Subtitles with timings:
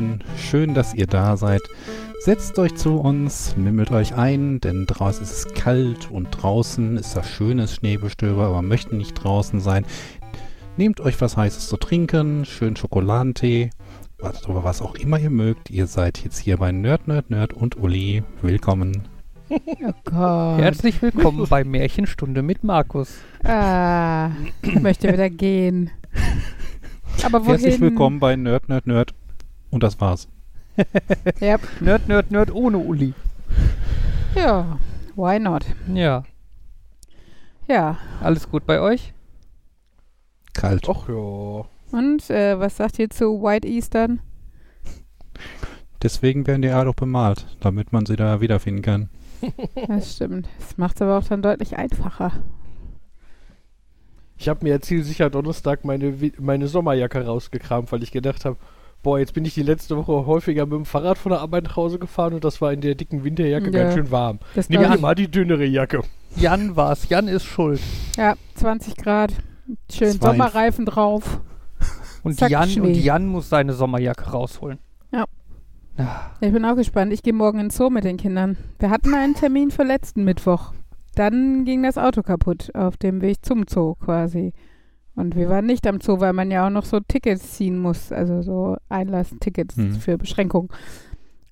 [0.00, 0.24] willkommen.
[0.36, 1.62] Schön, dass ihr da seid.
[2.20, 7.16] Setzt euch zu uns, mimmelt euch ein, denn draußen ist es kalt und draußen ist
[7.16, 9.84] das schönes Schneebestöber, aber möchten nicht draußen sein.
[10.76, 13.70] Nehmt euch was Heißes zu trinken, schön Schokoladentee,
[14.18, 15.70] was, was auch immer ihr mögt.
[15.70, 18.22] Ihr seid jetzt hier bei Nerd, Nerd, Nerd und Uli.
[18.42, 19.08] Willkommen.
[19.50, 20.60] Oh Gott.
[20.60, 23.18] Herzlich willkommen bei Märchenstunde mit Markus.
[23.42, 24.30] Ah,
[24.62, 25.90] ich möchte wieder gehen.
[27.24, 27.60] Aber wohin?
[27.60, 29.14] Herzlich willkommen bei Nerd, Nerd, Nerd.
[29.70, 30.28] Und das war's.
[31.40, 33.12] Ja, Nerd, Nerd, Nerd ohne Uli.
[34.34, 34.78] ja,
[35.16, 35.64] why not?
[35.92, 36.24] Ja,
[37.68, 39.12] Ja, alles gut bei euch?
[40.54, 40.88] Kalt.
[40.88, 41.64] Ach ja.
[41.98, 44.20] und äh, was sagt ihr zu White Eastern?
[46.02, 49.10] Deswegen werden die alle auch bemalt, damit man sie da wiederfinden kann.
[49.88, 50.48] Das stimmt.
[50.58, 52.32] Das macht es aber auch dann deutlich einfacher.
[54.36, 58.56] Ich habe mir ja zielsicher Donnerstag meine, meine Sommerjacke rausgekramt, weil ich gedacht habe,
[59.02, 61.76] boah, jetzt bin ich die letzte Woche häufiger mit dem Fahrrad von der Arbeit nach
[61.76, 63.82] Hause gefahren und das war in der dicken Winterjacke Ja.
[63.82, 64.38] ganz schön warm.
[64.54, 66.02] Das Nimm dir ich- mal die dünnere Jacke.
[66.36, 67.08] Jan war's.
[67.08, 67.80] Jan ist schuld.
[68.16, 69.32] Ja, 20 Grad.
[69.92, 71.40] Schön Zwei- Sommerreifen drauf.
[72.22, 72.80] Und Zack, Jan, Schnee.
[72.88, 74.78] und Jan muss seine Sommerjacke rausholen.
[75.12, 75.24] Ja.
[75.96, 77.12] Ah, Ich bin auch gespannt.
[77.12, 78.56] Ich gehe morgen ins Zoo mit den Kindern.
[78.78, 80.72] Wir hatten einen Termin für letzten Mittwoch.
[81.14, 84.52] Dann ging das Auto kaputt auf dem Weg zum Zoo quasi.
[85.20, 88.10] Und wir waren nicht am Zoo, weil man ja auch noch so Tickets ziehen muss.
[88.12, 89.92] Also so Einlasstickets Mhm.
[89.94, 90.68] für Beschränkungen.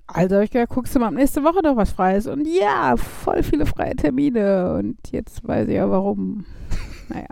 [0.07, 2.27] Also hab ich gedacht, guckst du mal nächste Woche noch was frei ist.
[2.27, 4.73] Und ja, voll viele freie Termine.
[4.73, 6.45] Und jetzt weiß ich ja warum.
[7.09, 7.27] naja.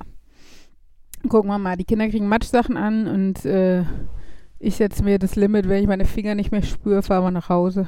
[1.28, 1.76] Gucken wir mal.
[1.76, 3.84] Die Kinder kriegen Matschsachen an und äh,
[4.60, 7.50] ich setze mir das Limit, wenn ich meine Finger nicht mehr spüre, fahren wir nach
[7.50, 7.88] Hause.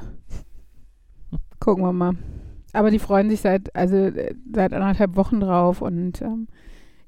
[1.60, 2.14] Gucken wir mal.
[2.74, 6.48] Aber die freuen sich seit, also äh, seit anderthalb Wochen drauf und ähm,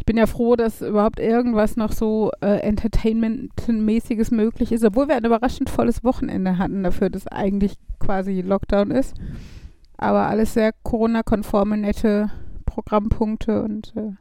[0.01, 5.15] ich bin ja froh, dass überhaupt irgendwas noch so äh, Entertainment-mäßiges möglich ist, obwohl wir
[5.15, 9.13] ein überraschend volles Wochenende hatten dafür, dass eigentlich quasi Lockdown ist.
[9.97, 12.31] Aber alles sehr Corona-konforme, nette
[12.65, 14.13] Programmpunkte und äh,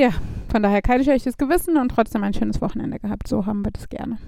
[0.00, 0.10] ja,
[0.48, 3.26] von daher kein schlechtes Gewissen und trotzdem ein schönes Wochenende gehabt.
[3.26, 4.18] So haben wir das gerne.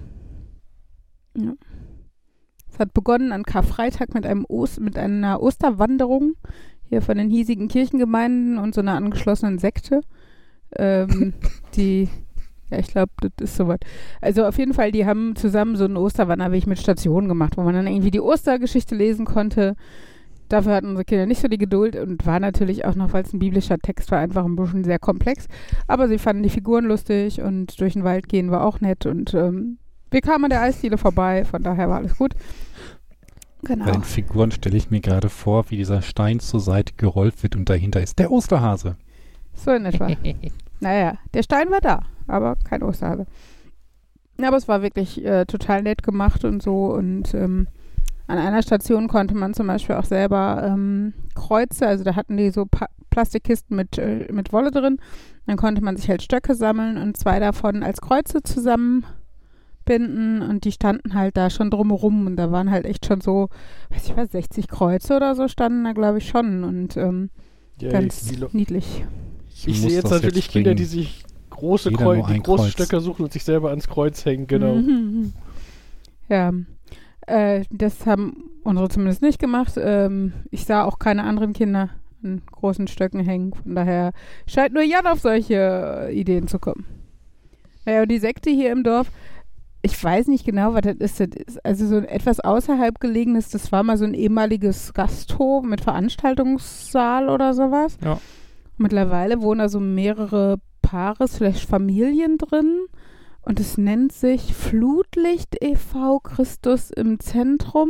[1.37, 1.53] Ja.
[2.69, 6.35] Es hat begonnen an Karfreitag mit, einem Ost mit einer Osterwanderung
[6.89, 10.01] hier von den hiesigen Kirchengemeinden und so einer angeschlossenen Sekte.
[10.77, 11.33] Ähm,
[11.75, 12.09] die,
[12.69, 13.83] ja, ich glaube, das ist soweit.
[14.21, 17.75] Also auf jeden Fall, die haben zusammen so einen Osterwanderweg mit Stationen gemacht, wo man
[17.75, 19.75] dann irgendwie die Ostergeschichte lesen konnte.
[20.49, 23.33] Dafür hatten unsere Kinder nicht so die Geduld und war natürlich auch noch, weil es
[23.33, 25.47] ein biblischer Text war, einfach ein bisschen sehr komplex.
[25.87, 29.33] Aber sie fanden die Figuren lustig und durch den Wald gehen war auch nett und
[29.33, 29.79] ähm,
[30.11, 32.33] wir kamen an der Eisdiele vorbei, von daher war alles gut.
[33.63, 33.85] Genau.
[33.85, 37.55] Bei den Figuren stelle ich mir gerade vor, wie dieser Stein zur Seite gerollt wird
[37.55, 38.95] und dahinter ist der Osterhase.
[39.55, 40.07] So in etwa.
[40.79, 43.25] naja, der Stein war da, aber kein Osterhase.
[44.39, 46.93] Ja, aber es war wirklich äh, total nett gemacht und so.
[46.93, 47.67] Und ähm,
[48.27, 52.49] an einer Station konnte man zum Beispiel auch selber ähm, Kreuze, also da hatten die
[52.51, 54.97] so pa Plastikkisten mit, äh, mit Wolle drin.
[55.45, 60.73] Dann konnte man sich halt Stöcke sammeln und zwei davon als Kreuze zusammenbinden und die
[60.73, 63.47] standen halt da schon drumherum und da waren halt echt schon so,
[63.89, 67.29] weiß ich was, 60 Kreuze oder so standen da glaube ich schon und ähm,
[67.79, 69.05] Ja, ganz niedlich.
[69.65, 72.71] Ich muss sehe jetzt natürlich jetzt Kinder, die sich große, Kreu die große Kreuz.
[72.71, 74.75] Stöcker suchen und sich selber ans Kreuz hängen, genau.
[74.75, 75.33] Mhm.
[76.27, 76.51] Ja.
[77.27, 79.73] Äh, das haben unsere zumindest nicht gemacht.
[79.77, 81.91] Ähm, ich sah auch keine anderen Kinder
[82.23, 83.53] an großen Stöcken hängen.
[83.53, 84.11] Von daher
[84.47, 86.85] scheint nur Jan auf solche äh, Ideen zu kommen.
[87.85, 89.11] Naja, und die Sekte hier im Dorf,
[89.83, 91.19] ich weiß nicht genau, was das ist.
[91.19, 95.63] Das ist also so ein etwas außerhalb gelegenes, das war mal so ein ehemaliges Gasthof
[95.63, 97.97] mit Veranstaltungssaal oder sowas.
[98.03, 98.19] Ja.
[98.77, 102.85] Mittlerweile wohnen da so mehrere Paares, vielleicht Familien drin.
[103.41, 106.19] Und es nennt sich Flutlicht e.V.
[106.19, 107.89] Christus im Zentrum.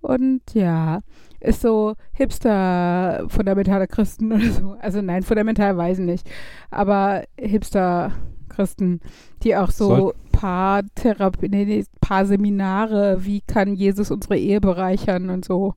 [0.00, 1.00] Und ja,
[1.40, 4.76] ist so Hipster fundamentale Christen oder so.
[4.80, 6.30] Also nein, fundamental weiß ich nicht.
[6.70, 8.12] Aber Hipster
[8.48, 9.00] Christen,
[9.42, 15.44] die auch so Soll- Paartherapie, nee, nee, Paarseminare, wie kann Jesus unsere Ehe bereichern und
[15.44, 15.74] so.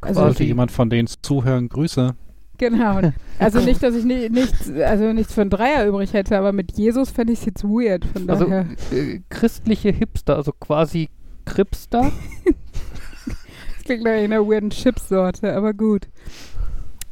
[0.00, 2.16] Also Sollte jemand von denen zuhören, Grüße.
[2.58, 3.00] Genau.
[3.40, 6.76] Also nicht, dass ich ni nichts, also nichts für einen Dreier übrig hätte, aber mit
[6.76, 8.04] Jesus fände ich es jetzt weird.
[8.04, 8.66] Von Also daher.
[8.90, 11.08] äh, christliche Hipster, also quasi
[11.44, 12.10] Kripster.
[12.44, 16.08] Das klingt nach einer weirden Chipsorte, aber gut.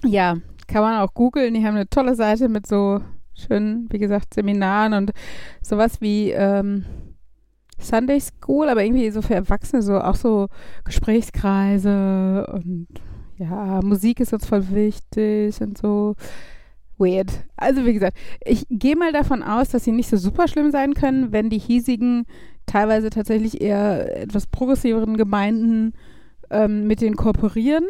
[0.05, 1.55] Ja, kann man auch googeln.
[1.55, 3.01] Die haben eine tolle Seite mit so
[3.35, 5.13] schönen, wie gesagt, Seminaren und
[5.63, 6.85] sowas wie ähm,
[7.79, 10.49] Sunday School, aber irgendwie so für Erwachsene, so auch so
[10.83, 12.89] Gesprächskreise und
[13.39, 16.15] ja, Musik ist uns voll wichtig und so
[16.99, 17.31] weird.
[17.57, 20.95] Also wie gesagt, ich gehe mal davon aus, dass sie nicht so super schlimm sein
[20.95, 22.27] können, wenn die hiesigen,
[22.65, 25.93] teilweise tatsächlich eher etwas progressiveren Gemeinden
[26.51, 27.85] ähm, mit denen kooperieren.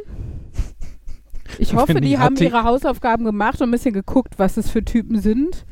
[1.58, 5.20] Ich hoffe, die, haben ihre Hausaufgaben gemacht und ein bisschen geguckt, was es für Typen
[5.20, 5.64] sind.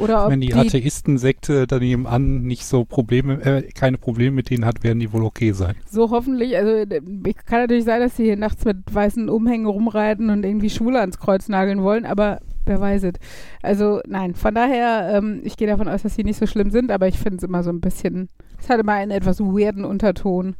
[0.00, 4.50] Oder ob Wenn die, die Atheistensekte daneben an nicht so Probleme, äh, keine Probleme mit
[4.50, 5.76] denen hat, werden die wohl okay sein.
[5.88, 6.56] So hoffentlich.
[6.56, 6.86] Also
[7.46, 11.18] kann natürlich sein, dass sie hier nachts mit weißen Umhängen rumreiten und irgendwie Schwule ans
[11.18, 13.14] Kreuz nageln wollen, aber wer weiß es.
[13.62, 16.90] Also nein, von daher, ähm, ich gehe davon aus, dass sie nicht so schlimm sind,
[16.90, 20.56] aber ich finde es immer so ein bisschen, es hat immer einen etwas weirden Unterton.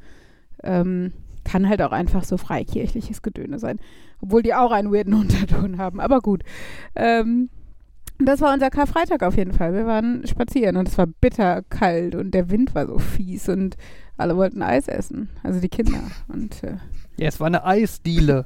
[0.62, 1.12] Ähm,
[1.44, 3.78] kann halt auch einfach so freikirchliches Gedöne sein.
[4.20, 6.00] Obwohl die auch einen weirden Unterton haben.
[6.00, 6.42] Aber gut.
[6.94, 7.48] Ähm,
[8.26, 9.72] das war unser Karfreitag auf jeden Fall.
[9.74, 13.76] Wir waren spazieren und es war bitter kalt und der Wind war so fies und
[14.16, 15.30] alle wollten Eis essen.
[15.42, 16.02] Also die Kinder.
[16.28, 16.76] Und äh,
[17.16, 18.44] Ja, es war eine Eisdiele.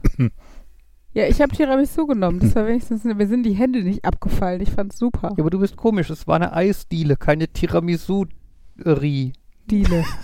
[1.13, 2.39] ja, ich habe Tiramisu genommen.
[2.39, 4.61] Das war wenigstens, mir sind die Hände nicht abgefallen.
[4.61, 5.33] Ich fand's super.
[5.37, 6.11] Ja, aber du bist komisch.
[6.11, 9.33] Es war eine Eisdiele, keine Tiramisu-Rie.
[9.69, 10.05] Diele.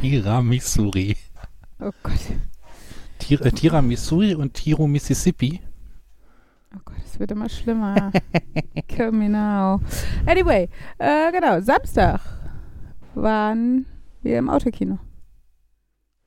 [0.00, 1.16] Tiramisuri.
[1.80, 2.14] Oh Gott.
[3.18, 5.60] Tir äh, Tiramisuri und Tiro Mississippi.
[6.76, 8.10] Oh Gott, es wird immer schlimmer.
[8.88, 9.80] Kill me now.
[10.26, 10.68] Anyway,
[10.98, 12.20] äh, genau, Samstag
[13.14, 13.86] waren
[14.22, 14.98] wir im Autokino.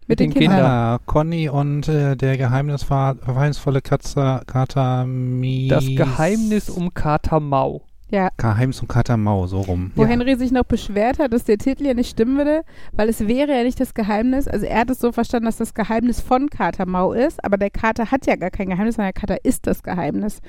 [0.07, 0.61] Mit den Kindern.
[0.61, 5.67] Ah, Conny und äh, der geheimnisvolle Katze Katami.
[5.69, 7.86] Das Geheimnis um Katamau.
[8.09, 9.91] Ja, Geheimnis um Katamau, so rum.
[9.95, 10.07] wo Ja.
[10.07, 12.61] Henry sich noch beschwert hat, dass der Titel ja nicht stimmen würde,
[12.93, 14.47] weil es wäre ja nicht das Geheimnis.
[14.47, 17.69] Also er hat es so verstanden, dass das Geheimnis von Kater Mau ist, aber der
[17.69, 20.39] Kater hat ja gar kein Geheimnis, sondern der Kater ist das Geheimnis.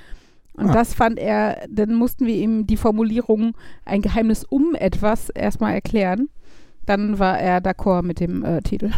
[0.52, 0.72] Und Ah.
[0.72, 6.28] das fand er, dann mussten wir ihm die Formulierung ein Geheimnis um etwas erstmal erklären.
[6.86, 8.90] Dann war er d'accord mit dem äh, Titel.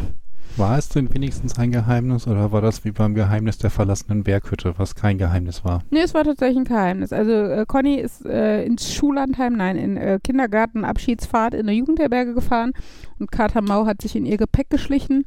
[0.57, 4.75] War es denn wenigstens ein Geheimnis oder war das wie beim Geheimnis der verlassenen Berghütte,
[4.77, 5.83] was kein Geheimnis war?
[5.91, 7.13] Nee, es war tatsächlich ein Geheimnis.
[7.13, 12.35] Also äh, Conny ist äh, ins Schullandheim, nein, in äh, Kindergarten Abschiedsfahrt in eine Jugendherberge
[12.35, 12.73] gefahren
[13.19, 15.25] und Kater Mau hat sich in ihr Gepäck geschlichen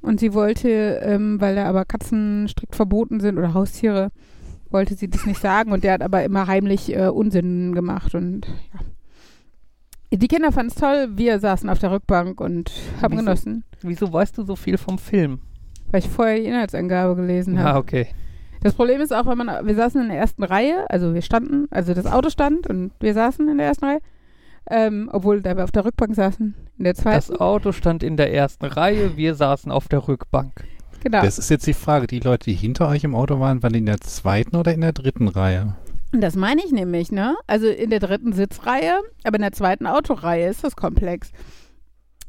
[0.00, 4.10] und sie wollte, ähm, weil da aber Katzen strikt verboten sind oder Haustiere,
[4.70, 8.46] wollte sie das nicht sagen und der hat aber immer heimlich äh, Unsinn gemacht und
[8.72, 8.80] ja.
[10.12, 12.70] Die Kinder fanden es toll, wir saßen auf der Rückbank und
[13.00, 13.24] haben Wieso?
[13.24, 15.40] genossen, Wieso weißt du so viel vom Film?
[15.90, 17.70] weil ich vorher die Inhaltsangabe gelesen habe.
[17.74, 18.06] Ah, okay.
[18.62, 21.66] Das Problem ist auch, wenn man, wir saßen in der ersten Reihe, also wir standen,
[21.70, 23.98] also das Auto stand und wir saßen in der ersten Reihe,
[24.70, 27.36] ähm, obwohl da wir auf der Rückbank saßen, in der Das zweiten.
[27.36, 30.64] Auto stand in der ersten Reihe, wir saßen auf der Rückbank.
[31.02, 31.20] genau.
[31.20, 33.80] Das ist jetzt die Frage, die Leute, die hinter euch im Auto waren, waren die
[33.80, 35.74] in der zweiten oder in der dritten Reihe?
[36.12, 37.36] Das meine ich nämlich, ne?
[37.46, 41.32] Also in der dritten Sitzreihe, aber in der zweiten Autoreihe ist das komplex.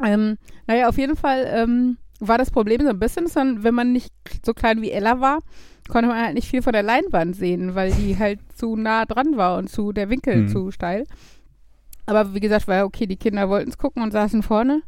[0.04, 0.38] Ähm,
[0.68, 3.92] naja, auf jeden Fall ähm, war das Problem so ein bisschen, dass man, wenn man
[3.92, 4.14] nicht
[4.46, 5.40] so klein wie Ella war,
[5.90, 9.36] konnte man halt nicht viel von der Leinwand sehen, weil die halt zu nah dran
[9.36, 10.48] war und zu der Winkel Hm.
[10.48, 11.04] zu steil.
[12.06, 14.82] Aber wie gesagt, war ja okay, die Kinder wollten es gucken und saßen vorne.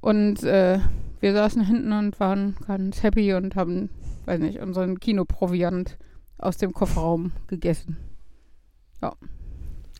[0.00, 0.78] Und äh,
[1.20, 3.88] wir saßen hinten und waren ganz happy und haben,
[4.26, 5.96] weiß nicht, unseren Kinoproviant
[6.44, 7.96] aus dem Kofferraum gegessen.
[9.02, 9.10] Ja.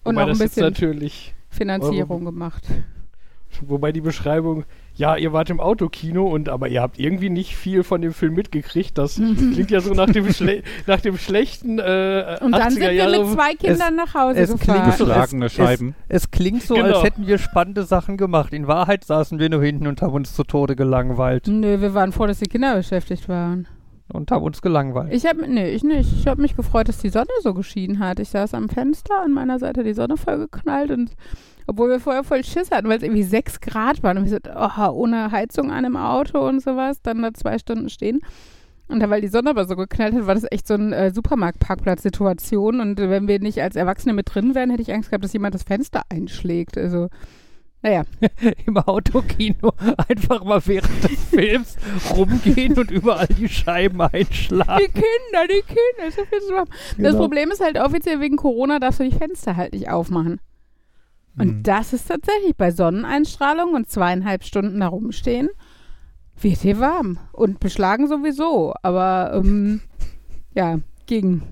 [0.04, 2.66] Und Wobei noch ein bisschen natürlich, Finanzierung gemacht.
[3.62, 4.64] wobei die Beschreibung,
[4.96, 8.34] ja, ihr wart im Autokino und aber ihr habt irgendwie nicht viel von dem Film
[8.34, 8.98] mitgekriegt.
[8.98, 12.80] Das klingt ja so nach dem, Schle nach dem schlechten äh, Und dann 80er sind
[12.82, 13.18] wir Jahre.
[13.24, 14.92] mit zwei Kindern nach Hause es gefahren.
[14.92, 15.94] klingt so- es- Scheiben.
[16.08, 16.88] Es klingt so, Genau.
[16.96, 18.52] als hätten wir spannende Sachen gemacht.
[18.52, 21.46] In Wahrheit saßen wir nur hinten und haben uns zu Tode gelangweilt.
[21.48, 23.66] Nö, wir waren froh, dass die Kinder beschäftigt waren.
[24.12, 25.12] Und haben uns gelangweilt.
[25.12, 26.12] Ich habe, nee, ich nicht.
[26.12, 28.20] Ich habe mich gefreut, dass die Sonne so geschienen hat.
[28.20, 31.12] Ich saß am Fenster, an meiner Seite die Sonne voll geknallt und
[31.66, 34.38] obwohl wir vorher voll Schiss hatten, weil es irgendwie sechs Grad waren und wir so,
[34.54, 38.20] oh, ohne Heizung an im Auto und sowas, dann da zwei Stunden stehen.
[38.86, 41.10] Und da, weil die Sonne aber so geknallt hat, war das echt so eine äh,
[41.10, 42.80] Supermarktparkplatz-Situation.
[42.80, 45.54] Und wenn wir nicht als Erwachsene mit drin wären, hätte ich Angst gehabt, dass jemand
[45.54, 46.76] das Fenster einschlägt.
[46.76, 47.08] Also,
[47.84, 48.04] naja.
[48.66, 49.72] Im Autokino
[50.08, 51.76] einfach mal während des Films
[52.16, 54.80] rumgehen und überall die Scheiben einschlagen.
[54.84, 56.70] Die Kinder, die Kinder, so viel zu haben.
[56.96, 57.18] Das Genau.
[57.18, 60.40] Problem ist halt offiziell wegen Corona darfst du die Fenster halt nicht aufmachen.
[61.36, 61.62] Und Hm.
[61.62, 65.50] das ist tatsächlich bei Sonneneinstrahlung und zweieinhalb Stunden da rumstehen,
[66.40, 67.18] wird hier warm.
[67.32, 68.72] Und beschlagen sowieso.
[68.82, 69.82] Aber ähm,
[70.54, 71.42] ja, ging.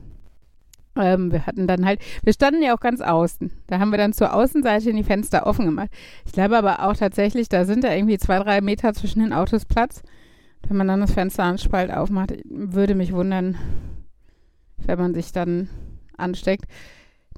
[0.94, 3.50] Ähm, wir hatten dann halt, wir standen ja auch ganz außen.
[3.66, 5.88] Da haben wir dann zur Außenseite die Fenster offen gemacht.
[6.26, 9.64] Ich glaube aber auch tatsächlich, da sind da irgendwie zwei, drei Meter zwischen den Autos
[9.64, 10.02] Platz.
[10.68, 13.56] Wenn man dann das Fenster an Spalt aufmacht, würde mich wundern,
[14.76, 15.68] wenn man sich dann
[16.16, 16.66] ansteckt.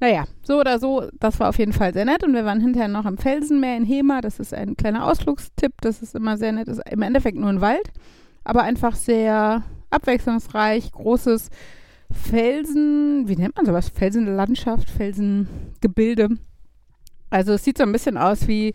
[0.00, 2.88] Naja, so oder so, das war auf jeden Fall sehr nett und wir waren hinterher
[2.88, 4.20] noch am Felsenmeer in Hema.
[4.20, 6.66] Das ist ein kleiner Ausflugstipp, das ist immer sehr nett.
[6.66, 7.92] Das ist im Endeffekt nur ein Wald,
[8.42, 11.50] aber einfach sehr abwechslungsreich, großes
[12.14, 13.88] Felsen, wie nennt man sowas?
[13.88, 16.28] Felsenlandschaft, Felsengebilde.
[17.30, 18.74] Also es sieht so ein bisschen aus wie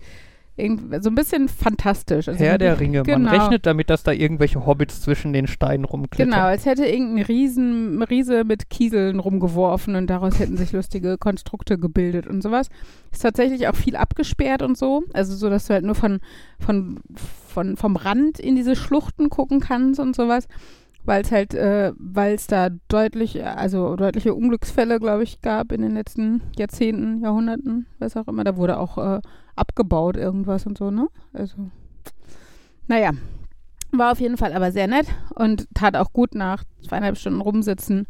[1.01, 2.27] so ein bisschen fantastisch.
[2.27, 2.97] Also Herr man- der Ringe.
[2.97, 3.31] Man Genau.
[3.31, 6.31] rechnet damit, dass da irgendwelche Hobbits zwischen den Steinen rumklettern.
[6.33, 11.77] Genau, als hätte irgendein Riesen, Riese mit Kieseln rumgeworfen und daraus hätten sich lustige Konstrukte
[11.77, 12.67] gebildet und sowas.
[13.13, 15.03] Ist tatsächlich auch viel abgesperrt und so.
[15.13, 16.19] Also so, dass du halt nur von,
[16.59, 16.99] von,
[17.47, 20.49] von, vom Rand in diese Schluchten gucken kannst und sowas.
[21.05, 25.81] Weil es halt, äh, weil es da deutlich, also deutliche Unglücksfälle, glaube ich, gab in
[25.81, 28.43] den letzten Jahrzehnten, Jahrhunderten, was auch immer.
[28.43, 29.21] Da wurde auch äh,
[29.55, 31.07] abgebaut irgendwas und so, ne?
[31.33, 31.71] Also,
[32.87, 33.11] naja.
[33.91, 38.07] War auf jeden Fall aber sehr nett und tat auch gut nach zweieinhalb Stunden rumsitzen,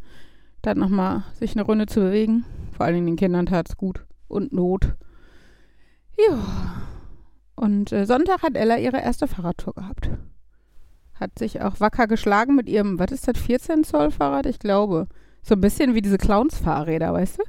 [0.62, 2.44] dann nochmal sich eine Runde zu bewegen.
[2.74, 4.96] Vor allen Dingen den Kindern tat es gut und Not.
[6.18, 6.38] Ja.
[7.56, 10.10] Und äh, Sonntag hat Ella ihre erste Fahrradtour gehabt.
[11.20, 14.46] Hat sich auch wacker geschlagen mit ihrem, was ist das, 14 Zoll Fahrrad?
[14.46, 15.08] Ich glaube.
[15.42, 17.44] So ein bisschen wie diese Clowns-Fahrräder, weißt du?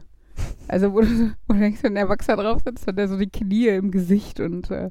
[0.69, 1.07] Also, wo du,
[1.49, 4.41] wo du denkst, wenn ein Erwachsener drauf sitzt, hat er so die Knie im Gesicht
[4.41, 4.91] und, äh,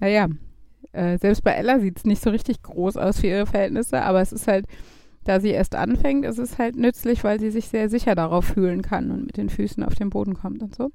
[0.00, 0.28] naja,
[0.92, 4.20] äh, selbst bei Ella sieht es nicht so richtig groß aus für ihre Verhältnisse, aber
[4.20, 4.66] es ist halt,
[5.24, 8.82] da sie erst anfängt, ist es halt nützlich, weil sie sich sehr sicher darauf fühlen
[8.82, 10.90] kann und mit den Füßen auf den Boden kommt und so.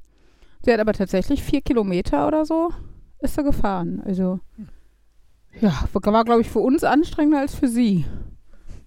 [0.63, 2.71] Sie hat aber tatsächlich vier Kilometer oder so
[3.19, 4.01] ist sie gefahren.
[4.05, 4.39] Also,
[5.62, 8.05] ja, war, glaube ich, für uns anstrengender als für sie.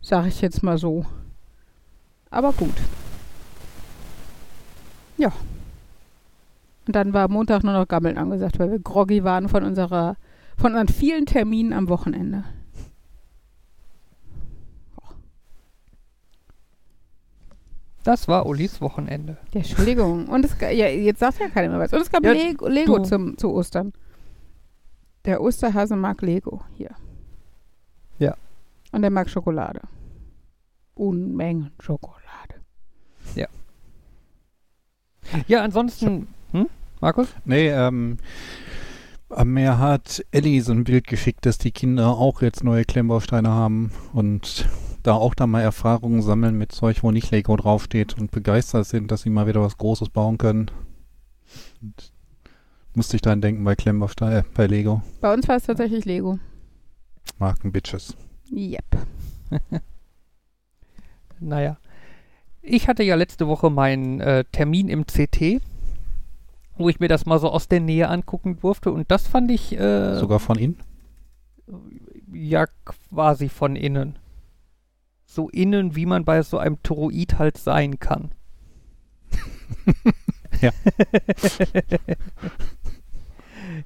[0.00, 1.04] Sag ich jetzt mal so.
[2.30, 2.74] Aber gut.
[5.16, 5.32] Ja.
[6.86, 10.16] Und dann war Montag nur noch Gammeln angesagt, weil wir groggy waren von unserer,
[10.56, 12.44] von unseren vielen Terminen am Wochenende.
[18.04, 19.36] Das war Ulis Wochenende.
[19.52, 20.28] Ja, Entschuldigung.
[20.28, 21.92] Und es, ja, jetzt sagt ja keiner mehr was.
[21.92, 23.92] Und es gab Ja, Lego, zum, zu Ostern.
[25.28, 26.62] Der Osterhase mag Lego.
[26.74, 26.92] Hier.
[28.18, 28.34] Ja.
[28.92, 29.82] Und er mag Schokolade.
[30.94, 32.54] Unmengen Schokolade.
[35.46, 36.28] Ja, ansonsten.
[36.52, 36.70] Hm?
[37.02, 37.28] Markus?
[37.44, 38.16] Nee, ähm,
[39.44, 43.92] mir hat Ellie so ein Bild geschickt, dass die Kinder auch jetzt neue Klemmbausteine haben
[44.14, 44.66] und
[45.02, 49.10] da auch da mal Erfahrungen sammeln mit Zeug, wo nicht Lego draufsteht und begeistert sind,
[49.10, 50.70] dass sie mal wieder was Großes bauen können.
[51.82, 52.12] Und
[52.98, 55.02] musste ich dran denken bei Klemmbausteine, äh, bei Lego.
[55.20, 56.40] Bei uns war es tatsächlich Lego.
[57.38, 58.14] Marken Bitches.
[58.52, 58.84] Yep.
[61.40, 61.76] Naja.
[62.62, 65.62] Ich hatte ja letzte Woche meinen äh, Termin im CT,
[66.76, 68.90] wo ich mir das mal so aus der Nähe angucken durfte.
[68.90, 70.78] Und das fand ich äh, Sogar von Ihnen?
[72.32, 74.18] ja quasi von innen.
[75.26, 78.32] So innen, wie man bei so einem Toroid halt sein kann.
[80.60, 80.72] Ja.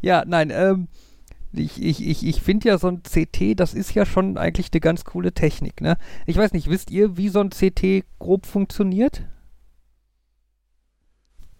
[0.02, 0.88] ja, nein, ähm,
[1.52, 4.80] ich, ich, ich, ich finde ja so ein CT, das ist ja schon eigentlich eine
[4.80, 5.96] ganz coole Technik, ne?
[6.26, 9.24] Ich weiß nicht, wisst ihr, wie so ein CT grob funktioniert?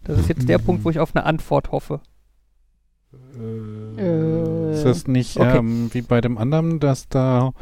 [0.03, 0.57] Das ist jetzt der.
[0.57, 2.01] Punkt, wo ich auf eine Antwort hoffe.
[3.97, 5.57] Äh, Ist das nicht okay.
[5.57, 7.53] ähm, wie bei dem anderen, dass da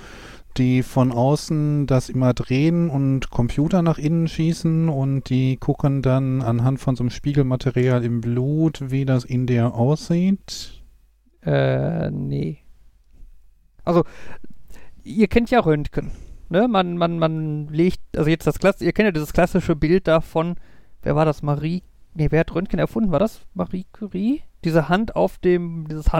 [0.57, 6.41] die von außen das immer drehen und Computer nach innen schießen und die gucken dann
[6.41, 10.83] anhand von so einem Spiegelmaterial im Blut, wie das in der aussieht?
[11.43, 12.59] Äh, nee.
[13.83, 14.03] Also,
[15.03, 16.11] ihr kennt ja Röntgen.
[16.49, 16.67] Ne?
[16.67, 20.55] Man, man, man legt, also jetzt das Klasse, ihr kennt ja dieses klassische Bild davon,
[21.01, 21.41] wer war das?
[21.41, 23.11] Marie, nee, wer hat Röntgen erfunden?
[23.11, 24.43] War das Marie Curie?
[24.63, 26.11] Diese Hand auf dem, dieses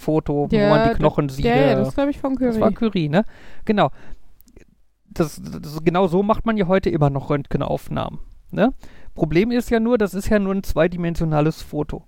[0.00, 1.44] Handfoto, wo man die Knochen sieht.
[1.44, 2.50] Ja, ja, äh, das glaube ich, von Curie.
[2.50, 3.24] das war Curie, ne?
[3.64, 3.90] Genau.
[5.08, 8.20] Das, das, genau so macht man ja heute immer noch Röntgenaufnahmen.
[8.52, 8.72] Ne?
[9.14, 12.04] Problem ist ja nur, das ist ja nur ein zweidimensionales Foto.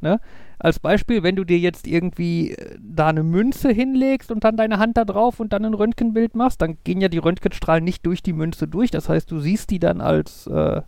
[0.00, 0.20] Ne?
[0.58, 4.78] Als Beispiel, wenn du dir jetzt irgendwie äh, da eine Münze hinlegst und dann deine
[4.78, 8.22] Hand da drauf und dann ein Röntgenbild machst, dann gehen ja die Röntgenstrahlen nicht durch
[8.22, 8.90] die Münze durch.
[8.90, 10.82] Das heißt, du siehst die dann als äh,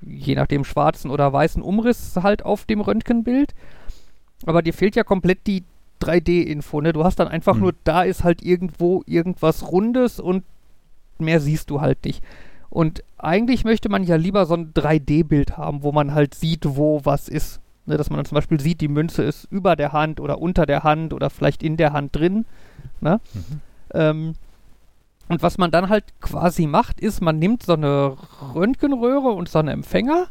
[0.00, 3.54] je nachdem schwarzen oder weißen Umriss halt auf dem Röntgenbild.
[4.44, 5.64] Aber dir fehlt ja komplett die
[6.02, 6.92] 3D-Info, ne?
[6.92, 7.60] Du hast dann einfach Hm.
[7.62, 10.44] nur, da ist halt irgendwo irgendwas Rundes und
[11.18, 12.22] mehr siehst du halt nicht.
[12.68, 17.00] Und eigentlich möchte man ja lieber so ein 3D-Bild haben, wo man halt sieht, wo
[17.04, 17.60] was ist.
[17.86, 17.96] Ne?
[17.96, 20.82] Dass man dann zum Beispiel sieht, die Münze ist über der Hand oder unter der
[20.84, 22.44] Hand oder vielleicht in der Hand drin.
[23.00, 23.20] Ne?
[23.32, 23.60] Mhm.
[23.94, 24.34] Ähm,
[25.28, 28.16] und was man dann halt quasi macht, ist, man nimmt so eine
[28.54, 30.26] Röntgenröhre und so einen Empfänger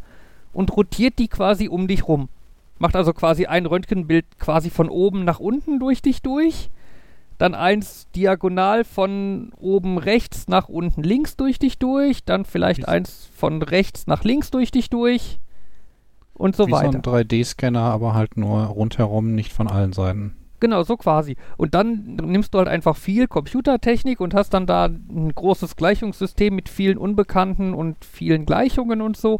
[0.53, 2.29] und rotiert die quasi um dich rum.
[2.77, 6.69] Macht also quasi ein Röntgenbild quasi von oben nach unten durch dich durch.
[7.37, 12.23] Dann eins diagonal von oben rechts nach unten links durch dich durch.
[12.23, 15.39] Dann vielleicht Wie- eins von rechts nach links durch dich durch.
[16.33, 16.97] Und so wie so weiter.
[16.97, 20.35] ein 3D-Scanner, aber halt nur rundherum, nicht von allen Seiten.
[20.59, 21.35] Genau, so quasi.
[21.57, 26.53] Und dann nimmst du halt einfach viel Computertechnik und hast dann da ein großes Gleichungssystem
[26.55, 29.39] mit vielen Unbekannten und vielen Gleichungen und so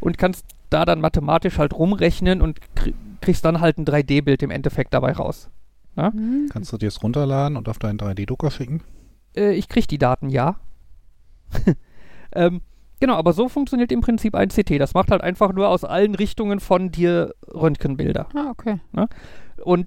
[0.00, 4.50] und kannst da dann mathematisch halt rumrechnen und krie- kriegst dann halt ein 3D-Bild im
[4.50, 5.50] Endeffekt dabei raus.
[5.96, 6.48] Hm.
[6.52, 8.82] Kannst du dir das runterladen und auf deinen 3D-Drucker schicken?
[9.34, 10.56] Äh, ich krieg die Daten, ja.
[12.34, 12.60] ähm,
[13.00, 14.78] genau, aber so funktioniert im Prinzip ein CT.
[14.78, 18.28] Das macht halt einfach nur aus allen Richtungen von dir Röntgenbilder.
[18.34, 18.80] Ah, okay.
[19.64, 19.86] Und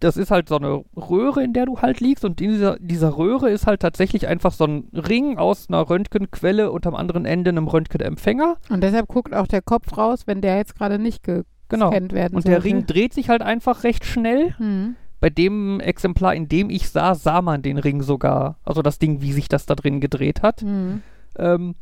[0.00, 2.24] das ist halt so eine Röhre, in der du halt liegst.
[2.24, 6.70] Und in dieser, dieser Röhre ist halt tatsächlich einfach so ein Ring aus einer Röntgenquelle
[6.70, 8.56] und am anderen Ende einem Röntgenempfänger.
[8.68, 11.90] Und deshalb guckt auch der Kopf raus, wenn der jetzt gerade nicht gescannt Genau.
[11.90, 12.62] werden Und der.
[12.62, 14.54] Ring dreht sich halt einfach recht schnell.
[14.58, 14.94] Hm.
[15.18, 18.58] Bei dem Exemplar, in dem ich sah, sah man den Ring sogar.
[18.64, 20.60] Also das Ding, wie sich das da drin gedreht hat.
[20.60, 21.02] Hm.
[21.38, 21.74] Ähm,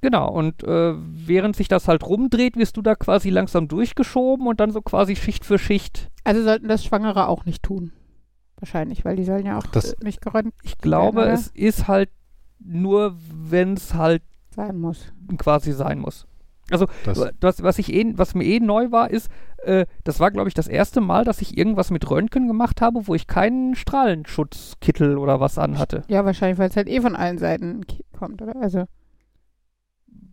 [0.00, 4.60] genau, und äh, während sich das halt rumdreht, wirst du da quasi langsam durchgeschoben und
[4.60, 6.10] dann so quasi Schicht für Schicht.
[6.24, 7.92] Also sollten das Schwangere auch nicht tun.
[8.58, 11.32] Wahrscheinlich, weil die sollen ja auch Das- äh, nicht gerönt Ich glaube, oder?
[11.32, 12.10] es ist halt
[12.58, 14.22] nur, wenn es halt
[14.54, 15.12] sein muss.
[15.38, 16.26] quasi sein muss.
[16.70, 19.28] Also, Das, was, was, ich eh, was mir eh neu war, ist,
[19.64, 23.08] äh, das war, glaube ich, das erste Mal, dass ich irgendwas mit Röntgen gemacht habe,
[23.08, 26.02] wo ich keinen Strahlenschutzkittel oder was anhatte.
[26.08, 28.54] Ja, wahrscheinlich, weil es halt eh von allen Seiten ki- kommt, oder?
[28.60, 28.84] Also.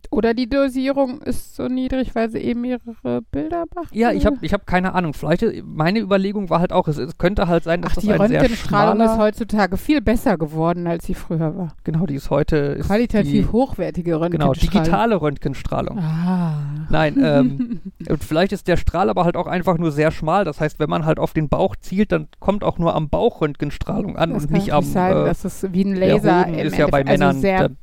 [0.09, 3.93] Oder die Dosierung ist so niedrig, weil sie eben mehrere Bilder macht.
[3.95, 5.13] Ja, ich habe ich hab keine Ahnung.
[5.13, 8.03] Vielleicht, äh, meine Überlegung war halt auch, es, es könnte halt sein, dass Ach, das
[8.05, 11.75] die ein Röntgenstrahlung ist heutzutage viel besser geworden, als sie früher war.
[11.83, 14.83] Genau, die ist heute ist Qualitativ die, hochwertige Genau, Röntgenstrahlung.
[14.83, 15.99] digitale Röntgenstrahlung.
[15.99, 16.87] Ah.
[16.89, 20.45] Nein, ähm, und vielleicht ist der Strahl aber halt auch einfach nur sehr schmal.
[20.45, 23.41] Das heißt, wenn man halt auf den Bauch zielt, dann kommt auch nur am Bauch
[23.41, 24.83] Röntgenstrahlung an das und nicht am.
[24.83, 27.27] sein, äh, dass es wie ein der Laser Hoden im ist ja bei Endeffekt- Männern.
[27.29, 27.77] also sehr der,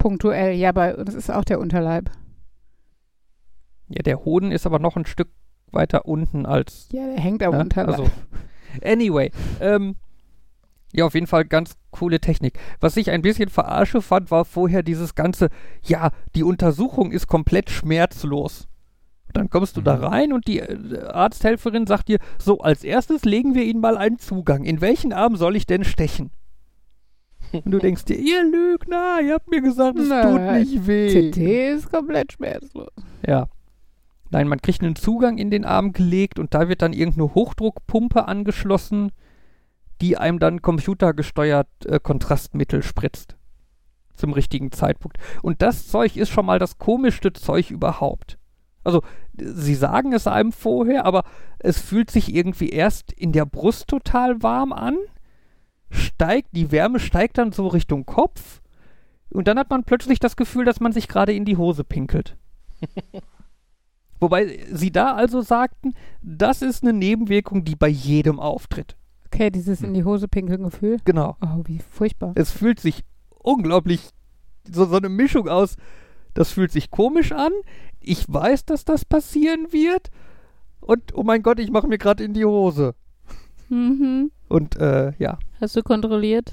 [0.00, 0.54] punktuell.
[0.56, 2.10] Ja, aber das ist auch der Unterleib.
[3.88, 5.28] ja, der Hoden ist aber noch ein Stück
[5.70, 6.88] weiter unten als.
[6.90, 7.60] Ja, der hängt am ne?
[7.60, 7.90] Unterleib.
[8.00, 8.10] Also,
[8.84, 9.94] anyway, ähm,
[10.92, 12.58] ja, auf jeden Fall ganz coole Technik.
[12.80, 15.48] Was ich ein bisschen verarsche fand, war vorher dieses ganze,
[15.84, 18.66] ja, die Untersuchung ist komplett schmerzlos.
[19.32, 20.04] Dann kommst du da Mhm.
[20.04, 24.18] rein und die äh, Arzthelferin sagt dir, so, als erstes legen wir Ihnen mal einen
[24.18, 24.64] Zugang.
[24.64, 26.30] In welchen Arm soll ich denn stechen?
[27.52, 31.30] Und du denkst dir, ihr Lügner, ihr habt mir gesagt, es tut nicht weh.
[31.30, 31.36] CT
[31.76, 32.92] ist komplett schmerzlos.
[33.26, 33.48] Ja.
[34.30, 38.28] Nein, man kriegt einen Zugang in den Arm gelegt und da wird dann irgendeine Hochdruckpumpe
[38.28, 39.10] angeschlossen,
[40.00, 43.36] die einem dann computergesteuert äh, Kontrastmittel spritzt.
[44.14, 45.18] Zum richtigen Zeitpunkt.
[45.42, 48.38] Und das Zeug ist schon mal das komischste Zeug überhaupt.
[48.84, 49.02] Also,
[49.36, 51.24] sie sagen es einem vorher, aber
[51.58, 54.96] es fühlt sich irgendwie erst in der Brust total warm an,
[55.90, 58.60] steigt, die Wärme steigt dann so Richtung Kopf
[59.30, 62.36] und dann hat man plötzlich das Gefühl, dass man sich gerade in die Hose pinkelt.
[64.20, 68.96] Wobei sie da also sagten, das ist eine Nebenwirkung, die bei jedem auftritt.
[69.26, 70.98] Okay, dieses in die Hose pinkeln Gefühl.
[71.04, 71.36] Genau.
[71.40, 72.32] Oh, wie furchtbar.
[72.34, 73.04] Es fühlt sich
[73.38, 74.10] unglaublich,
[74.70, 75.76] so, so eine Mischung aus,
[76.34, 77.52] das fühlt sich komisch an,
[78.00, 80.10] ich weiß, dass das passieren wird
[80.80, 82.94] und oh mein Gott, ich mache mir gerade in die Hose.
[83.68, 84.30] Mhm.
[84.48, 85.38] Und äh, ja.
[85.60, 86.52] Hast du kontrolliert?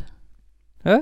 [0.83, 0.99] Hä?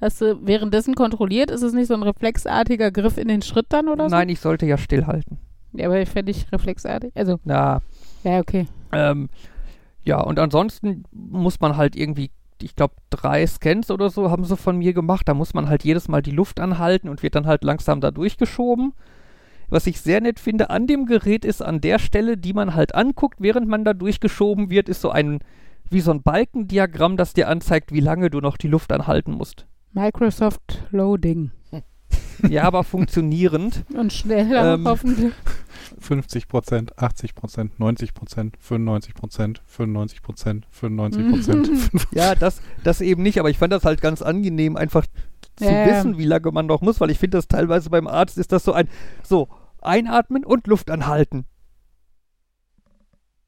[0.00, 1.50] Hast du währenddessen kontrolliert?
[1.50, 4.14] Ist es nicht so ein reflexartiger Griff in den Schritt dann oder so?
[4.14, 5.38] Nein, ich sollte ja stillhalten.
[5.72, 7.12] Ja, aber fände ich reflexartig.
[7.14, 7.80] Also, Na,
[8.22, 8.68] ja, okay.
[8.92, 9.28] Ähm,
[10.04, 12.30] ja, und ansonsten muss man halt irgendwie,
[12.62, 15.28] ich glaube, drei Scans oder so haben sie von mir gemacht.
[15.28, 18.10] Da muss man halt jedes Mal die Luft anhalten und wird dann halt langsam da
[18.10, 18.94] durchgeschoben.
[19.68, 22.94] Was ich sehr nett finde an dem Gerät ist, an der Stelle, die man halt
[22.94, 25.40] anguckt, während man da durchgeschoben wird, ist so ein,
[25.90, 29.66] wie so ein Balkendiagramm, das dir anzeigt, wie lange du noch die Luft anhalten musst.
[29.92, 31.50] Microsoft Loading.
[32.48, 33.84] Ja, aber funktionierend.
[33.92, 35.34] Und schneller Ähm, hoffentlich.
[35.98, 42.06] 50 Prozent, 80 Prozent, 90 Prozent, 95 Prozent, 95 Prozent, 95 Prozent.
[42.12, 45.04] Ja, das, das eben nicht, aber ich fand das halt ganz angenehm, einfach
[45.56, 45.86] zu Ja, ja.
[45.88, 48.62] wissen, wie lange man noch muss, weil ich finde das teilweise beim Arzt ist das
[48.62, 48.88] so ein,
[49.24, 49.48] so,
[49.82, 51.44] einatmen und Luft anhalten.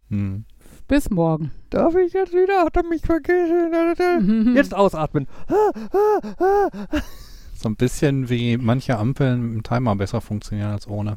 [0.09, 0.44] hm.
[0.90, 1.53] Bis morgen.
[1.70, 2.64] Darf ich jetzt wieder?
[2.64, 4.55] Hat er mich vergessen?
[4.57, 5.29] Jetzt ausatmen.
[7.55, 11.16] So ein bisschen wie manche Ampeln im Timer besser funktionieren als ohne.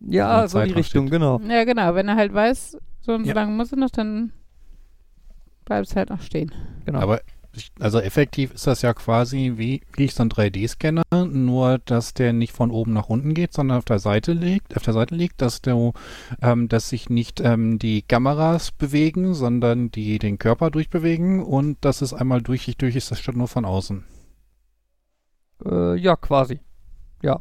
[0.00, 1.12] Ja, so die Richtung, steht.
[1.20, 1.40] genau.
[1.48, 1.94] Ja, genau.
[1.94, 3.34] Wenn er halt weiß, so und so Ja.
[3.36, 4.32] lange muss er noch, dann
[5.64, 6.50] bleibt es halt noch stehen.
[6.84, 6.98] genau.
[6.98, 7.20] Aber
[7.80, 12.32] also effektiv ist das ja quasi wie, wie ich so einen 3D-Scanner, nur dass der
[12.32, 15.40] nicht von oben nach unten geht, sondern auf der Seite liegt, auf der Seite liegt,
[15.40, 15.92] dass du,
[16.42, 22.02] ähm, dass sich nicht ähm, die Kameras bewegen, sondern die den Körper durchbewegen und dass
[22.02, 24.04] es einmal durch durch ist, das statt nur von außen.
[25.64, 26.60] Äh, ja, quasi.
[27.22, 27.40] Ja.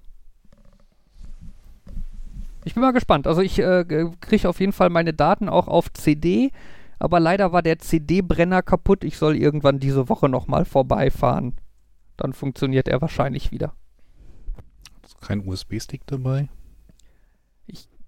[2.65, 3.27] Ich bin mal gespannt.
[3.27, 3.85] Also ich äh,
[4.21, 6.51] kriege auf jeden Fall meine Daten auch auf CD.
[6.99, 9.03] Aber leider war der CD-Brenner kaputt.
[9.03, 11.55] Ich soll irgendwann diese Woche nochmal vorbeifahren.
[12.17, 13.73] Dann funktioniert er wahrscheinlich wieder.
[15.03, 16.49] Ist kein USB-Stick dabei?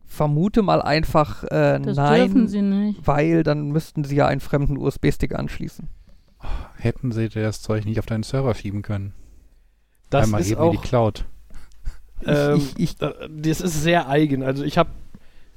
[0.08, 3.06] Vermute mal einfach äh, Das nein, dürfen sie nicht.
[3.06, 5.90] weil dann müssten sie ja einen fremden USB-Stick anschließen.
[6.78, 9.14] Hätten sie das Zeug nicht auf deinen Server schieben können?
[10.12, 11.26] Das Einmal ist eben in die auch, Cloud.
[12.26, 14.44] ähm, ich, ich, äh, das ist sehr eigen.
[14.44, 14.92] Also ich habe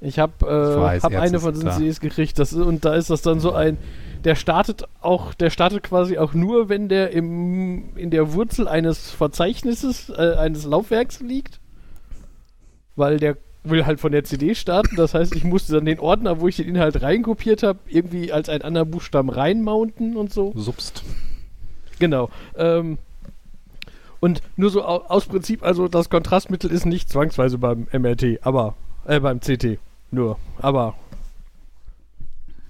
[0.01, 1.71] ich habe weiß, äh, hab eine von diesen.
[1.73, 2.39] CDs gekriegt.
[2.39, 3.79] Das, und da ist das dann so ein,
[4.25, 9.11] der startet auch, der startet quasi auch nur, wenn der im, in der Wurzel eines
[9.11, 11.61] Verzeichnisses, äh, eines Laufwerks liegt.
[12.95, 14.97] Weil der will halt von der CD starten.
[14.97, 18.49] Das heißt, ich musste dann den Ordner, wo ich den Inhalt reinkopiert habe, irgendwie als
[18.49, 20.53] einen anderen Buchstaben reinmounten und so.
[20.55, 21.03] Subst.
[21.99, 22.31] Genau.
[22.57, 22.99] Ähm,
[24.21, 28.75] und nur so au aus Prinzip, also das Kontrastmittel ist nicht zwangsweise beim MRT, aber
[29.07, 29.79] äh, beim CT.
[30.11, 30.38] Nur.
[30.59, 30.94] Aber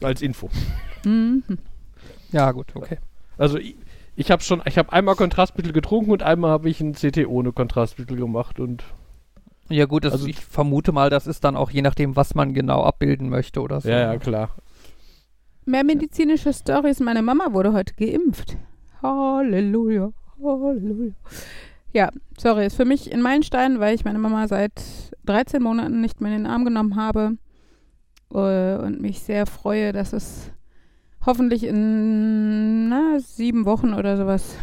[0.02, 0.48] als Info.
[1.04, 1.42] Mhm.
[2.32, 2.98] ja, gut, okay.
[3.36, 3.76] Also ich,
[4.16, 7.52] ich habe schon, ich habe einmal Kontrastmittel getrunken und einmal habe ich ein CT ohne
[7.52, 8.84] Kontrastmittel gemacht und
[9.68, 12.54] Ja, gut, das, Also- ich vermute mal, das ist dann auch je nachdem, was man
[12.54, 13.88] genau abbilden möchte oder so.
[13.88, 14.50] ja, ja, klar.
[15.64, 16.98] Mehr medizinische Stories.
[17.00, 18.56] Meine Mama wurde heute geimpft.
[19.02, 20.10] Halleluja,
[20.42, 21.12] Halleluja.
[21.92, 24.72] Ja, sorry, ist für mich in meinen Stein, weil ich meine Mama seit
[25.24, 27.38] 13 Monaten nicht mehr in den Arm genommen habe
[28.32, 30.50] äh, und mich sehr freue, dass es
[31.24, 34.56] hoffentlich in na, sieben Wochen oder sowas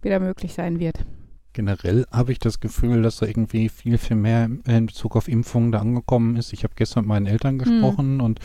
[0.00, 1.04] wieder möglich sein wird.
[1.52, 5.72] Generell habe ich das Gefühl, dass da irgendwie viel, viel mehr in Bezug auf Impfungen
[5.72, 6.52] da angekommen ist.
[6.52, 8.38] Ich habe gestern mit meinen Eltern gesprochen und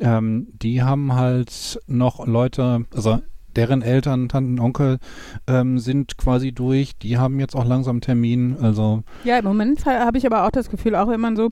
[0.00, 3.20] ähm, die haben halt noch Leute, also
[3.56, 4.98] deren Eltern, Tanten, Onkel
[5.46, 6.96] ähm, sind quasi durch.
[6.98, 8.56] Die haben jetzt auch langsam Termin.
[8.60, 11.50] Also Ja, im Moment ha- habe ich aber auch das Gefühl, auch wenn man so,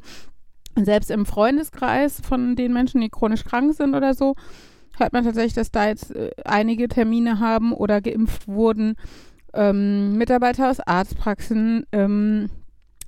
[0.76, 4.34] selbst im Freundeskreis von den Menschen, die chronisch krank sind oder so,
[4.98, 8.94] hört man tatsächlich, dass da jetzt äh, einige Termine haben oder geimpft wurden.
[9.54, 12.48] Ähm, Mitarbeiter aus Arztpraxen, ähm,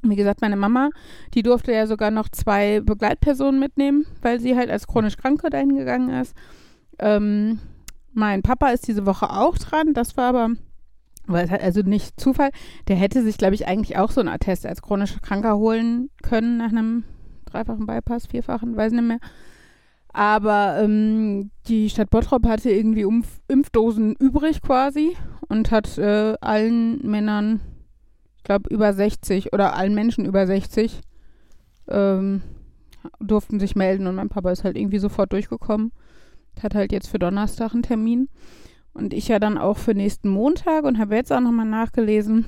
[0.02, 0.90] wie gesagt, meine Mama,
[1.32, 5.74] die durfte ja sogar noch zwei Begleitpersonen mitnehmen, weil sie halt als chronisch Kranke dahin
[5.74, 6.34] gegangen ist.
[6.98, 7.60] Ähm,
[8.14, 10.50] mein Papa ist diese Woche auch dran, das war aber,
[11.26, 12.50] also nicht Zufall,
[12.88, 16.58] der hätte sich, glaube ich, eigentlich auch so einen Attest als chronischer Kranker holen können
[16.58, 17.04] nach einem
[17.46, 19.20] dreifachen Bypass, vierfachen, weiß nicht mehr.
[20.12, 25.16] Aber ähm, die Stadt Bottrop hatte irgendwie Umf Impfdosen übrig quasi
[25.48, 27.60] und hat äh, allen Männern,
[28.36, 31.00] ich glaube über 60 oder allen Menschen über 60
[31.88, 32.42] ähm,
[33.18, 35.92] durften sich melden und mein Papa ist halt irgendwie sofort durchgekommen.
[36.62, 38.28] Hat halt jetzt für Donnerstag einen Termin.
[38.92, 42.46] Und ich ja dann auch für nächsten Montag und habe jetzt auch nochmal nachgelesen,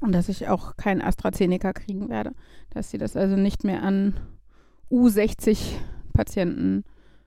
[0.00, 2.32] dass ich auch kein AstraZeneca kriegen werde.
[2.70, 4.14] Dass sie das also nicht mehr an
[4.90, 6.84] U60-Patienten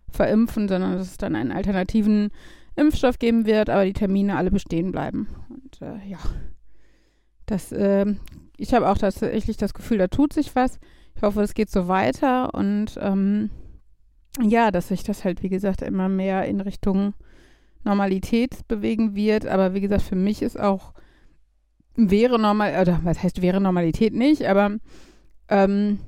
[0.10, 2.30] verimpfen, sondern dass es dann einen alternativen
[2.76, 5.28] Impfstoff geben wird, aber die Termine alle bestehen bleiben.
[5.50, 6.20] Und äh, ja,
[7.46, 8.20] das, ähm,
[8.58, 10.80] ich habe auch tatsächlich das Gefühl, da tut sich was.
[11.16, 13.50] Ich hoffe, es geht so weiter und ähm,
[14.42, 17.14] ja, dass sich das halt, wie gesagt, immer mehr in Richtung
[17.84, 19.46] Normalität bewegen wird.
[19.46, 20.94] Aber wie gesagt, für mich ist auch
[21.96, 24.78] wäre normal, oder was heißt wäre Normalität nicht, aber
[25.50, 26.00] ähm,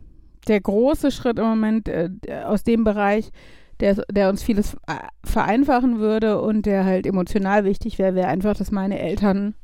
[0.48, 2.10] der große Schritt im Moment äh,
[2.46, 3.32] aus dem Bereich,
[3.80, 8.56] der, der uns vieles äh, vereinfachen würde und der halt emotional wichtig wäre, wäre einfach,
[8.56, 9.56] dass meine Eltern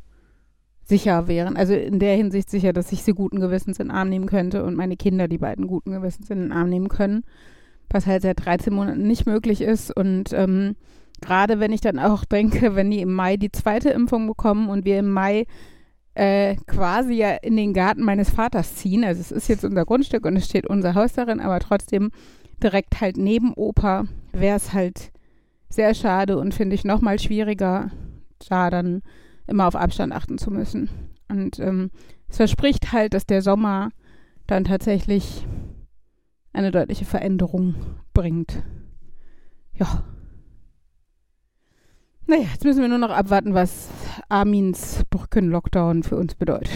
[0.83, 1.57] sicher wären.
[1.57, 4.63] Also in der Hinsicht sicher, dass ich sie guten Gewissens in den Arm nehmen könnte
[4.63, 7.23] und meine Kinder die beiden guten Gewissens in den Arm nehmen können.
[7.89, 9.95] Was halt seit 13 Monaten nicht möglich ist.
[9.95, 10.75] Und ähm,
[11.21, 14.85] gerade wenn ich dann auch denke, wenn die im Mai die zweite Impfung bekommen und
[14.85, 15.45] wir im Mai
[16.15, 19.03] äh, quasi ja in den Garten meines Vaters ziehen.
[19.03, 22.11] Also es ist jetzt unser Grundstück und es steht unser Haus darin, aber trotzdem
[22.63, 25.11] direkt halt neben Opa wäre es halt
[25.69, 27.91] sehr schade und finde ich nochmal schwieriger,
[28.47, 29.01] da dann
[29.45, 30.89] immer auf Abstand achten zu müssen.
[31.27, 31.91] Und ähm,
[32.29, 33.89] es verspricht halt, dass der Sommer
[34.47, 35.45] dann tatsächlich
[36.55, 37.75] eine deutliche Veränderung
[38.13, 38.63] bringt.
[39.73, 40.03] Ja.
[42.27, 43.89] Naja, jetzt müssen wir nur noch abwarten, was
[44.29, 46.71] Armins Brücken-Lockdown für uns bedeutet.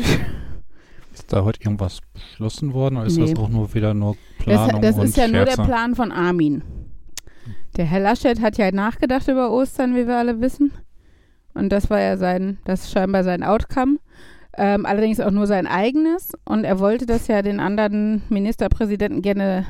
[1.13, 3.31] ist da heute irgendwas beschlossen worden oder ist Nee.
[3.33, 5.63] das auch nur wieder nur Das, Planung das und ist ja nur der Scherze?
[5.63, 6.61] Plan von Armin.
[7.77, 10.71] Der Herr Laschet hat ja nachgedacht über Ostern, wie wir alle wissen.
[11.55, 13.97] Und das war ja sein, das ist scheinbar sein Outcome.
[14.61, 16.33] Ähm, allerdings auch nur sein eigenes.
[16.43, 19.65] Und er wollte das ja den anderen Ministerpräsidenten gerne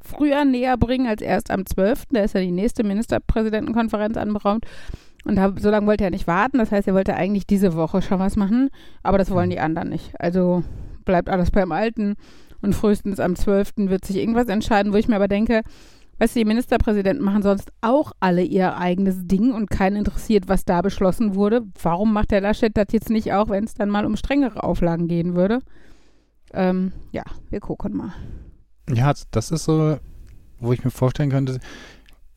[0.00, 2.04] früher näher bringen als erst am 12.
[2.12, 4.66] Da ist ja die nächste Ministerpräsidentenkonferenz anberaumt.
[5.24, 6.58] Und da, so lange wollte er nicht warten.
[6.58, 8.70] Das heißt, er wollte eigentlich diese Woche schon was machen.
[9.02, 10.12] Aber das wollen die anderen nicht.
[10.20, 10.62] Also
[11.04, 12.14] bleibt alles beim Alten.
[12.62, 13.72] Und frühestens am 12.
[13.78, 15.62] wird sich irgendwas entscheiden, wo ich mir aber denke,
[16.20, 20.66] Weißt du, die Ministerpräsidenten machen sonst auch alle ihr eigenes Ding und keinen interessiert, was
[20.66, 21.62] da beschlossen wurde.
[21.82, 25.08] Warum macht der Laschet das jetzt nicht auch, wenn es dann mal um strengere Auflagen
[25.08, 25.60] gehen würde?
[26.52, 28.12] Ähm, ja, wir gucken mal.
[28.92, 29.96] Ja, das ist so,
[30.58, 31.58] wo ich mir vorstellen könnte,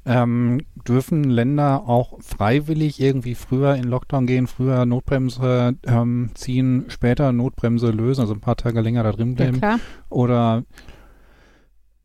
[0.05, 7.31] ähm, dürfen Länder auch freiwillig irgendwie früher in Lockdown gehen, früher Notbremse ähm, ziehen, später
[7.31, 9.57] Notbremse lösen, also ein paar Tage länger da drin Ja, bleiben?
[9.57, 9.79] klar.
[10.09, 10.63] Oder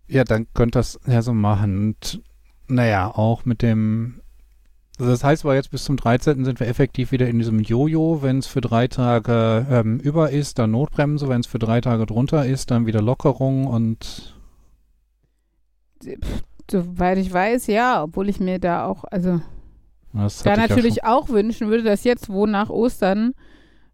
[0.09, 1.79] ja, dann könnte das ja so machen.
[1.79, 2.23] Und
[2.68, 4.21] naja, auch mit dem
[4.99, 6.44] also das heißt aber jetzt bis zum 13.
[6.44, 8.21] sind wir effektiv wieder in diesem Jojo.
[8.21, 11.29] Wenn es für drei Tage ähm, über ist, dann Notbremse.
[11.29, 14.35] Wenn es für drei Tage drunter ist, dann wieder Lockerung und
[16.71, 19.40] Soweit ich weiß, ja, obwohl ich mir da auch, also
[20.12, 23.33] das da hatte ich ja natürlich auch wünschen würde, dass jetzt, wo nach Ostern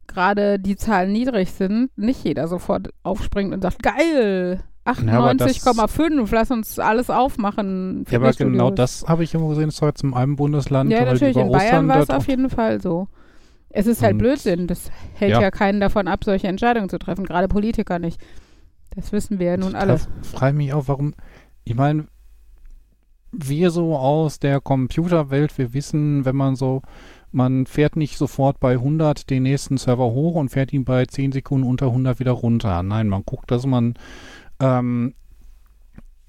[0.06, 6.78] gerade die Zahlen niedrig sind, nicht jeder sofort aufspringt und sagt, geil, 98,5, lass uns
[6.78, 8.04] alles aufmachen.
[8.10, 10.90] Ja, aber genau das habe ich immer gesehen, das war jetzt in einem Bundesland.
[10.90, 13.08] Ja, halt natürlich, in Bayern Ostern war es auf jeden Fall so.
[13.70, 15.40] Es ist halt Blödsinn, das hält ja.
[15.40, 15.50] Ja.
[15.50, 18.20] keinen davon ab, solche Entscheidungen zu treffen, gerade Politiker nicht.
[18.94, 19.94] Das wissen wir ja nun alle.
[19.94, 21.14] Da frage ich mich auch, warum.
[21.64, 22.06] Ich meine,
[23.32, 26.82] wir so aus der Computerwelt, wir wissen, wenn man so,
[27.32, 31.32] man fährt nicht sofort bei 100 den nächsten Server hoch und fährt ihn bei 10
[31.32, 32.82] Sekunden unter 100 wieder runter.
[32.82, 33.94] Nein, man guckt, dass man,
[34.64, 35.14] ähm,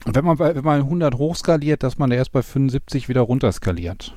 [0.05, 4.13] wenn man bei, wenn man 100 hochskaliert, dass man erst bei 75 wieder runterskaliert.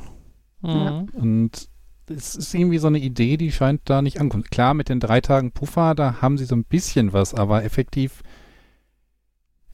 [0.63, 1.03] Ja.
[1.03, 1.09] Mhm.
[1.15, 1.69] Und
[2.11, 4.45] es ist irgendwie so eine Idee, die scheint da nicht ankommen.
[4.45, 8.23] Klar, mit den drei Tagen Puffer, da haben sie so ein bisschen was, aber effektiv.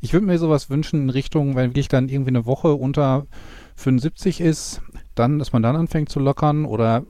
[0.01, 3.27] Ich würde mir sowas wünschen in Richtung, wenn wirklich dann irgendwie eine Woche unter
[3.77, 4.83] 75 ist,
[5.15, 7.05] dann, dass man dann anfängt zu lockern oder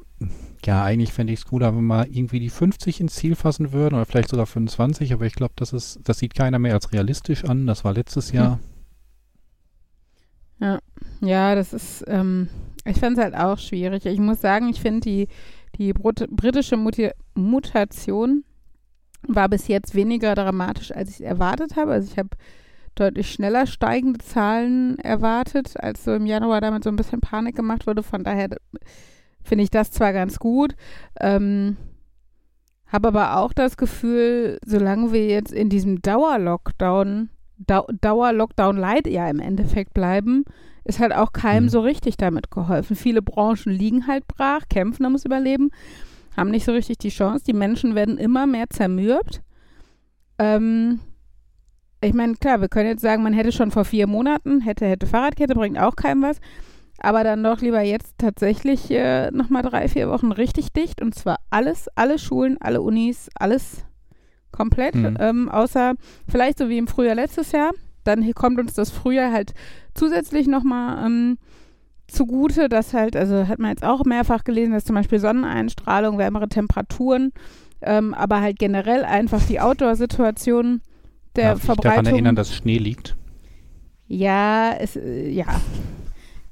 [0.64, 3.94] ja, eigentlich fände ich es cooler, wenn wir irgendwie die 50 ins Ziel fassen würden
[3.94, 7.44] oder vielleicht sogar 25, aber ich glaube, das ist, das sieht keiner mehr als realistisch
[7.44, 7.66] an.
[7.66, 8.60] Das war letztes Jahr.
[11.20, 12.48] Ja, das ist, ähm,
[12.84, 14.06] ich fand es halt auch schwierig.
[14.06, 15.28] Ich muss sagen, ich finde die,
[15.76, 18.44] die Brut britische Muti Mutation
[19.26, 21.92] war bis jetzt weniger dramatisch, als ich erwartet habe.
[21.92, 22.30] Also ich habe
[22.94, 27.87] deutlich schneller steigende Zahlen erwartet, als so im Januar damit so ein bisschen Panik gemacht
[27.87, 28.02] wurde.
[28.02, 28.50] Von daher
[29.44, 30.74] finde ich das zwar ganz gut,
[31.20, 31.76] ähm,
[32.87, 37.28] habe aber auch das Gefühl, solange wir jetzt in diesem Dauerlockdown,
[37.59, 40.44] Dau Dauerlockdown-Light ja im Endeffekt bleiben,
[40.85, 41.68] ist halt auch keinem Mhm.
[41.68, 42.96] so richtig damit geholfen.
[42.96, 45.70] Viele Branchen liegen halt brach, kämpfen ums Überleben,
[46.37, 47.44] haben nicht so richtig die Chance.
[47.44, 49.42] Die Menschen werden immer mehr zermürbt.
[50.38, 51.00] Ähm,
[52.00, 55.07] ich meine, klar, wir können jetzt sagen, man hätte schon vor vier Monaten, hätte, hätte
[55.07, 56.40] Fahrradkette, bringt auch keinem was.
[56.98, 61.02] Aber dann doch lieber jetzt tatsächlich äh, nochmal drei, vier Wochen richtig dicht.
[61.02, 63.85] Und zwar alles, alle Schulen, alle Unis, alles
[64.52, 64.94] komplett.
[64.94, 65.16] Mhm.
[65.18, 65.94] Ähm, außer
[66.28, 67.72] vielleicht so wie im Frühjahr letztes Jahr.
[68.04, 69.54] Dann kommt uns das Frühjahr halt
[69.94, 71.38] zusätzlich nochmal ähm,
[72.07, 76.48] zugute, dass halt, also hat man jetzt auch mehrfach gelesen, dass zum Beispiel Sonneneinstrahlung, wärmere
[76.48, 77.33] Temperaturen,
[77.80, 80.80] ähm, aber halt generell einfach die Outdoor-Situation
[81.37, 82.12] der Darf ich daran Verbreitung.
[82.12, 83.16] erinnern, dass Schnee liegt?
[84.07, 85.46] Ja, es, äh, ja.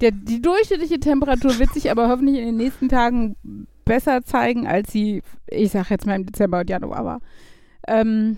[0.02, 3.36] Der, die durchschnittliche Temperatur wird sich aber hoffentlich in den nächsten Tagen
[3.84, 7.20] besser zeigen, als sie, ich sag jetzt mal im Dezember und Januar war.
[7.86, 8.36] Ähm,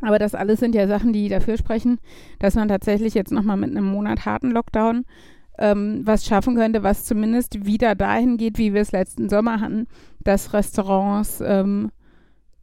[0.00, 1.98] aber das alles sind ja Sachen, die dafür sprechen,
[2.38, 5.04] dass man tatsächlich jetzt nochmal mit einem Monat harten Lockdown
[5.58, 9.88] ähm, was schaffen könnte, was zumindest wieder dahin geht, wie wir es letzten Sommer hatten,
[10.20, 11.90] dass Restaurants ähm,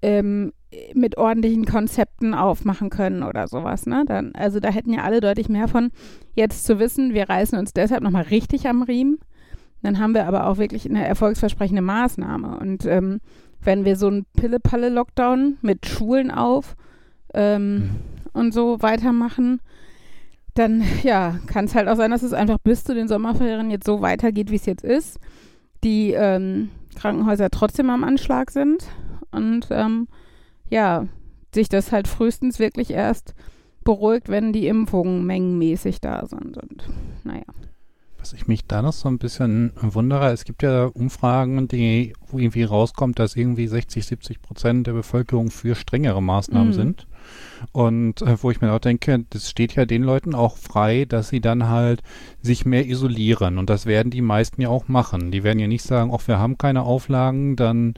[0.02, 0.54] ähm,
[0.94, 3.86] mit ordentlichen Konzepten aufmachen können oder sowas.
[3.86, 4.04] Ne?
[4.06, 5.92] Dann, also da hätten ja alle deutlich mehr von.
[6.34, 9.20] Jetzt zu wissen, wir reißen uns deshalb nochmal richtig am Riemen,
[9.82, 12.58] dann haben wir aber auch wirklich eine erfolgsversprechende Maßnahme.
[12.58, 13.20] Und ähm,
[13.62, 16.76] wenn wir so einen Pille-Palle-Lockdown mit Schulen auf
[17.34, 17.90] ähm, Mhm.
[18.34, 19.62] und so weitermachen,
[20.54, 23.86] dann ja, kann es halt auch sein, dass es einfach bis zu den Sommerferien jetzt
[23.86, 25.20] so weitergeht, wie es jetzt ist.
[25.84, 28.86] Die ähm, Krankenhäuser trotzdem am Anschlag sind
[29.32, 30.08] und ähm,
[30.70, 31.08] ja,
[31.54, 33.34] sich das halt frühestens wirklich erst
[33.84, 36.58] beruhigt, wenn die Impfungen mengenmäßig da sind.
[36.58, 36.84] Und
[37.24, 37.44] naja.
[38.18, 42.40] Was ich mich da noch so ein bisschen wundere, es gibt ja Umfragen, die, wo
[42.40, 46.74] irgendwie rauskommt, dass irgendwie 60, 70 Prozent der Bevölkerung für strengere Maßnahmen Mhm.
[46.74, 47.08] sind.
[47.72, 51.30] Und äh, wo ich mir auch denke, das steht ja den Leuten auch frei, dass
[51.30, 52.02] sie dann halt
[52.42, 53.58] sich mehr isolieren.
[53.58, 55.32] Und das werden die meisten ja auch machen.
[55.32, 57.96] Die werden ja nicht sagen, ach, wir haben keine Auflagen, dann,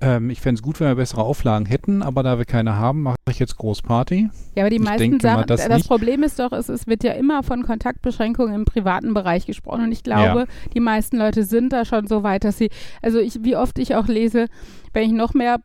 [0.00, 3.02] ähm, ich fände es gut, wenn wir bessere Auflagen hätten, aber da wir keine haben,
[3.02, 4.28] mache ich jetzt Großparty.
[4.54, 5.88] Ja, aber die Ich meisten denke mal, das das, nicht.
[5.88, 9.92] Problem ist doch, es, es wird ja immer von Kontaktbeschränkungen im privaten Bereich gesprochen und
[9.92, 12.70] ich glaube, die meisten Leute sind da schon so weit, dass sie,
[13.02, 14.46] also ich, wie oft ich auch lese,
[14.92, 15.60] wenn ich noch mehr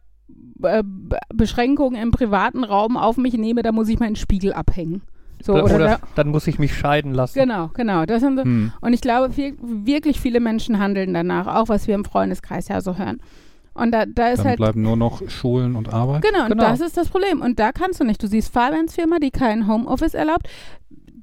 [0.63, 0.83] äh,
[1.33, 5.01] Beschränkungen im privaten Raum auf mich nehme, da muss ich meinen Spiegel abhängen.
[5.43, 7.39] So, oder oder da, dann muss ich mich scheiden lassen.
[7.39, 8.05] genau, genau.
[8.05, 8.71] Das sind so, Hm.
[8.79, 12.79] Und ich glaube, viel, wirklich viele Menschen handeln danach, auch was wir im Freundeskreis ja
[12.81, 13.19] so hören.
[13.73, 16.21] Und da, da ist Dann halt bleiben nur noch Schulen und Arbeit.
[16.23, 16.63] Genau, und Genau.
[16.63, 17.41] das ist das Problem.
[17.41, 18.21] Und da kannst du nicht.
[18.21, 20.47] Du siehst Fabians Firma, die kein Homeoffice erlaubt.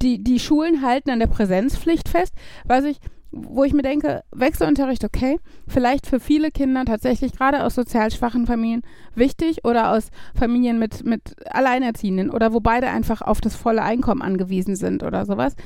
[0.03, 2.33] Die, die Schulen halten an der Präsenzpflicht fest,
[2.65, 2.99] was ich,
[3.31, 8.47] wo ich mir denke, Wechselunterricht, okay, vielleicht für viele Kinder tatsächlich gerade aus sozial schwachen
[8.47, 8.83] Familien
[9.15, 14.23] wichtig oder aus Familien mit, mit Alleinerziehenden oder wo beide einfach auf das volle Einkommen
[14.23, 15.57] angewiesen sind oder sowas.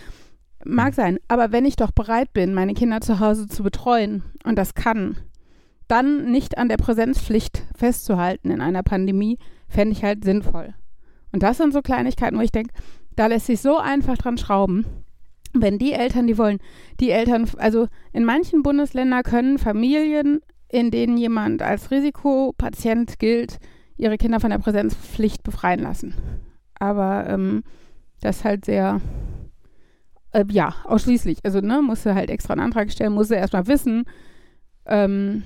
[0.65, 1.19] Mag sein.
[1.29, 5.17] Aber wenn ich doch bereit bin, meine Kinder zu Hause zu betreuen und das kann,
[5.89, 10.75] dann nicht an der Präsenzpflicht festzuhalten in einer Pandemie, fände ich halt sinnvoll.
[11.33, 12.75] Und das sind so Kleinigkeiten, wo ich denke,
[13.17, 14.87] da lässt sich so einfach dran schrauben.
[15.55, 16.59] Wenn die Eltern, die wollen,
[17.01, 23.59] die Eltern, also in manchen Bundesländern können Familien, in denen jemand als Risikopatient gilt,
[23.97, 26.15] ihre Kinder von der Präsenzpflicht befreien lassen.
[26.79, 27.63] Aber ähm,
[28.21, 29.01] das ist halt sehr,
[30.33, 31.39] äh, ja, ausschließlich.
[31.45, 34.05] Also, ne, du halt extra einen Antrag stellen, musst du erstmal wissen.
[34.87, 35.43] Ähm,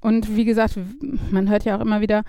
[0.00, 0.78] und wie gesagt,
[1.30, 2.22] man hört ja auch immer wieder,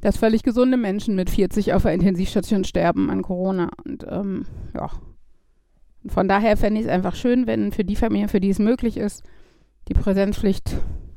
[0.00, 3.70] dass völlig gesunde Menschen mit 40 auf der Intensivstation sterben an Corona.
[3.84, 4.90] Und ähm, ja.
[6.08, 8.96] Von daher fände ich es einfach schön, wenn für die Familie, für die es möglich
[8.96, 9.22] ist,
[9.88, 10.76] die Präsenzpflicht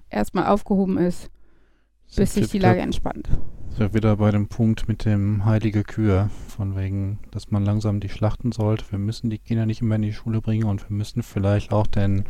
[0.09, 1.29] erstmal aufgehoben ist,
[2.15, 3.29] bis sich die Lage entspannt.
[3.69, 7.99] Ist ja wieder bei dem Punkt mit dem heilige Kühe, von wegen, dass man langsam
[7.99, 8.83] die schlachten sollte.
[8.89, 11.85] Wir müssen die Kinder nicht immer in die Schule bringen und wir müssen vielleicht auch
[11.85, 12.25] den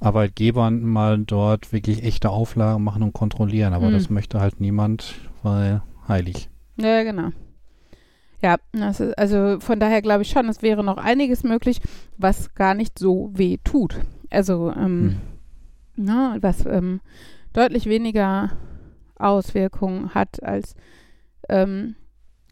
[0.00, 3.72] Arbeitgebern mal dort wirklich echte Auflagen machen und kontrollieren.
[3.72, 3.92] Aber Hm.
[3.92, 6.48] das möchte halt niemand, weil heilig.
[6.76, 7.28] Ja, genau.
[8.42, 11.80] Ja, ist, also von daher glaube ich schon, es wäre noch einiges möglich,
[12.16, 13.96] was gar nicht so weh tut.
[14.30, 15.16] Also, ähm,
[15.96, 17.00] ne, was ähm,
[17.52, 18.52] deutlich weniger
[19.16, 20.74] Auswirkungen hat als,
[21.48, 21.96] ähm,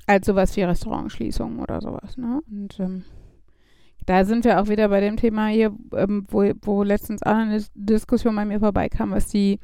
[0.06, 2.18] als sowas wie Restaurantschließungen oder sowas.
[2.18, 2.40] Ne?
[2.50, 3.04] Und ähm,
[4.04, 7.56] da sind wir auch wieder bei dem Thema hier, ähm, wo, wo letztens auch eine
[7.56, 9.58] Dis- Diskussion bei mir vorbeikam, was die,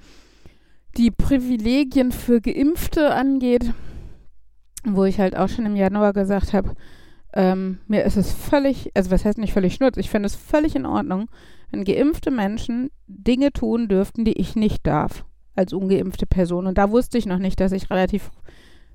[0.97, 3.73] die Privilegien für Geimpfte angeht,
[4.85, 6.75] wo ich halt auch schon im Januar gesagt habe,
[7.33, 10.77] ähm, mir ist es völlig, also was heißt nicht völlig schnurz, ich finde es völlig
[10.77, 11.29] in Ordnung,
[11.71, 15.25] wenn geimpfte Menschen Dinge tun dürften, die ich nicht darf
[15.57, 16.67] als ungeimpfte Person.
[16.67, 18.31] Und da wusste ich noch nicht, dass ich relativ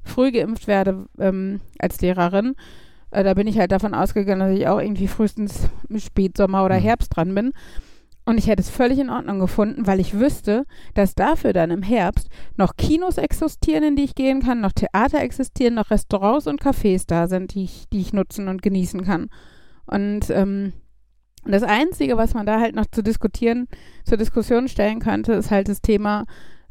[0.04, 2.56] früh geimpft werde ähm, als Lehrerin.
[3.12, 6.78] Äh, da bin ich halt davon ausgegangen, dass ich auch irgendwie frühestens im Spätsommer oder
[6.80, 6.84] Mhm.
[6.84, 7.54] Herbst dran bin.
[8.26, 11.82] Und ich hätte es völlig in Ordnung gefunden, weil ich wüsste, dass dafür dann im
[11.82, 16.62] Herbst noch Kinos existieren, in die ich gehen kann, noch Theater existieren, noch Restaurants und
[16.62, 19.30] Cafés da sind, die ich, die ich nutzen und genießen kann.
[19.88, 20.74] Und ähm,
[21.46, 23.68] das Einzige, was man da halt noch zu diskutieren,
[24.06, 26.26] zur Diskussion stellen könnte, ist halt das Thema,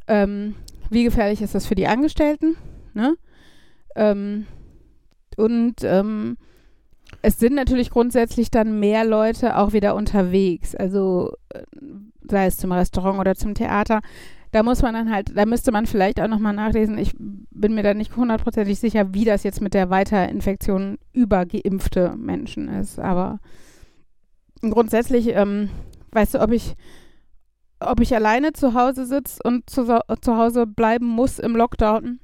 [0.06, 0.54] ähm,
[0.90, 2.56] wie gefährlich ist das für die Angestellten?
[2.94, 3.16] Ne?
[3.96, 4.46] Ähm,
[5.36, 6.36] und ähm,
[7.22, 11.62] es sind natürlich grundsätzlich dann mehr Leute auch wieder unterwegs, also äh,
[12.28, 14.00] sei es zum Restaurant oder zum Theater.
[14.50, 16.96] Da muss man dann halt, da müsste man vielleicht auch nochmal nachlesen.
[16.96, 22.14] Ich bin mir da nicht hundertprozentig sicher, wie das jetzt mit der Weiterinfektion über geimpfte
[22.16, 22.98] Menschen ist.
[22.98, 23.40] Aber
[24.62, 25.68] grundsätzlich, ähm,
[26.12, 26.76] weißt du, ob ich,
[27.80, 29.84] ob ich alleine zu Hause sitze und zu,
[30.22, 32.18] zu Hause bleiben muss im Lockdown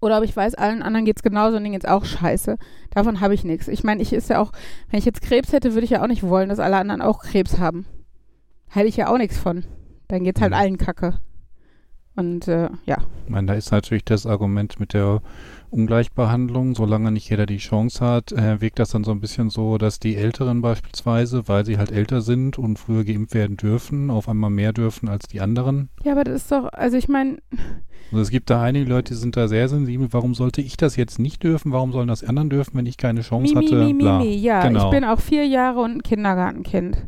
[0.00, 2.56] oder ob ich weiß, allen anderen geht's genauso und denen geht's auch scheiße.
[2.90, 3.68] Davon habe ich nichts.
[3.68, 4.52] Ich meine, ich ist ja auch,
[4.90, 7.20] wenn ich jetzt Krebs hätte, würde ich ja auch nicht wollen, dass alle anderen auch
[7.22, 7.86] Krebs haben.
[8.68, 9.64] Hätte ich ja auch nichts von.
[10.08, 10.58] Dann geht's halt Mhm.
[10.58, 11.18] allen Kacke.
[12.16, 12.98] Und äh, ja.
[13.24, 15.20] Ich meine, da ist natürlich das Argument mit der
[15.70, 19.78] Ungleichbehandlung, solange nicht jeder die Chance hat, äh, wirkt das dann so ein bisschen so,
[19.78, 24.28] dass die Älteren beispielsweise, weil sie halt älter sind und früher geimpft werden dürfen, auf
[24.28, 25.88] einmal mehr dürfen als die anderen.
[26.04, 27.38] Ja, aber das ist doch, also ich meine,
[28.10, 30.08] Also es gibt da einige Leute, die sind da sehr sensibel.
[30.12, 31.72] Warum sollte ich das jetzt nicht dürfen?
[31.72, 33.76] Warum sollen das anderen dürfen, wenn ich keine Chance mi, mi, hatte?
[33.84, 34.18] mi, mi, Bla.
[34.20, 34.34] mi.
[34.36, 34.84] Ja, Genau.
[34.86, 37.06] ich bin auch vier Jahre und ein Kindergartenkind.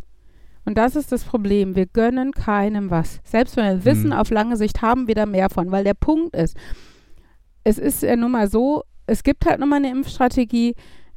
[0.67, 1.75] Und das ist das Problem.
[1.75, 3.21] Wir gönnen keinem was.
[3.25, 4.19] Selbst wenn wir wissen, Hm.
[4.19, 5.71] auf lange Sicht haben wir da mehr von.
[5.73, 6.55] Weil der Punkt ist,
[7.65, 10.75] es ist ja nun mal so, es gibt halt nun mal eine Impfstrategie.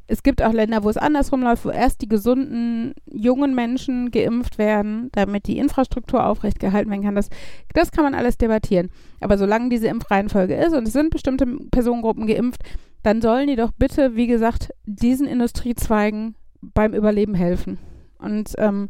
[0.08, 4.58] Es gibt auch Länder, wo es andersrum läuft, wo erst die gesunden, jungen Menschen geimpft
[4.58, 7.16] werden, damit die Infrastruktur aufrechtgehalten werden kann.
[7.16, 7.30] Das,
[7.74, 8.89] das kann man alles debattieren.
[9.22, 12.62] Aber solange diese Impfreihenfolge ist und es sind bestimmte Personengruppen geimpft,
[13.02, 17.78] dann sollen die doch bitte, wie gesagt, diesen Industriezweigen beim Überleben helfen.
[18.18, 18.89] Und ähm,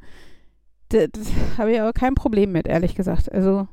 [0.89, 3.31] das, das habe ich aber kein Problem mit, ehrlich gesagt.
[3.31, 3.67] Also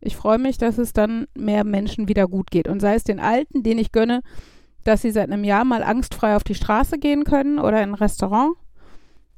[0.00, 2.68] ich freue mich, dass es dann mehr Menschen wieder gut geht.
[2.68, 4.22] Und sei es den Alten, denen ich gönne,
[4.84, 7.94] dass sie seit einem Jahr mal angstfrei auf die Straße gehen können oder in ein
[7.94, 8.54] Restaurant.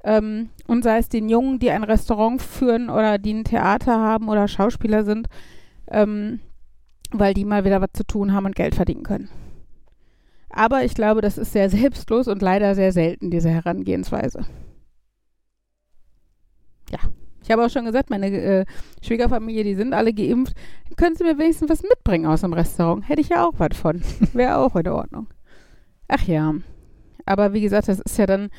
[0.04, 4.28] Ähm, und sei es den Jungen, die ein Restaurant führen oder die ein Theater haben
[4.28, 5.28] oder Schauspieler sind,
[5.88, 6.40] ähm,
[7.10, 9.28] weil die mal wieder was zu tun haben und Geld verdienen können.
[10.48, 14.46] Aber ich glaube, das ist sehr selbstlos und leider sehr selten, diese Herangehensweise.
[16.90, 16.98] Ja.
[17.42, 18.64] Ich habe auch schon gesagt, meine äh,
[19.02, 20.54] Schwiegerfamilie, die sind alle geimpft.
[20.88, 23.08] Dann können sie mir wenigstens was mitbringen aus dem Restaurant.
[23.08, 24.02] Hätte ich ja auch was von.
[24.32, 25.26] Wäre auch in Ordnung.
[26.08, 26.54] Ach ja.
[27.26, 28.50] Aber wie gesagt, das ist ja dann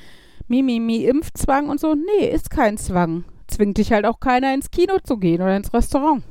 [0.48, 1.96] Mimimi, mi, mi, Impfzwang und so.
[1.96, 3.24] Nee, ist kein Zwang.
[3.48, 6.24] Zwingt dich halt auch keiner ins Kino zu gehen oder ins Restaurant.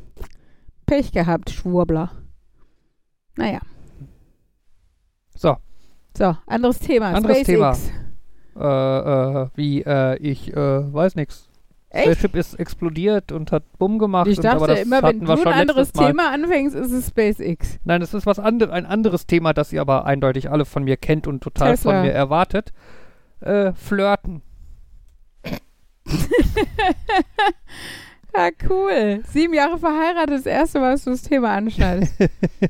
[0.86, 2.11] Pech gehabt, Schwurbler.
[3.36, 3.61] Naja.
[5.36, 5.57] So,
[6.16, 7.12] So, anderes Thema.
[7.12, 7.90] Anderes SpaceX.
[8.57, 11.49] äh, äh, wie, äh, ich, äh, weiß nix.
[11.93, 12.07] Echt?
[12.07, 14.28] Spaceship ist explodiert und hat Bumm gemacht.
[14.28, 15.93] Ich und, aber dachte das immer, wenn du ein anderes.
[15.93, 17.80] Thema anfängst, ist es SpaceX.
[17.84, 20.97] Nein, es ist was andere, ein anderes Thema, das ihr aber eindeutig alle von mir
[20.97, 21.93] kennt und total Tesla.
[21.93, 22.72] von mir erwartet.
[23.41, 24.43] Äh, Flirten.
[28.36, 29.22] Ja, cool.
[29.26, 32.14] Sieben Jahre verheiratet, das erste Mal, dass du das Thema anschneidest.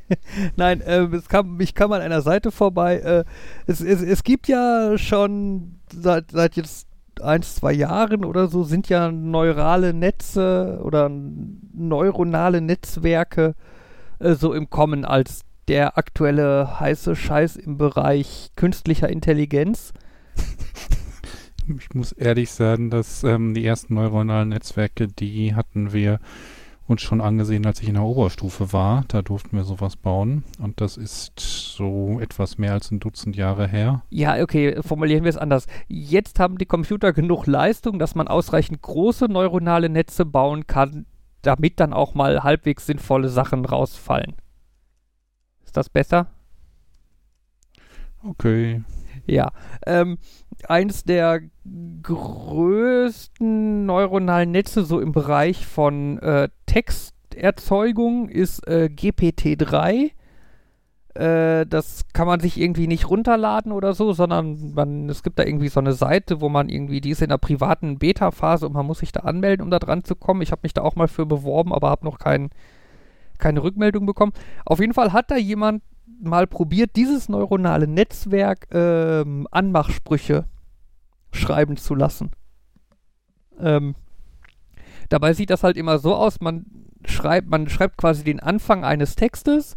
[0.57, 2.99] Nein, äh, es kam, ich kam an einer Seite vorbei.
[2.99, 3.25] Äh,
[3.67, 6.87] es, es, es gibt ja schon seit, seit jetzt
[7.21, 13.55] eins, zwei Jahren oder so sind ja neurale Netze oder neuronale Netzwerke
[14.19, 19.93] äh, so im Kommen als der aktuelle heiße Scheiß im Bereich künstlicher Intelligenz.
[21.79, 26.19] Ich muss ehrlich sagen, dass ähm, die ersten neuronalen Netzwerke, die hatten wir
[26.91, 29.05] uns schon angesehen, als ich in der Oberstufe war.
[29.09, 30.45] Da durften wir sowas bauen.
[30.59, 34.03] Und das ist so etwas mehr als ein Dutzend Jahre her.
[34.11, 35.67] Ja, okay, formulieren wir es anders.
[35.89, 41.07] Jetzt haben die Computer genug Leistung, dass man ausreichend große neuronale Netze bauen kann,
[41.43, 44.35] damit dann auch mal halbwegs sinnvolle Sachen rausfallen.
[45.65, 46.27] Ist das besser?
[48.23, 48.83] Okay.
[49.27, 49.53] Ja.
[49.87, 50.19] Ähm,
[50.69, 51.41] eins der
[52.03, 60.11] größten neuronalen Netze so im Bereich von äh, Texterzeugung ist äh, GPT-3.
[61.15, 65.45] Äh, das kann man sich irgendwie nicht runterladen oder so, sondern man, es gibt da
[65.45, 68.87] irgendwie so eine Seite, wo man irgendwie, die ist in der privaten Beta-Phase und man
[68.87, 70.43] muss sich da anmelden, um da dran zu kommen.
[70.43, 72.51] Ich habe mich da auch mal für beworben, aber habe noch kein,
[73.39, 74.33] keine Rückmeldung bekommen.
[74.65, 75.83] Auf jeden Fall hat da jemand
[76.21, 80.45] mal probiert, dieses neuronale Netzwerk ähm, Anmachsprüche
[81.33, 82.31] schreiben zu lassen.
[83.59, 83.95] Ähm,
[85.09, 86.67] dabei sieht das halt immer so aus, man
[87.05, 89.77] schreibt, man schreibt quasi den Anfang eines Textes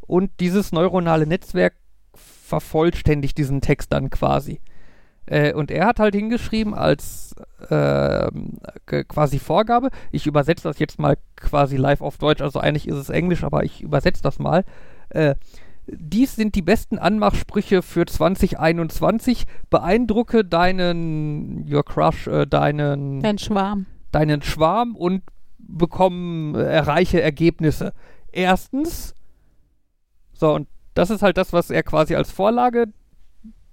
[0.00, 1.74] und dieses neuronale Netzwerk
[2.14, 4.60] vervollständigt diesen Text dann quasi.
[5.26, 7.34] Äh, und er hat halt hingeschrieben als
[8.86, 12.96] g- quasi Vorgabe, ich übersetze das jetzt mal quasi live auf Deutsch, also eigentlich ist
[12.96, 14.64] es Englisch, aber ich übersetze das mal.
[15.10, 15.34] Äh,
[15.92, 19.44] dies sind die besten Anmachsprüche für 2021.
[19.70, 23.86] Beeindrucke deinen, your crush, äh, deinen, Dein Schwarm.
[24.12, 25.22] deinen Schwarm und
[25.58, 27.92] bekomm, äh, erreiche Ergebnisse.
[28.32, 29.14] Erstens,
[30.32, 32.86] so, und das ist halt das, was er quasi als Vorlage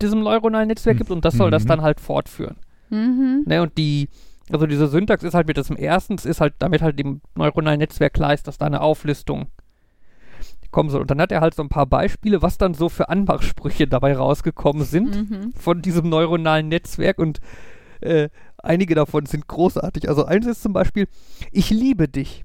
[0.01, 1.68] diesem neuronalen Netzwerk gibt und das soll das Mhm.
[1.70, 2.57] dann halt fortführen.
[2.89, 3.43] Mhm.
[3.45, 4.09] Ne, und die,
[4.51, 8.13] also diese Syntax ist halt mit diesem erstens, ist halt damit halt dem neuronalen Netzwerk
[8.13, 9.47] klar ist, dass da eine Auflistung
[10.76, 11.01] kommen soll.
[11.01, 14.15] Und dann hat er halt so ein paar Beispiele, was dann so für Anmachsprüche dabei
[14.15, 15.53] rausgekommen sind Mhm.
[15.53, 17.39] von diesem neuronalen Netzwerk und
[18.01, 20.09] äh, einige davon sind großartig.
[20.09, 21.07] Also eins ist zum Beispiel,
[21.51, 22.43] ich liebe dich.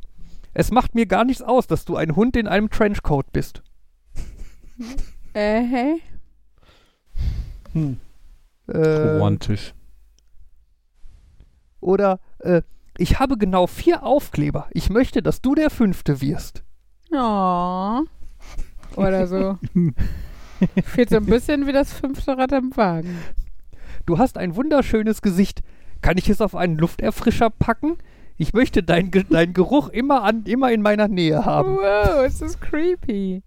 [0.54, 3.62] Es macht mir gar nichts aus, dass du ein Hund in einem Trenchcoat bist.
[5.34, 6.02] Äh, hey.
[8.66, 9.74] Äh, Romantisch.
[11.80, 12.62] oder äh,
[12.98, 14.66] ich habe genau vier Aufkleber.
[14.72, 16.62] Ich möchte, dass du der fünfte wirst.
[17.12, 18.00] Oh.
[18.96, 19.58] Oder so.
[20.84, 23.18] Fühlt so ein bisschen wie das fünfte Rad am Wagen.
[24.06, 25.60] Du hast ein wunderschönes Gesicht.
[26.02, 27.98] Kann ich es auf einen Lufterfrischer packen?
[28.38, 31.76] Ich möchte deinen Ge deinen Geruch immer, an, immer in meiner Nähe haben.
[31.76, 33.42] Wow, es ist creepy.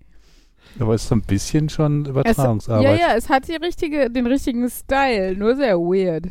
[0.80, 2.84] Aber es ist so ein bisschen schon Es, Übertragungsarbeit.
[3.00, 6.28] ja, ja, es hat die richtige, den richtigen Style, nur sehr weird.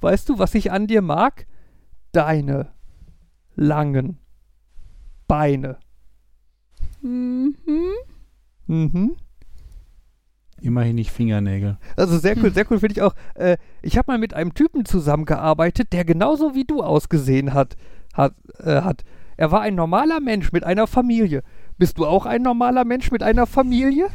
[0.00, 1.46] Weißt du, was ich an dir mag?
[2.12, 2.68] Deine
[3.54, 4.18] langen
[5.28, 5.78] Beine.
[7.02, 7.54] Mhm.
[8.66, 9.16] Mhm.
[10.60, 11.76] Immerhin nicht Fingernägel.
[11.96, 12.44] Also sehr Hm.
[12.44, 13.14] cool, sehr cool finde ich auch.
[13.34, 17.76] Äh, ich habe mal mit einem Typen zusammengearbeitet, der genauso wie du ausgesehen hat.
[18.14, 19.04] hat, äh, hat.
[19.36, 21.42] Er war ein normaler Mensch mit einer Familie.
[21.76, 24.08] Bist du auch ein normaler Mensch mit einer Familie?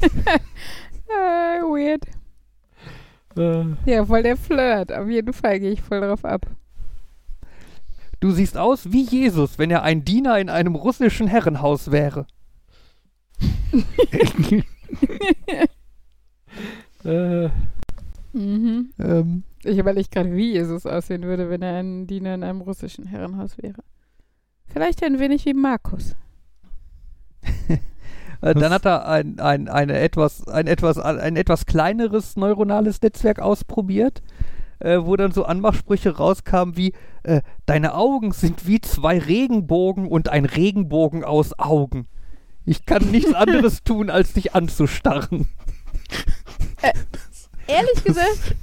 [1.08, 2.04] Äh, weird.
[3.36, 4.92] Äh, Ja, voll der Flirt.
[4.92, 6.46] Auf jeden Fall gehe ich voll drauf ab.
[8.20, 12.26] Du siehst aus wie Jesus, wenn er ein Diener in einem russischen Herrenhaus wäre.
[17.04, 17.48] Äh,
[18.32, 18.90] Mhm.
[18.98, 23.06] Ähm, Ich überlege gerade, wie Jesus aussehen würde, wenn er ein Diener in einem russischen
[23.06, 23.82] Herrenhaus wäre.
[24.66, 26.14] Vielleicht ein wenig wie Markus.
[28.44, 33.38] Äh, dann hat er ein, ein, eine etwas, ein, etwas, ein etwas kleineres neuronales Netzwerk
[33.38, 34.20] ausprobiert,
[34.80, 40.28] äh, wo dann so Anmachsprüche rauskamen wie, äh, deine Augen sind wie zwei Regenbogen und
[40.28, 42.08] ein Regenbogen aus Augen.
[42.64, 45.48] Ich kann nichts anderes tun, als dich anzustarren.
[47.66, 48.54] Ehrlich gesagt,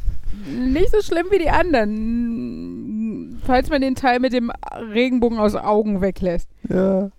[0.47, 3.41] nicht so schlimm wie die anderen.
[3.45, 4.51] Falls man den Teil mit dem
[4.93, 6.49] Regenbogen aus Augen weglässt.
[6.69, 7.09] Ja.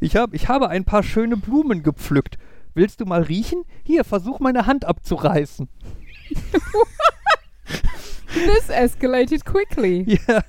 [0.00, 2.38] Ich, hab, ich habe ein paar schöne Blumen gepflückt.
[2.74, 3.64] Willst du mal riechen?
[3.84, 5.68] Hier, versuch meine Hand abzureißen.
[8.32, 10.18] This escalated quickly.
[10.28, 10.42] Ja.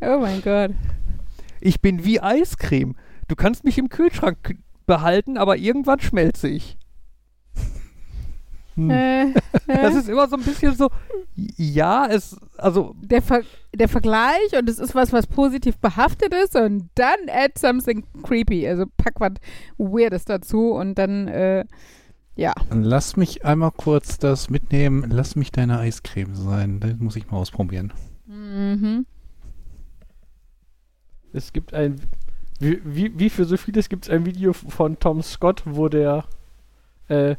[0.00, 0.72] Oh mein Gott.
[1.60, 2.96] Ich bin wie Eiscreme.
[3.28, 6.76] Du kannst mich im Kühlschrank behalten, aber irgendwann schmelze ich.
[8.74, 8.90] Hm.
[8.90, 9.34] Äh,
[9.66, 10.90] Das äh, ist immer so ein bisschen so,
[11.34, 13.42] ja, es, also, der, Ver
[13.74, 18.66] der Vergleich und es ist was, was positiv behaftet ist und dann add something creepy.
[18.66, 19.32] Also pack was
[19.78, 21.64] Weirdes dazu und dann, äh,
[22.34, 22.54] ja.
[22.70, 25.04] Lass mich einmal kurz das mitnehmen.
[25.10, 26.80] Lass mich deine Eiscreme sein.
[26.80, 27.92] Das muss ich mal ausprobieren.
[28.26, 29.06] Mhm.
[31.34, 32.00] Es gibt ein,
[32.62, 36.24] wie, wie, wie für so vieles gibt es ein Video von Tom Scott, wo der,
[37.08, 37.36] äh,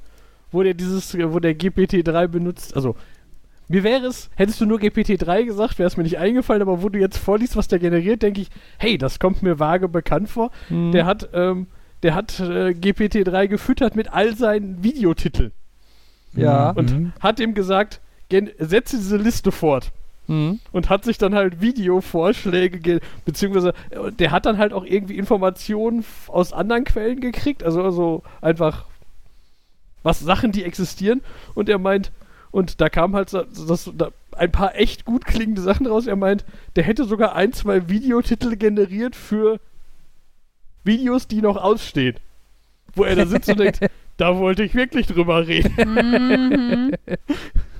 [0.51, 2.75] wo der dieses, wo der GPT-3 benutzt.
[2.75, 2.95] Also,
[3.69, 6.89] mir wäre es, hättest du nur GPT-3 gesagt, wäre es mir nicht eingefallen, aber wo
[6.89, 10.51] du jetzt vorliest, was der generiert, denke ich, hey, das kommt mir vage bekannt vor.
[10.67, 10.91] hm.
[10.91, 11.67] Der hat, ähm,
[12.03, 15.51] der hat äh, GPT-3 gefüttert mit all seinen Videotiteln.
[16.35, 16.71] Ja.
[16.71, 17.13] Und Mhm.
[17.19, 18.01] hat ihm gesagt,
[18.57, 19.91] setze diese Liste fort.
[20.27, 20.59] Hm.
[20.71, 25.17] und hat sich dann halt Videovorschläge, ge beziehungsweise äh, der hat dann halt auch irgendwie
[25.17, 28.85] Informationen f- aus anderen Quellen gekriegt, also, also einfach
[30.01, 31.21] was Sachen, die existieren
[31.55, 32.11] und er meint,
[32.51, 36.15] und da kam halt so, das, da, ein paar echt gut klingende Sachen raus, er
[36.15, 36.45] meint,
[36.77, 39.59] der hätte sogar ein, zwei Videotitel generiert für
[40.85, 42.15] Videos, die noch ausstehen.
[42.95, 43.79] Wo er da sitzt und denkt,
[44.17, 46.95] da wollte ich wirklich drüber reden.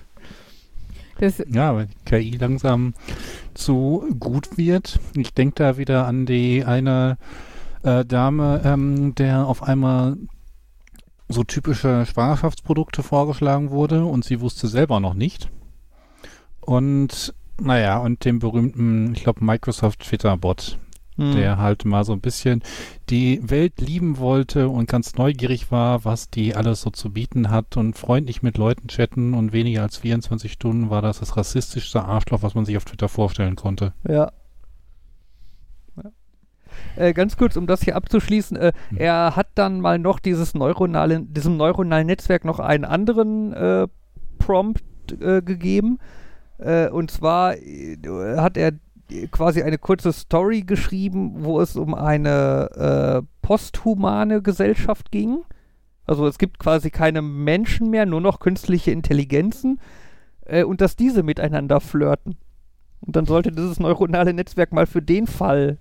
[1.20, 2.93] Das, Ja, weil die KI langsam
[3.53, 4.99] zu gut wird.
[5.16, 7.18] Ich denke da wieder an die eine
[7.84, 10.18] äh, Dame, ähm, der auf einmal
[11.30, 15.49] so typische Schwangerschaftsprodukte vorgeschlagen wurde und sie wusste selber noch nicht.
[16.61, 20.78] Und naja, und dem berühmten, ich glaube, Microsoft Twitter-Bot,
[21.16, 21.36] Hm.
[21.36, 22.64] der halt mal so ein bisschen
[23.09, 27.78] die Welt lieben wollte und ganz neugierig war, was die alles so zu bieten hat
[27.78, 32.41] und freundlich mit Leuten chatten und weniger als 24 Stunden war das das rassistischste Arschloch,
[32.41, 33.93] was man sich auf Twitter vorstellen konnte.
[34.07, 34.32] Ja.
[36.95, 38.97] Äh, ganz kurz, um das hier abzuschließen, äh, Hm.
[38.97, 43.88] er hat dann mal noch dieses neuronale, diesem neuronalen Netzwerk noch einen anderen äh,
[44.39, 44.84] Prompt
[45.22, 45.99] äh, gegeben.
[46.57, 47.97] Äh, und zwar äh,
[48.38, 48.74] hat er
[49.32, 55.43] quasi eine kurze Story geschrieben, wo es um eine äh, posthumane Gesellschaft ging.
[56.06, 59.80] Also es gibt quasi keine Menschen mehr, nur noch künstliche Intelligenzen
[60.45, 62.38] äh, und dass diese miteinander flirten.
[63.01, 65.78] Und dann sollte dieses neuronale Netzwerk mal für den Fall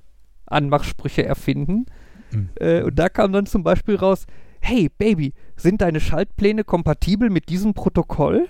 [0.46, 1.86] Anmachsprüche erfinden.
[2.32, 2.48] Mhm.
[2.56, 4.26] Äh, und da kam dann zum Beispiel raus,
[4.60, 8.48] hey Baby, sind deine Schaltpläne kompatibel mit diesem Protokoll?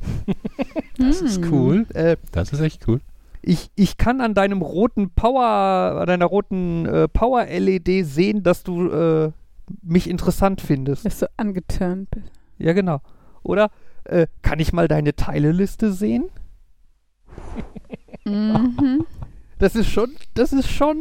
[0.98, 1.52] Das ist Hm.
[1.52, 1.86] cool.
[1.94, 3.00] Äh, Das ist echt cool.
[3.42, 8.88] Ich, ich kann an deinem roten Power, an deiner roten äh, Power-LED sehen, dass du
[8.90, 9.32] äh,
[9.82, 11.04] mich interessant findest.
[11.04, 12.30] Dass du angeturnt bist.
[12.58, 13.00] Ja, genau.
[13.42, 13.70] Oder
[14.04, 16.24] äh, kann ich mal deine Teileliste sehen?
[18.24, 19.04] Mhm.
[19.58, 20.96] Das ist schon, das ist schon,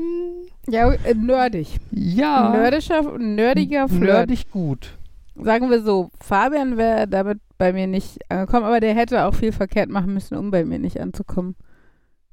[0.68, 1.80] Ja, äh, nerdig.
[1.92, 4.02] ja, Nerdischer, nerdiger Flirt.
[4.04, 4.98] nerdig gut.
[5.36, 9.52] Sagen wir so, Fabian wäre damit bei mir nicht angekommen, aber der hätte auch viel
[9.52, 11.56] verkehrt machen müssen, um bei mir nicht anzukommen.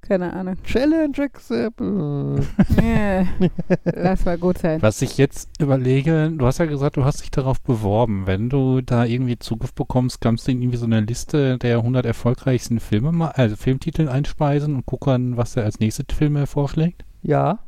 [0.00, 0.56] Keine Ahnung.
[0.62, 2.46] Challenge accepted.
[2.82, 3.26] Ja,
[3.84, 4.80] Lass mal gut sein.
[4.80, 8.26] Was ich jetzt überlege, du hast ja gesagt, du hast dich darauf beworben.
[8.26, 12.06] Wenn du da irgendwie Zugriff bekommst, kannst du in irgendwie so eine Liste der 100
[12.06, 17.04] erfolgreichsten Filme, also Filmtitel einspeisen und gucken, was er als nächste Filme vorschlägt?
[17.22, 17.58] Ja.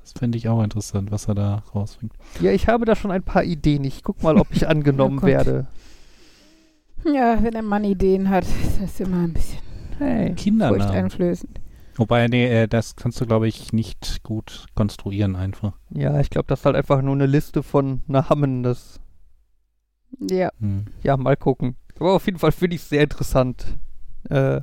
[0.00, 2.14] Das finde ich auch interessant, was er da rausbringt.
[2.40, 3.84] Ja, ich habe da schon ein paar Ideen.
[3.84, 5.66] Ich guck mal, ob ich angenommen Oh werde.
[7.04, 9.58] Ja, wenn der Mann Ideen hat, ist das immer ein bisschen
[10.00, 10.34] Hey.
[10.34, 10.80] Kindernamen.
[10.80, 11.60] furchteinflößend.
[11.96, 15.74] Wobei, nee, äh, das kannst du, glaube ich, nicht gut konstruieren einfach.
[15.90, 18.62] Ja, ich glaube, das ist halt einfach nur eine Liste von Namen.
[18.62, 18.98] Das,
[20.18, 20.50] Ja.
[20.60, 20.86] Hm.
[21.02, 21.76] ja, mal gucken.
[21.98, 23.76] Aber auf jeden Fall finde ich es sehr interessant,
[24.30, 24.62] äh,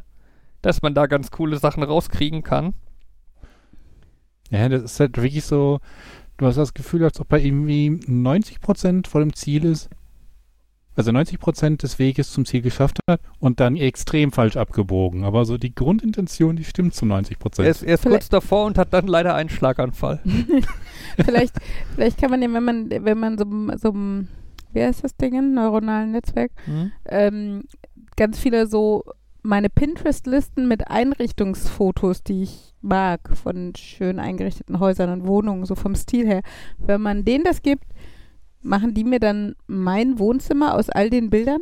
[0.64, 2.74] dass man da ganz coole Sachen rauskriegen kann.
[4.50, 5.80] Ja, das ist halt wirklich so,
[6.38, 9.90] du hast das Gefühl, als ob er irgendwie 90% vor dem Ziel ist.
[10.98, 15.24] Also 90 Prozent des Weges zum Ziel geschafft hat und dann extrem falsch abgebogen.
[15.24, 17.68] Aber so die Grundintention, die stimmt zu 90 Er Prozent.
[17.70, 20.20] ist, er ist kurz davor und hat dann leider einen Schlaganfall.
[21.24, 21.56] vielleicht,
[21.96, 23.46] vielleicht kann man ja, wenn man, wenn man so,
[23.78, 24.28] so einem,
[24.74, 26.92] wie heißt das Ding, neuronalen Netzwerk, Hm?
[27.08, 27.64] ähm,
[28.16, 29.04] ganz viele so
[29.44, 35.96] meine Pinterest-Listen mit Einrichtungsfotos, die ich mag, von schön eingerichteten Häusern und Wohnungen, so vom
[35.96, 36.42] Stil her.
[36.80, 37.86] Wenn man denen das gibt,
[38.62, 41.62] machen die mir dann mein Wohnzimmer aus all den Bildern?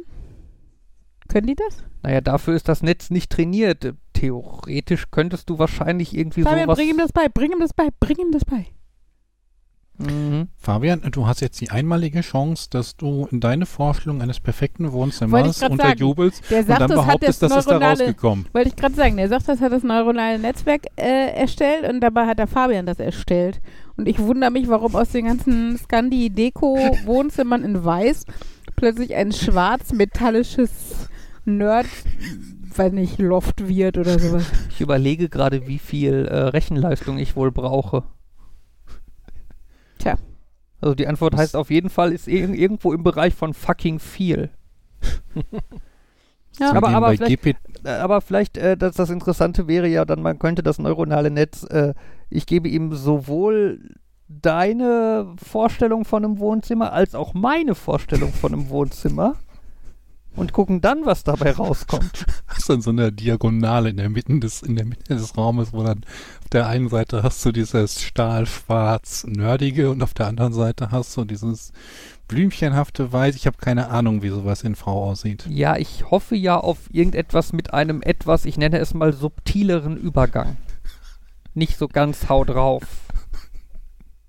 [1.28, 1.84] Können die das?
[2.04, 3.96] Naja, dafür ist das Netz nicht trainiert.
[4.14, 6.78] Theoretisch könntest du wahrscheinlich irgendwie Fabian, sowas...
[6.78, 8.68] bring ihm das bei, bring ihm das bei, bring ihm das bei.
[9.98, 10.50] Mhm.
[10.58, 15.62] Fabian, du hast jetzt die einmalige Chance, dass du in deine Vorstellung eines perfekten Wohnzimmers
[15.64, 18.46] unterjubelst Der und sagt, dann das hat behauptest, das das ist da neuronale, rausgekommen.
[18.52, 22.26] wollte ich gerade sagen, der sagt, das hat das neuronale Netzwerk äh, erstellt und dabei
[22.26, 23.62] hat der Fabian das erstellt.
[23.96, 28.26] Und ich wundere mich, warum aus den ganzen Scandi-Deko-Wohnzimmern in weiß
[28.76, 31.10] plötzlich ein schwarz-metallisches
[31.46, 31.88] Nerd,
[32.76, 34.44] weiß nicht, Loft wird oder sowas.
[34.70, 38.04] Ich überlege gerade, wie viel äh, Rechenleistung ich wohl brauche.
[40.06, 40.16] Tja.
[40.82, 43.98] Also die Antwort Das- heißt auf jeden Fall, ist ir irgendwo im Bereich von fucking
[44.00, 44.50] viel.
[46.58, 46.72] Ja.
[46.72, 47.46] Aber- aber vielleicht-
[47.84, 51.64] Äh, Aber vielleicht, äh, das, das Interessante wäre ja dann, man könnte das neuronale Netz,
[51.64, 51.94] äh,
[52.30, 53.96] ich gebe ihm sowohl
[54.30, 59.36] deine Vorstellung von einem Wohnzimmer als auch meine Vorstellung von einem Wohnzimmer
[60.36, 62.26] und gucken dann, was dabei rauskommt.
[62.48, 65.84] hast dann so eine Diagonale in der Mitte des, in der Mitte des Raumes, wo
[65.84, 66.04] dann
[66.42, 71.16] auf der einen Seite hast du dieses stahlschwarz nerdige und auf der anderen Seite hast
[71.18, 71.72] du dieses
[72.28, 73.36] blümchenhafte Weiß.
[73.36, 75.46] Ich habe keine Ahnung, wie sowas in Frau aussieht.
[75.50, 80.58] Ja, ich hoffe ja auf irgendetwas mit einem etwas, ich nenne es mal subtileren Übergang.
[81.54, 82.84] Nicht so ganz hau drauf.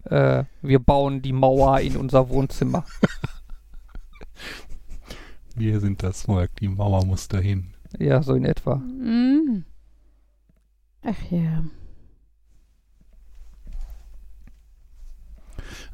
[0.05, 2.85] Äh, wir bauen die Mauer in unser Wohnzimmer.
[5.57, 7.73] Wir sind das Volk, die Mauer muss dahin.
[7.99, 8.77] Ja, so in etwa.
[8.77, 9.65] Mhm.
[11.03, 11.65] Ach ja.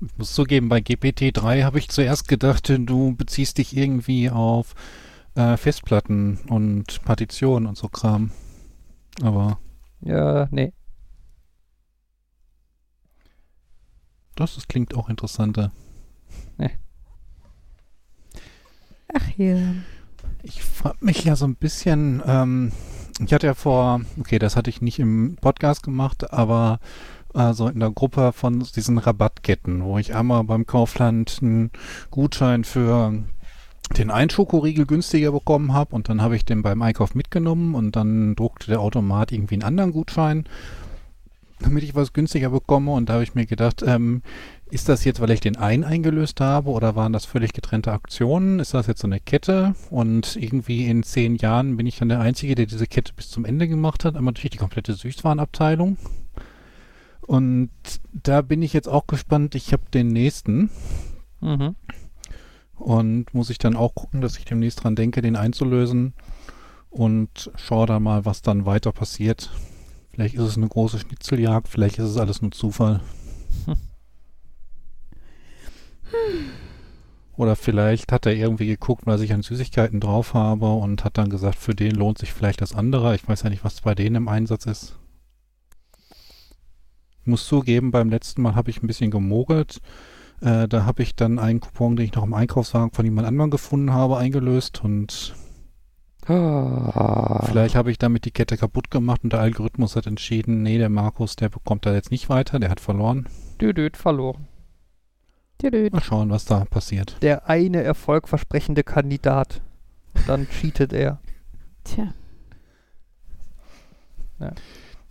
[0.00, 4.74] Ich muss zugeben, bei GPT-3 habe ich zuerst gedacht, du beziehst dich irgendwie auf
[5.36, 8.32] äh, Festplatten und Partitionen und so Kram.
[9.22, 9.60] Aber
[10.00, 10.72] Ja, nee.
[14.34, 15.70] das, das klingt auch interessanter.
[19.14, 19.56] Ach ja.
[20.42, 22.72] Ich frage mich ja so ein bisschen, ähm,
[23.24, 26.80] ich hatte ja vor, okay, das hatte ich nicht im Podcast gemacht, aber
[27.34, 31.70] äh, so in der Gruppe von diesen Rabattketten, wo ich einmal beim Kaufland einen
[32.10, 33.12] Gutschein für
[33.96, 37.94] den einen Schokoriegel günstiger bekommen habe und dann habe ich den beim Einkauf mitgenommen und
[37.94, 40.44] dann druckte der Automat irgendwie einen anderen Gutschein,
[41.60, 44.22] damit ich was günstiger bekomme und da habe ich mir gedacht, ähm,
[44.72, 48.58] ist das jetzt, weil ich den einen eingelöst habe oder waren das völlig getrennte Aktionen?
[48.58, 49.74] Ist das jetzt so eine Kette?
[49.90, 53.44] Und irgendwie in zehn Jahren bin ich dann der Einzige, der diese Kette bis zum
[53.44, 54.16] Ende gemacht hat.
[54.16, 55.98] Einmal durch die komplette Süßwarenabteilung.
[57.20, 57.70] Und
[58.12, 59.54] da bin ich jetzt auch gespannt.
[59.54, 60.70] Ich habe den nächsten
[61.42, 61.74] Mhm.
[62.76, 66.14] und muss ich dann auch gucken, dass ich demnächst dran denke, den einzulösen
[66.88, 69.50] und schaue dann mal, was dann weiter passiert.
[70.12, 73.00] Vielleicht ist es eine große Schnitzeljagd, vielleicht ist es alles nur Zufall.
[77.36, 81.30] Oder vielleicht hat er irgendwie geguckt, was ich an Süßigkeiten drauf habe und hat dann
[81.30, 83.14] gesagt, für den lohnt sich vielleicht das andere.
[83.14, 84.98] Ich weiß ja nicht, was bei denen im Einsatz ist.
[87.20, 89.80] Ich muss zugeben, beim letzten Mal habe ich ein bisschen gemogelt.
[90.40, 93.50] Äh, da habe ich dann einen Coupon, den ich noch im Einkaufswagen von jemand anderem
[93.50, 95.34] gefunden habe, eingelöst und
[96.28, 97.44] Ah.
[97.46, 100.88] vielleicht habe ich damit die Kette kaputt gemacht und der Algorithmus hat entschieden, nee, der
[100.88, 103.26] Markus, der bekommt da jetzt nicht weiter, der hat verloren.
[103.60, 104.46] Düdüt verloren.
[105.62, 107.16] Mal schauen, was da passiert.
[107.22, 109.60] Der eine erfolgversprechende Kandidat.
[110.26, 111.20] Dann cheatet er.
[111.84, 112.12] Tja.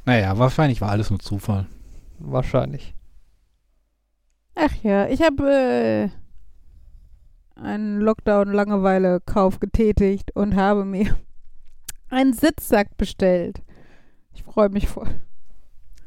[0.06, 1.68] Naja, wahrscheinlich war alles nur Zufall.
[2.20, 2.93] Wahrscheinlich.
[4.56, 6.12] Ach ja, ich habe
[7.56, 11.18] äh, einen Lockdown-Langeweile-Kauf getätigt und habe mir
[12.10, 13.62] einen Sitzsack bestellt.
[14.34, 15.10] Ich freue mich voll.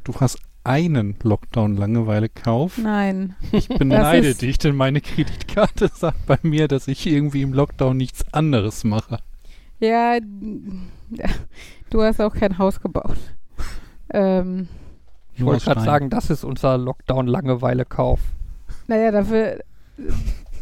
[0.04, 2.78] Du hast einen Lockdown-Langeweile-Kauf.
[2.78, 3.36] Nein.
[3.52, 8.24] Ich beneide dich, denn meine Kreditkarte sagt bei mir, dass ich irgendwie im Lockdown nichts
[8.32, 9.18] anderes mache.
[9.80, 10.18] Ja,
[11.90, 13.16] du hast auch kein Haus gebaut.
[14.12, 14.68] Ähm,
[15.34, 18.20] Ich Nur wollte gerade sagen, das ist unser Lockdown-Langeweile-Kauf.
[18.86, 19.60] naja, dafür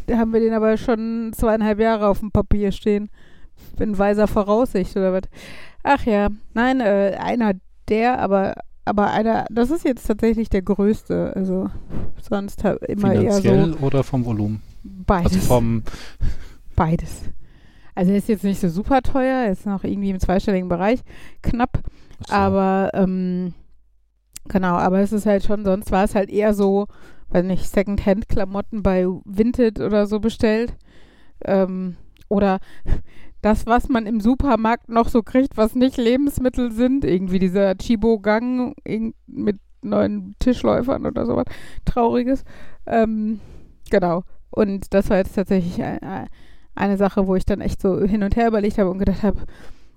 [0.07, 3.09] äh, haben wir den aber schon zweieinhalb Jahre auf dem Papier stehen.
[3.79, 5.23] In weiser Voraussicht oder was.
[5.83, 7.53] Ach ja, nein, äh, einer
[7.87, 8.55] der, aber
[8.85, 11.33] aber einer, das ist jetzt tatsächlich der größte.
[11.35, 11.69] Also
[12.21, 14.61] sonst ha- immer eher Finanziell so oder vom Volumen?
[14.83, 15.33] beides.
[15.33, 15.83] Also vom,
[16.75, 17.21] Beides.
[17.95, 21.01] Also er ist jetzt nicht so super teuer, er ist noch irgendwie im zweistelligen Bereich,
[21.43, 21.79] knapp.
[22.27, 22.33] So.
[22.33, 23.53] Aber ähm,
[24.47, 26.87] genau, aber es ist halt schon, sonst war es halt eher so,
[27.29, 30.75] weiß nicht, Secondhand-Klamotten bei Vinted oder so bestellt.
[31.45, 31.95] Ähm,
[32.29, 32.59] oder
[33.43, 38.73] das, was man im Supermarkt noch so kriegt, was nicht Lebensmittel sind, irgendwie dieser Chibo-Gang
[39.27, 41.45] mit neuen Tischläufern oder sowas.
[41.85, 42.43] Trauriges.
[42.85, 43.39] Ähm,
[43.89, 44.23] genau.
[44.49, 46.27] Und das war jetzt tatsächlich ein- ein-
[46.75, 49.41] eine Sache, wo ich dann echt so hin und her überlegt habe und gedacht habe,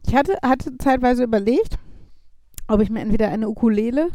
[0.07, 1.79] ich hatte, hatte zeitweise überlegt,
[2.69, 4.09] ob ich mir entweder eine Ukulele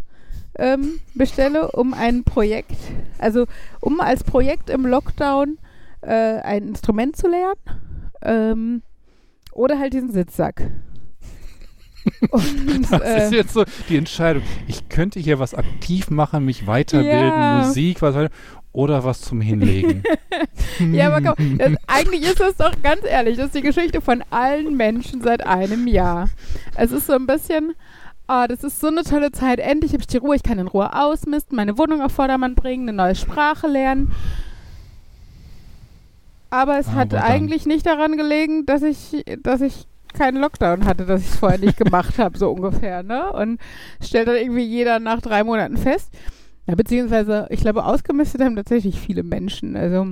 [0.60, 2.76] ähm, bestelle, um ein Projekt,
[3.18, 3.46] also
[3.80, 5.58] um als Projekt im Lockdown
[6.02, 7.60] äh, ein Instrument zu lernen,
[8.22, 8.82] ähm,
[9.52, 10.72] oder halt diesen Sitzsack.
[12.32, 14.42] Und, Das äh, ist jetzt so die Entscheidung.
[14.68, 17.64] Ich könnte hier was aktiv machen, mich weiterbilden, Ja.
[17.64, 18.34] Musik, was weiter-
[18.74, 20.04] oder was zum Hinlegen.
[20.92, 24.24] Ja, aber komm, das, eigentlich ist das doch ganz ehrlich, das ist die Geschichte von
[24.32, 26.30] allen Menschen seit einem Jahr.
[26.76, 27.74] Es ist so ein bisschen,
[28.26, 29.60] ah, das ist so eine tolle Zeit.
[29.60, 32.88] Endlich habe ich die Ruhe, ich kann in Ruhe ausmisten, meine Wohnung auf Vordermann bringen,
[32.90, 34.12] eine neue Sprache lernen.
[36.52, 40.86] Aber es hat Aber dann- eigentlich nicht daran gelegen, dass ich, dass ich keinen Lockdown
[40.86, 43.32] hatte, dass ich es vorher nicht gemacht habe, so ungefähr, ne?
[43.34, 43.60] Und
[44.04, 46.12] stellt dann irgendwie jeder nach drei Monaten fest.
[46.68, 49.76] Ja, beziehungsweise, ich glaube, ausgemistet haben tatsächlich viele Menschen.
[49.76, 50.06] Also,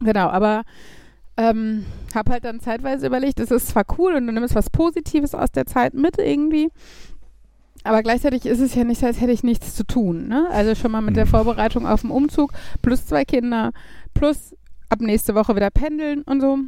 [0.00, 0.62] genau, aber
[1.36, 5.34] ähm, habe halt dann zeitweise überlegt, es ist zwar cool und du nimmst was Positives
[5.34, 6.70] aus der Zeit mit irgendwie,
[7.84, 10.26] aber gleichzeitig ist es ja nicht so, als hätte ich nichts zu tun.
[10.26, 10.48] Ne?
[10.50, 11.30] Also schon mal mit der Mhm.
[11.30, 12.52] Vorbereitung auf den Umzug,
[12.82, 13.72] plus zwei Kinder,
[14.14, 14.56] plus
[14.88, 16.58] ab nächste Woche wieder pendeln und so.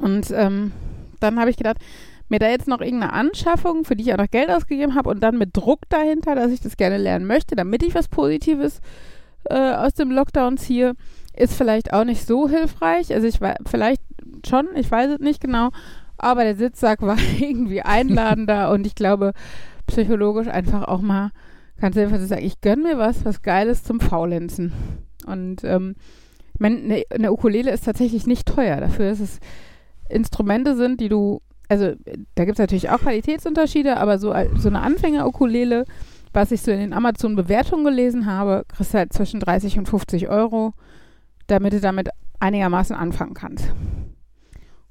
[0.00, 0.72] Und ähm,
[1.20, 1.78] dann habe ich gedacht,
[2.28, 5.20] mir da jetzt noch irgendeine Anschaffung, für die ich auch noch Geld ausgegeben habe und
[5.20, 8.80] dann mit Druck dahinter, dass ich das gerne lernen möchte, damit ich was Positives
[9.44, 10.94] äh, aus dem Lockdown ziehe,
[11.36, 13.12] ist vielleicht auch nicht so hilfreich.
[13.12, 14.02] Also ich war vielleicht
[14.46, 15.70] schon, ich weiß es nicht genau,
[16.16, 19.32] aber der Sitzsack war irgendwie einladender und ich glaube
[19.86, 21.30] psychologisch einfach auch mal
[21.78, 24.72] ganz einfach zu sagen, ich gönn mir was, was Geiles zum Faulenzen.
[25.26, 25.96] Und ähm,
[26.58, 28.80] meine, eine, Ukulele ist tatsächlich nicht teuer.
[28.80, 29.40] Dafür, dass es
[30.08, 31.92] Instrumente sind, die du, also
[32.34, 35.84] da gibt es natürlich auch Qualitätsunterschiede, aber so, so eine Anfänger-Ukulele,
[36.32, 40.28] was ich so in den Amazon-Bewertungen gelesen habe, kriegst du halt zwischen 30 und 50
[40.28, 40.74] Euro,
[41.46, 42.08] damit du damit
[42.40, 43.72] einigermaßen anfangen kannst.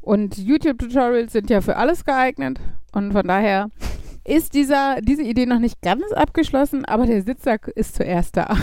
[0.02, 2.60] Und YouTube-Tutorials sind ja für alles geeignet
[2.92, 3.70] und von daher
[4.26, 8.56] ist dieser, diese Idee noch nicht ganz abgeschlossen, aber der Sitzsack ist zuerst da.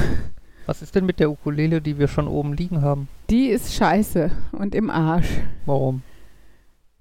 [0.71, 3.09] Was ist denn mit der Ukulele, die wir schon oben liegen haben?
[3.29, 5.27] Die ist scheiße und im Arsch.
[5.67, 6.03] Warum?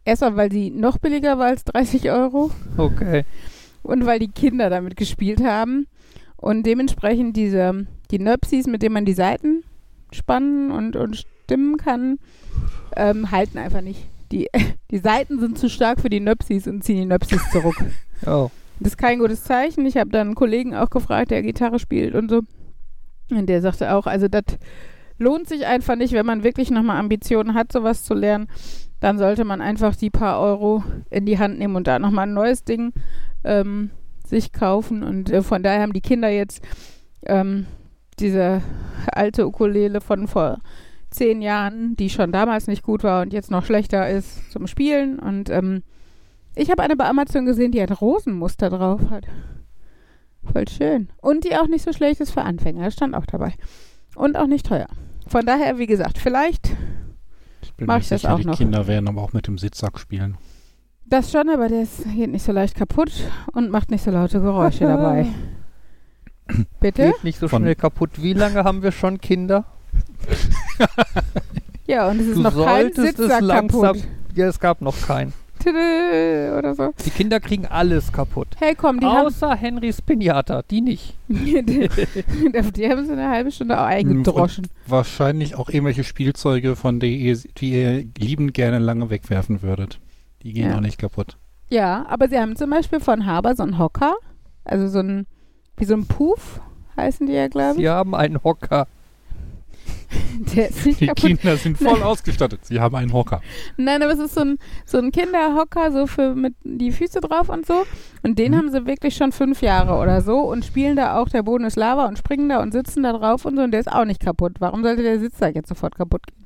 [0.04, 3.26] Erstmal, weil sie noch billiger war als 30 Euro Okay.
[3.84, 5.86] und weil die Kinder damit gespielt haben
[6.36, 9.64] und dementsprechend diese, die Nöpsis, mit denen man die Seiten
[10.12, 12.18] spannen und, und stimmen kann,
[12.96, 14.08] ähm, halten einfach nicht.
[14.32, 14.48] Die,
[14.90, 17.78] die Seiten sind zu stark für die Nöpsis und ziehen die Nöpsis zurück.
[18.26, 18.50] Oh.
[18.80, 19.86] Das ist kein gutes Zeichen.
[19.86, 22.42] Ich habe dann einen Kollegen auch gefragt, der Gitarre spielt und so.
[23.32, 24.44] Und der sagte auch, also das
[25.18, 28.48] lohnt sich einfach nicht, wenn man wirklich nochmal Ambitionen hat, sowas zu lernen.
[29.00, 32.34] Dann sollte man einfach die paar Euro in die Hand nehmen und da nochmal ein
[32.34, 32.94] neues Ding
[33.44, 33.92] ähm,
[34.26, 35.04] sich kaufen.
[35.04, 36.62] Und äh, von daher haben die Kinder jetzt
[37.26, 37.66] ähm,
[38.20, 38.62] diese
[39.12, 40.60] alte Ukulele von vor
[41.10, 45.20] zehn Jahren, die schon damals nicht gut war und jetzt noch schlechter ist zum Spielen.
[45.20, 45.84] Und ähm,
[46.56, 49.26] ich habe eine bei Amazon gesehen, die hat Rosenmuster drauf hat.
[50.44, 51.10] Voll schön.
[51.22, 52.84] Und die auch nicht so schlecht ist für Anfänger.
[52.86, 53.54] Das stand auch dabei.
[54.16, 54.88] Und auch nicht teuer.
[55.28, 56.76] Von daher, wie gesagt, vielleicht
[57.62, 58.58] Ich bin Mach mir ich das sicher, auch die noch.
[58.58, 60.38] Kinder werden aber auch mit dem Sitzsack spielen.
[61.06, 63.12] das schon, aber der ist, geht nicht so leicht kaputt
[63.54, 65.28] und macht nicht so laute Geräusche dabei.
[66.80, 67.12] Bitte?
[67.12, 68.22] Geht nicht so Von- schnell kaputt.
[68.22, 69.66] Wie lange haben wir schon Kinder?
[71.86, 73.82] Ja, und es ist Du noch kein Sitzsack langsam.
[73.96, 74.08] kaputt.
[74.36, 75.34] Ja, es gab noch keinen.
[75.66, 76.94] Oder so.
[77.06, 78.48] Die Kinder kriegen alles kaputt.
[78.60, 81.16] Hey, komm, die haben, Außer Henrys Pinata, die nicht.
[81.28, 84.68] die, die haben sie eine halbe Stunde auch eingedroschen.
[84.88, 90.00] Wahrscheinlich auch irgendwelche Spielzeuge, von denen ihr, die ihr liebend gerne lange wegwerfen würdet.
[90.44, 90.78] Die gehen Ja.
[90.78, 91.38] auch nicht kaputt.
[91.70, 94.16] Ja, aber sie haben zum Beispiel von Haber so einen Hocker,
[94.64, 95.28] also so ein,
[95.78, 96.62] wie so ein Puff
[96.98, 97.82] heißen die ja, glaube ich.
[97.82, 98.88] Sie haben einen Hocker.
[100.56, 101.24] Der ist nicht Die kaputt.
[101.26, 102.66] Kinder sind voll ausgestattet.
[102.66, 103.42] Sie haben einen Hocker.
[103.78, 107.50] Nein, aber es ist so ein, so ein Kinderhocker, so für mit die Füße drauf
[107.50, 107.86] und so.
[108.24, 108.58] Und den Mhm.
[108.58, 111.76] haben sie wirklich schon fünf Jahre oder so und spielen da auch, der Boden ist
[111.76, 114.20] Lava und springen da und sitzen da drauf und so und der ist auch nicht
[114.22, 114.54] kaputt.
[114.60, 116.46] Warum sollte der Sitzsack jetzt sofort kaputt gehen?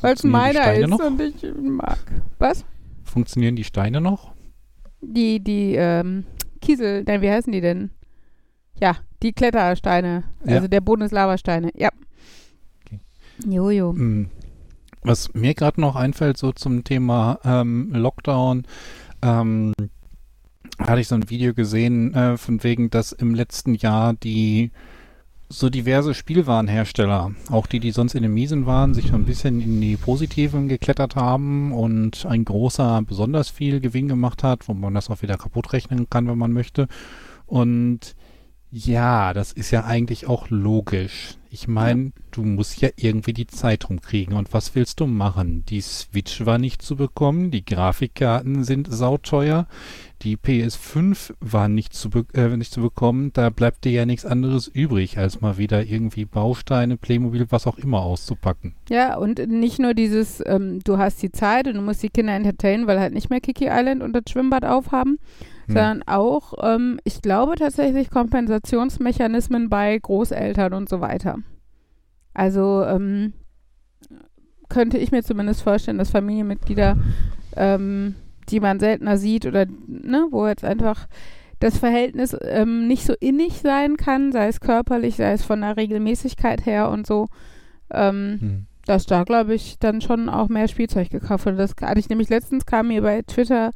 [0.00, 0.98] Weil es meiner ist noch?
[1.00, 1.98] und ich mag.
[2.38, 2.64] Was?
[3.04, 4.32] Funktionieren die Steine noch?
[5.00, 6.24] Die, die, ähm,
[6.60, 7.90] Kiesel, nein, wie heißen die denn?
[8.80, 10.24] Ja, die Klettersteine.
[10.44, 10.56] Ja.
[10.56, 11.70] Also der Boden ist Lavasteine.
[11.74, 11.88] Ja.
[13.46, 13.92] Jojo.
[13.92, 14.30] Hm.
[15.02, 18.64] Was mir gerade noch einfällt, so zum Thema ähm, Lockdown,
[19.22, 19.72] ähm,
[20.78, 24.70] hatte ich so ein Video gesehen, äh, von wegen, dass im letzten Jahr die
[25.50, 29.62] so diverse Spielwarenhersteller, auch die, die sonst in den Miesen waren, sich so ein bisschen
[29.62, 34.94] in die Positiven geklettert haben und ein großer besonders viel Gewinn gemacht hat, wo man
[34.94, 36.86] das auch wieder kaputt rechnen kann, wenn man möchte.
[37.46, 38.14] Und
[38.70, 41.36] ja, das ist ja eigentlich auch logisch.
[41.50, 44.36] Ich meine, du musst ja irgendwie die Zeit rumkriegen.
[44.36, 45.64] Und was willst du machen?
[45.66, 49.66] Die Switch war nicht zu bekommen, die Grafikkarten sind sauteuer,
[50.20, 53.32] die PS5 war nicht zu, äh, nicht zu bekommen.
[53.32, 57.78] Da bleibt dir ja nichts anderes übrig, als mal wieder irgendwie Bausteine, Playmobil, was auch
[57.78, 58.74] immer auszupacken.
[58.90, 62.34] Ja, und nicht nur dieses, ähm, du hast die Zeit und du musst die Kinder
[62.34, 65.18] entertainen, weil halt nicht mehr Kiki Island und das Schwimmbad aufhaben,
[65.68, 65.74] Hm.
[65.74, 71.36] sondern auch, ähm, ich glaube tatsächlich Kompensationsmechanismen bei Großeltern und so weiter.
[72.34, 73.34] Also ähm,
[74.68, 76.96] könnte ich mir zumindest vorstellen, dass Familienmitglieder,
[77.56, 78.14] ähm,
[78.48, 81.06] die man seltener sieht oder ne, wo jetzt einfach
[81.60, 85.76] das Verhältnis ähm, nicht so innig sein kann, sei es körperlich, sei es von der
[85.76, 87.28] Regelmäßigkeit her und so,
[87.90, 88.66] ähm, Hm.
[88.86, 91.56] dass da, glaube ich, dann schon auch mehr Spielzeug gekauft wurde.
[91.56, 93.72] Das hatte ich nämlich letztens, kam mir bei Twitter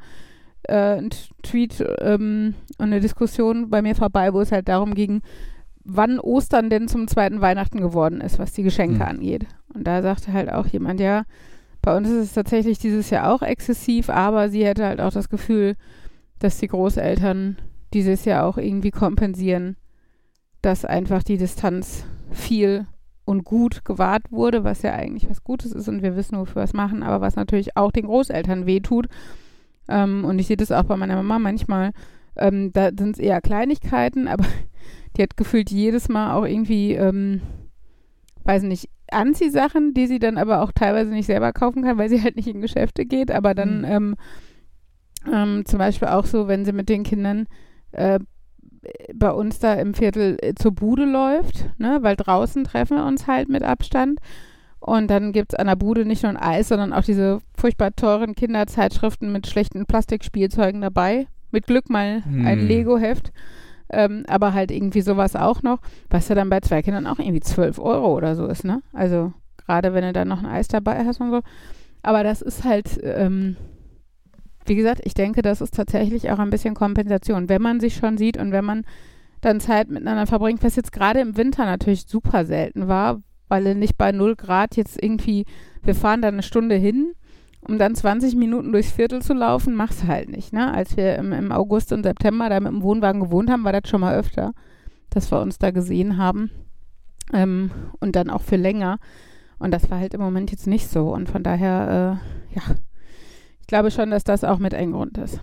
[0.67, 1.09] äh, ein
[1.41, 5.21] Tweet ähm, und eine Diskussion bei mir vorbei, wo es halt darum ging,
[5.83, 9.07] wann Ostern denn zum zweiten Weihnachten geworden ist, was die Geschenke Hm.
[9.17, 9.45] angeht.
[9.73, 11.23] Und da sagte halt auch jemand, ja,
[11.81, 15.29] bei uns ist es tatsächlich dieses Jahr auch exzessiv, aber sie hätte halt auch das
[15.29, 15.75] Gefühl,
[16.39, 17.57] dass die Großeltern
[17.93, 19.75] dieses Jahr auch irgendwie kompensieren,
[20.61, 22.87] dass einfach die Distanz viel
[23.25, 26.63] und gut gewahrt wurde, was ja eigentlich was Gutes ist und wir wissen, wofür wir
[26.63, 29.07] es machen, aber was natürlich auch den Großeltern wehtut.
[29.87, 31.91] Ähm, und ich sehe das auch bei meiner Mama manchmal.
[32.35, 34.45] Ähm, da sind es eher Kleinigkeiten, aber
[35.17, 37.41] die hat gefühlt jedes Mal auch irgendwie, ähm,
[38.43, 42.23] weiß nicht, Anziehsachen, die sie dann aber auch teilweise nicht selber kaufen kann, weil sie
[42.23, 43.85] halt nicht in Geschäfte geht, aber dann Mhm.
[43.85, 44.15] ähm,
[45.31, 47.47] ähm, zum Beispiel auch so, wenn sie mit den Kindern
[47.91, 48.19] äh,
[49.13, 53.27] bei uns da im Viertel äh, zur Bude läuft, ne, weil draußen treffen wir uns
[53.27, 54.19] halt mit Abstand.
[54.85, 57.95] Und dann gibt es an der Bude nicht nur ein Eis, sondern auch diese furchtbar
[57.95, 61.27] teuren Kinderzeitschriften mit schlechten Plastikspielzeugen dabei.
[61.51, 62.67] Mit Glück mal ein Hm.
[62.67, 63.31] Lego-Heft.
[63.89, 65.79] Ähm, aber halt irgendwie sowas auch noch,
[66.09, 68.81] was ja dann bei zwei Kindern auch irgendwie 12 Euro oder so ist, ne?
[68.91, 71.41] Also gerade wenn du dann noch ein Eis dabei hast und so.
[72.01, 73.55] Aber das ist halt, ähm,
[74.65, 78.17] wie gesagt, ich denke, das ist tatsächlich auch ein bisschen Kompensation, wenn man sich schon
[78.17, 78.83] sieht und wenn man
[79.39, 83.21] dann Zeit miteinander verbringt, was jetzt gerade im Winter natürlich super selten war,
[83.53, 85.45] weil er nicht bei 0 Grad jetzt irgendwie,
[85.83, 87.13] wir fahren da eine Stunde hin,
[87.61, 90.53] um dann 20 Minuten durchs Viertel zu laufen, mach's halt nicht.
[90.53, 90.73] Ne?
[90.73, 93.87] Als wir im, im August und September da mit dem Wohnwagen gewohnt haben, war das
[93.87, 94.53] schon mal öfter,
[95.11, 96.49] dass wir uns da gesehen haben.
[97.31, 98.97] Ähm, und dann auch für länger.
[99.59, 101.13] Und das war halt im Moment jetzt nicht so.
[101.13, 102.63] Und von daher, äh, ja,
[103.61, 105.41] ich glaube schon, dass das auch mit ein Grund ist.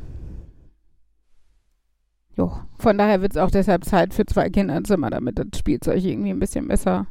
[2.37, 6.31] Jo, von daher wird es auch deshalb Zeit für zwei Kinderzimmer, damit das Spielzeug irgendwie
[6.31, 7.07] ein bisschen besser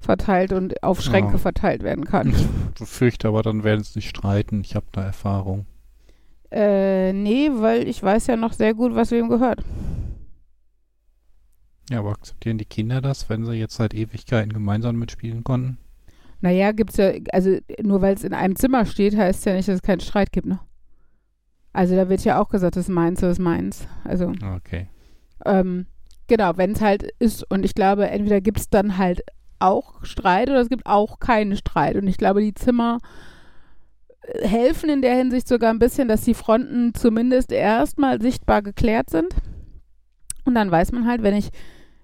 [0.00, 1.38] verteilt und auf Schränke Ja.
[1.38, 2.30] verteilt werden kann.
[2.30, 2.46] Ich
[2.78, 4.62] befürchte aber, dann werden sie sich streiten.
[4.62, 5.66] Ich habe da Erfahrung.
[6.50, 9.62] Äh, nee, weil ich weiß ja noch sehr gut, was wem gehört.
[11.90, 15.78] Ja, aber akzeptieren die Kinder das, wenn sie jetzt seit Ewigkeiten gemeinsam mitspielen konnten?
[16.40, 19.76] Naja, gibt's ja, also nur weil es in einem Zimmer steht, heißt ja nicht, dass
[19.76, 20.60] es keinen Streit gibt, ne?
[21.72, 23.86] Also da wird ja auch gesagt, das ist meins, das ist meins.
[24.04, 24.88] Also, Okay.
[25.44, 25.86] ähm,
[26.28, 29.22] genau, wenn es halt ist und ich glaube, entweder gibt es dann halt
[29.60, 31.96] auch Streit oder es gibt auch keinen Streit.
[31.96, 32.98] Und ich glaube, die Zimmer
[34.42, 39.34] helfen in der Hinsicht sogar ein bisschen, dass die Fronten zumindest erstmal sichtbar geklärt sind.
[40.44, 41.50] Und dann weiß man halt, wenn ich,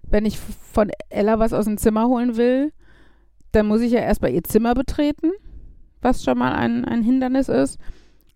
[0.02, 2.72] wenn ich von Ella was aus dem Zimmer holen will,
[3.52, 5.30] dann muss ich ja erstmal ihr Zimmer betreten,
[6.02, 7.78] was schon mal ein, ein Hindernis ist.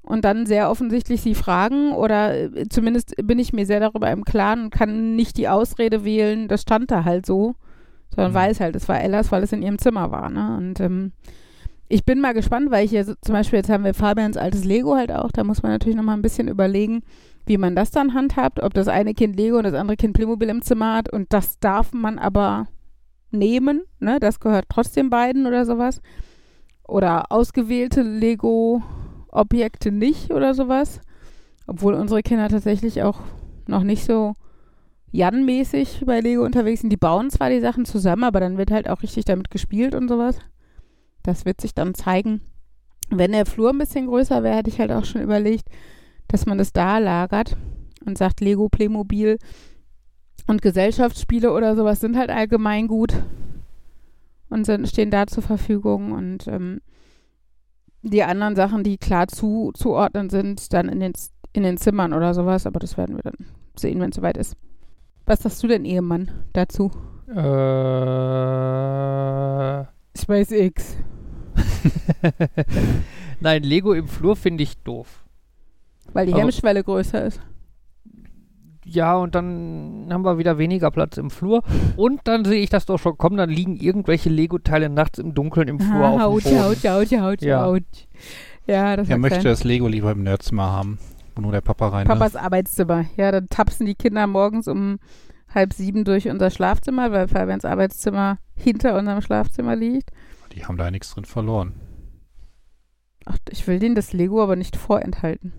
[0.03, 4.25] Und dann sehr offensichtlich sie fragen oder äh, zumindest bin ich mir sehr darüber im
[4.25, 7.55] Klaren und kann nicht die Ausrede wählen, das stand da halt so,
[8.15, 8.37] sondern Mhm.
[8.37, 10.31] weiß halt, es war Ellas, weil es in ihrem Zimmer war.
[10.31, 10.57] Ne?
[10.57, 11.13] Und ähm,
[11.89, 14.65] ich bin mal gespannt, weil ich hier so, zum Beispiel jetzt haben wir Fabians altes
[14.65, 17.03] Lego halt auch, da muss man natürlich nochmal ein bisschen überlegen,
[17.47, 20.49] wie man das dann handhabt, ob das eine Kind Lego und das andere Kind Playmobil
[20.49, 22.69] im Zimmer hat und das darf man aber
[23.33, 24.19] nehmen, ne?
[24.21, 26.01] Das gehört trotzdem beiden oder sowas.
[26.87, 31.01] Oder ausgewählte Lego-Objekte nicht oder sowas.
[31.67, 33.21] Obwohl unsere Kinder tatsächlich auch
[33.67, 34.35] noch nicht so
[35.13, 36.91] Jan-mäßig bei Lego unterwegs sind.
[36.91, 40.09] Die bauen zwar die Sachen zusammen, aber dann wird halt auch richtig damit gespielt und
[40.09, 40.39] sowas.
[41.23, 42.41] Das wird sich dann zeigen.
[43.11, 45.69] Wenn der Flur ein bisschen größer wäre, hätte ich halt auch schon überlegt,
[46.29, 47.57] dass man das da lagert
[48.05, 49.39] und sagt, Lego, Playmobil
[50.47, 53.15] und Gesellschaftsspiele oder sowas sind halt allgemein gut
[54.49, 56.13] und sind, stehen da zur Verfügung.
[56.13, 56.81] Und ähm,
[58.03, 61.13] die anderen Sachen, die klar zuzuordnen sind, dann in den,
[61.53, 62.67] in den Zimmern oder sowas.
[62.67, 63.47] Aber das werden wir dann
[63.77, 64.57] sehen, wenn es soweit ist.
[65.31, 66.91] Was sagst du denn, Ehemann, dazu?
[67.29, 67.35] Äh.
[70.19, 70.97] SpaceX.
[73.41, 75.25] Nein, Lego im Flur finde ich doof.
[76.13, 77.41] Weil die Also- Hemmschwelle größer ist.
[78.85, 81.63] Ja, und dann haben wir wieder weniger Platz im Flur.
[81.97, 85.69] Und dann sehe ich das doch schon kommen, dann liegen irgendwelche Lego-Teile nachts im Dunkeln
[85.69, 86.65] im Flur Ah, auf Haut, dem Boden.
[86.65, 87.63] Haut, Haut, Haut, Ja.
[87.67, 87.85] Haut.
[88.67, 89.45] Ja, das Er möchte sein.
[89.45, 90.99] das Lego lieber im Nerdzimmer haben,
[91.35, 93.05] wo nur der Papa rein Papas Arbeitszimmer.
[93.17, 94.99] Ja, dann tapsen die Kinder morgens um
[95.53, 100.11] halb sieben durch unser Schlafzimmer, weil Fabians Arbeitszimmer hinter unserem Schlafzimmer liegt.
[100.53, 101.75] Die haben da nichts drin verloren.
[103.27, 105.53] Ach, ich will denen das Lego aber nicht vorenthalten.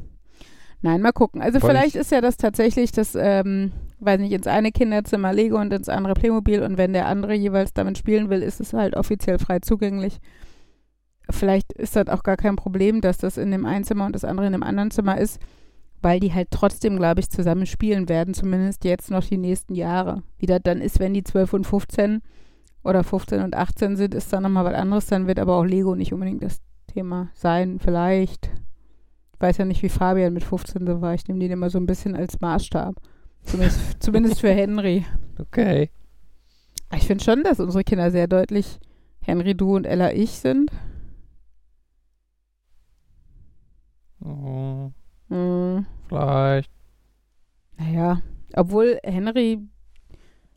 [0.82, 1.42] Nein, mal gucken.
[1.42, 5.32] Also Weil vielleicht ich- ist ja das tatsächlich das, ähm, weiß nicht, ins eine Kinderzimmer
[5.32, 8.74] Lego und ins andere Playmobil und wenn der andere jeweils damit spielen will, ist es
[8.74, 10.18] halt offiziell frei zugänglich.
[11.30, 14.26] Vielleicht ist das auch gar kein Problem, dass das in dem einen Zimmer und das
[14.26, 15.40] andere in dem anderen Zimmer ist,
[16.02, 20.24] weil die halt trotzdem, glaube ich, zusammen spielen werden, zumindest jetzt noch die nächsten Jahre.
[20.38, 22.22] Wie das dann ist, wenn die 12 und 15
[22.84, 25.96] oder 15 und 18 sind, ist dann nochmal was anderes, dann wird aber auch Lego
[25.96, 28.50] nicht unbedingt das Thema sein, vielleicht.
[29.34, 31.14] Ich weiß ja nicht, wie Fabian mit 15 so war.
[31.14, 32.96] Ich nehme den immer so ein bisschen als Maßstab.
[33.44, 35.06] Zumindest, zumindest für Henry.
[35.40, 35.90] Okay.
[36.96, 38.80] Ich finde schon, dass unsere Kinder sehr deutlich
[39.22, 40.72] Henry, du und Ella ich sind.
[44.22, 44.94] Hm,
[45.32, 46.70] Hm, vielleicht.
[47.78, 48.22] naja,
[48.54, 49.60] obwohl Henry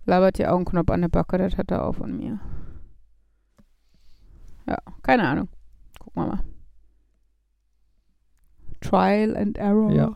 [0.05, 2.41] labert ja Augenknopf an der Backe, das hat er auch von mir.
[4.67, 5.49] Ja, keine Ahnung.
[6.01, 6.45] Gucken wir mal.
[8.81, 9.93] Trial and Error.
[9.93, 10.15] Ja.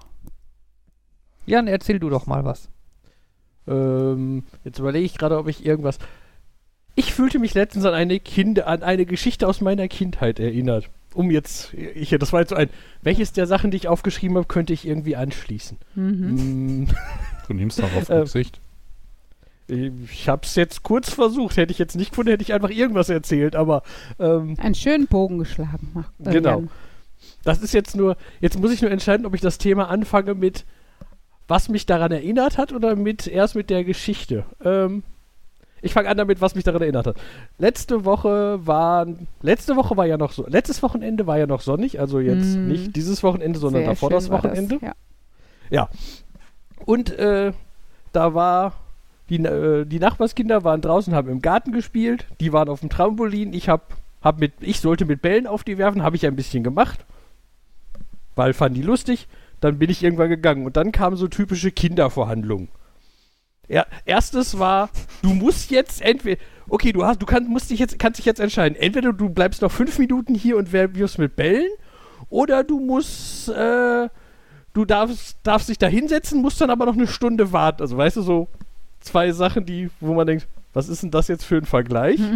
[1.46, 2.68] Jan, erzähl du doch mal was.
[3.68, 5.98] Ähm, jetzt überlege ich gerade, ob ich irgendwas.
[6.96, 10.90] Ich fühlte mich letztens an eine Kinder, an eine Geschichte aus meiner Kindheit erinnert.
[11.14, 12.68] Um jetzt, ich, das war jetzt so ein,
[13.02, 15.78] welches der Sachen, die ich aufgeschrieben habe, könnte ich irgendwie anschließen?
[15.94, 16.82] Mhm.
[16.82, 16.88] Mm,
[17.48, 18.60] Du nimmst darauf Ähm, Rücksicht.
[19.68, 21.56] ich habe es jetzt kurz versucht.
[21.56, 23.56] Hätte ich jetzt nicht gefunden, hätte ich einfach irgendwas erzählt.
[23.56, 23.82] Aber
[24.18, 25.90] ähm, Einen schönen Bogen geschlagen.
[25.94, 26.50] Macht äh, Genau.
[26.60, 26.70] Jan.
[27.44, 30.64] das ist jetzt nur, jetzt muss ich nur entscheiden, ob ich das Thema anfange mit,
[31.48, 34.44] was mich daran erinnert hat oder mit erst mit der Geschichte.
[34.62, 35.02] Ähm,
[35.82, 37.16] ich fange an damit, was mich daran erinnert hat.
[37.58, 39.06] Letzte Woche war,
[39.42, 42.68] letzte Woche war ja noch so, letztes Wochenende war ja noch sonnig, also jetzt Mhm.
[42.68, 44.78] nicht dieses Wochenende, sondern Sehr davor das Wochenende.
[45.70, 45.88] ja.
[46.84, 47.52] Und äh,
[48.12, 48.72] da war,
[49.28, 53.52] die, äh, die Nachbarskinder waren draußen, haben im Garten gespielt, die waren auf dem Trampolin,
[53.52, 56.64] ich hab, hab mit, ich sollte mit Bällen auf die werfen, habe ich ein bisschen
[56.64, 57.04] gemacht,
[58.36, 59.28] weil fanden die lustig,
[59.60, 62.68] dann bin ich irgendwann gegangen und dann kamen so typische Kinderverhandlungen.
[63.68, 64.90] Ja, erstes war,
[65.22, 68.40] du musst jetzt entweder, okay, du hast, du kannst, musst dich jetzt, kannst dich jetzt
[68.40, 71.70] entscheiden, entweder du bleibst noch fünf Minuten hier und wirfst mit Bällen,
[72.30, 74.08] oder du musst, äh,
[74.74, 77.82] du darfst, darfst dich da hinsetzen, musst dann aber noch eine Stunde warten.
[77.82, 78.48] Also weißt du, so
[79.00, 82.20] zwei Sachen, die, wo man denkt, was ist denn das jetzt für ein Vergleich?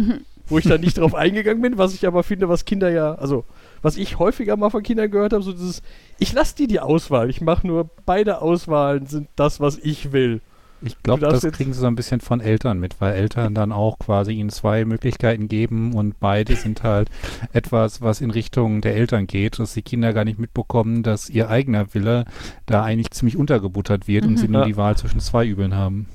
[0.47, 3.45] wo ich dann nicht drauf eingegangen bin, was ich aber finde, was Kinder ja, also
[3.81, 5.81] was ich häufiger mal von Kindern gehört habe, so dieses,
[6.19, 10.41] ich lasse dir die Auswahl, ich mache nur, beide Auswahlen sind das, was ich will.
[10.85, 13.99] Ich glaube, das kriegen sie so ein bisschen von Eltern mit, weil Eltern dann auch
[13.99, 17.09] quasi ihnen zwei Möglichkeiten geben und beide sind halt
[17.53, 21.49] etwas, was in Richtung der Eltern geht, dass die Kinder gar nicht mitbekommen, dass ihr
[21.49, 22.25] eigener Wille
[22.65, 24.67] da eigentlich ziemlich untergebuttert wird und sie nur Ja.
[24.67, 26.07] die Wahl zwischen zwei Übeln haben.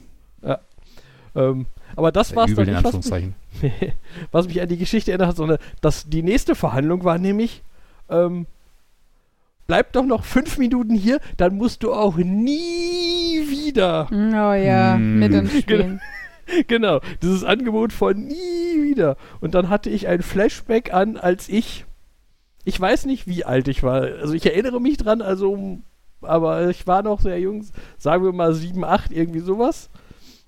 [1.35, 3.12] Ähm, aber das war's Übel dann nicht, was
[4.33, 7.62] was mich an die Geschichte erinnert hat, sondern dass die nächste Verhandlung war nämlich,
[8.09, 8.47] ähm,
[9.69, 15.19] bleib doch noch fünf Minuten hier, dann musst du auch nie wieder Oh ja, Hm.
[15.19, 16.01] mit uns spielen.
[16.66, 19.16] genau, dieses Angebot von nie wieder.
[19.41, 21.85] Und dann hatte ich ein Flashback an, als ich,
[22.64, 24.01] ich weiß nicht, wie alt ich war.
[24.01, 25.79] Also ich erinnere mich dran, also,
[26.23, 27.66] aber ich war noch sehr jung,
[27.99, 29.91] sagen wir mal sieben, acht, irgendwie sowas.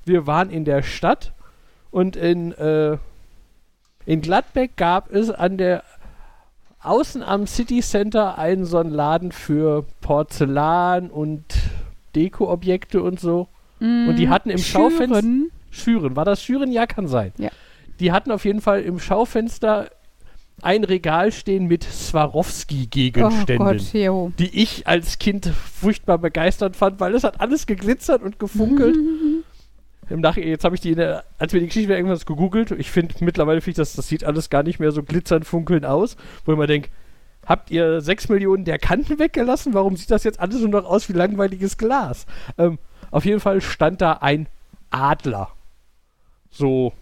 [0.07, 1.35] Wir waren in der Stadt
[1.91, 2.97] und in, äh,
[4.07, 5.85] in Gladbeck gab es an der
[6.83, 11.45] außen am City Center einen so einen Laden für Porzellan und
[12.17, 13.49] Dekoobjekte und so.
[13.81, 15.51] Und die hatten im Schaufenster- Schüren.
[15.71, 16.17] Schüren.
[16.17, 16.71] War das Schüren?
[16.71, 17.33] Ja, kann sein.
[17.39, 17.51] Ja.
[17.99, 19.89] Die hatten auf jeden Fall im Schaufenster
[20.63, 24.33] ein Regal stehen mit Oh Swarovski-Gegenständen, jo.
[24.39, 28.97] die ich als Kind furchtbar begeistert fand, weil es hat alles geglitzert und gefunkelt.
[30.11, 33.15] Im Nach jetzt habe ich die, der, als wir die Geschichte irgendwas gegoogelt, ich finde
[33.21, 36.53] mittlerweile finde ich das, das sieht alles gar nicht mehr so glitzernd, funkeln aus, wo
[36.53, 36.91] ich mir denke,
[37.47, 39.73] habt ihr 6 Millionen der Kanten weggelassen?
[39.73, 42.27] Warum sieht das jetzt alles nur noch aus wie langweiliges Glas?
[42.59, 42.79] Ähm,
[43.11, 44.49] auf jeden Fall stand da ein
[44.91, 45.51] Adler.
[46.51, 46.93] So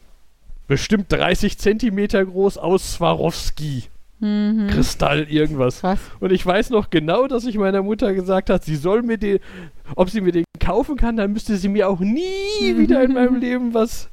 [0.67, 3.85] bestimmt 30 Zentimeter groß aus Swarovski.
[4.21, 4.69] Mhm.
[4.69, 5.81] Kristall irgendwas.
[5.81, 6.01] Krass.
[6.21, 9.39] Und ich weiß noch genau, dass ich meiner Mutter gesagt habe, sie soll mir den,
[9.95, 12.23] ob sie mir den kaufen kann, dann müsste sie mir auch nie
[12.77, 14.11] wieder in meinem Leben was,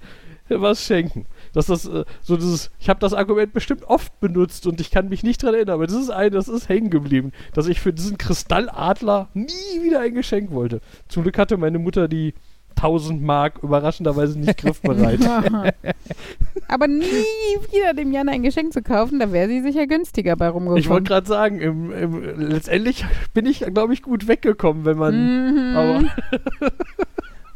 [0.47, 1.25] was schenken.
[1.53, 5.09] Dass das äh, so dieses, ich habe das Argument bestimmt oft benutzt und ich kann
[5.09, 7.93] mich nicht dran erinnern, aber das ist ein, das ist hängen geblieben, dass ich für
[7.93, 10.81] diesen Kristalladler nie wieder ein Geschenk wollte.
[11.07, 12.33] Zum Glück hatte meine Mutter die
[12.75, 15.19] 1000 Mark überraschenderweise nicht griffbereit.
[16.67, 17.03] Aber nie
[17.71, 20.79] wieder dem Jan ein Geschenk zu kaufen, da wäre sie sicher günstiger bei rumgekommen.
[20.79, 25.13] Ich wollte gerade sagen, im, im, letztendlich bin ich, glaube ich, gut weggekommen, wenn man.
[25.15, 25.77] Mhm.
[25.77, 26.03] Aber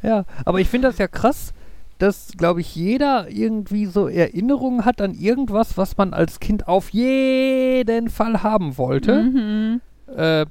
[0.02, 1.54] Ja, aber ich finde das ja krass,
[1.98, 6.90] dass, glaube ich, jeder irgendwie so Erinnerungen hat an irgendwas, was man als Kind auf
[6.90, 9.24] jeden Fall haben wollte.
[9.24, 9.82] Mhm.
[10.16, 10.46] Äh,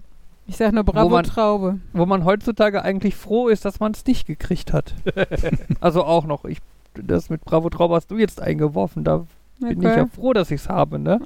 [0.48, 1.78] Ich sag nur Bravo man- Traube.
[1.92, 4.94] wo man heutzutage eigentlich froh ist, dass man es nicht gekriegt hat.
[5.80, 6.44] also auch noch.
[6.46, 6.58] Ich,
[6.94, 9.04] das mit Bravo Traube hast du jetzt eingeworfen.
[9.04, 9.26] Da
[9.60, 11.20] bin ich ja froh, dass ich es habe, ne?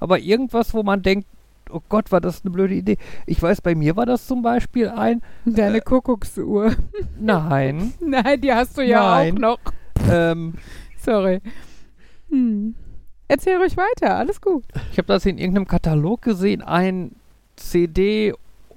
[0.00, 1.26] Aber irgendwas, wo man denkt,
[1.70, 2.98] oh Gott, war das eine blöde Idee.
[3.26, 6.72] Ich weiß, bei mir war das zum Beispiel ein, Deine Kuckucksuhr.
[7.20, 9.36] nein, Nein, die hast du ja Nein.
[9.36, 9.58] auch noch.
[10.10, 10.54] ähm,
[10.98, 11.40] Sorry.
[12.30, 12.74] Hm.
[13.28, 14.64] Erzähl ruhig weiter, alles gut.
[14.90, 17.12] ich habe das in irgendeinem Katalog gesehen, ein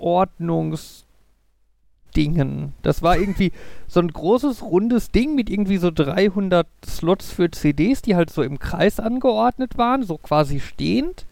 [0.01, 2.73] CD-Ordnungsdingen.
[2.81, 3.51] Das war irgendwie
[3.87, 8.43] so ein großes, rundes Ding mit irgendwie so 300 Slots für CDs, die halt so
[8.43, 11.25] im Kreis angeordnet waren, so quasi stehend.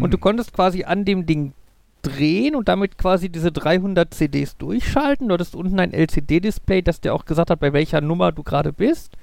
[0.00, 1.52] Und du konntest quasi an dem Ding
[2.00, 5.28] drehen und damit quasi diese 300 CDs durchschalten.
[5.28, 8.72] Du hattest unten ein LCD-Display, das dir auch gesagt hat, bei welcher Nummer du gerade
[8.72, 9.16] bist.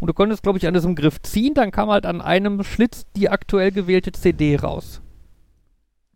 [0.00, 3.04] Und du konntest, glaube ich, an diesem Griff ziehen, dann kam halt an einem Schlitz
[3.14, 5.02] die aktuell gewählte CD raus.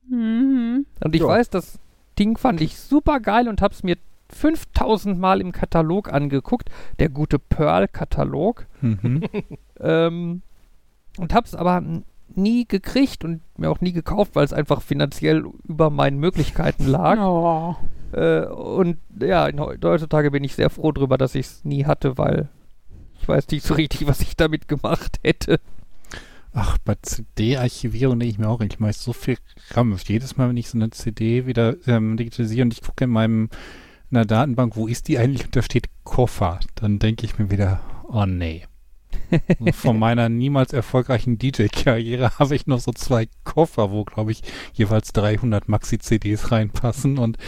[0.09, 0.87] Mhm.
[1.03, 1.29] Und ich Ja.
[1.29, 1.79] weiß, das
[2.19, 3.97] Ding fand ich super geil und hab's mir
[4.31, 6.71] 5000 Mal im Katalog angeguckt.
[6.99, 8.67] Der gute Pearl-Katalog.
[8.81, 9.23] Mhm.
[9.81, 10.43] Ähm,
[11.19, 11.83] und hab's aber
[12.37, 17.19] nie gekriegt und mir auch nie gekauft, weil es einfach finanziell über meinen Möglichkeiten lag.
[17.21, 17.75] Oh.
[18.13, 22.49] Äh, und ja, heutzutage bin ich sehr froh drüber, dass ich es nie hatte, weil
[23.21, 25.59] ich weiß nicht so richtig, was ich damit gemacht hätte.
[26.57, 29.37] Ach, bei CD-Archivierung denke ich mir auch, ich mache so viel
[29.71, 30.09] Krampf.
[30.09, 33.51] Jedes Mal, wenn ich so eine CD wieder ähm, digitalisiere und ich gucke in meinem
[34.11, 35.45] in der Datenbank, wo ist die eigentlich?
[35.47, 36.61] Und da steht Koffer.
[36.77, 38.65] Dann denke ich mir wieder, oh nee.
[39.59, 44.43] Also von meiner niemals erfolgreichen DJ-Karriere habe ich noch so zwei Koffer, wo, glaube ich,
[44.75, 47.19] jeweils 300 Maxi-CDs reinpassen.
[47.19, 47.39] Und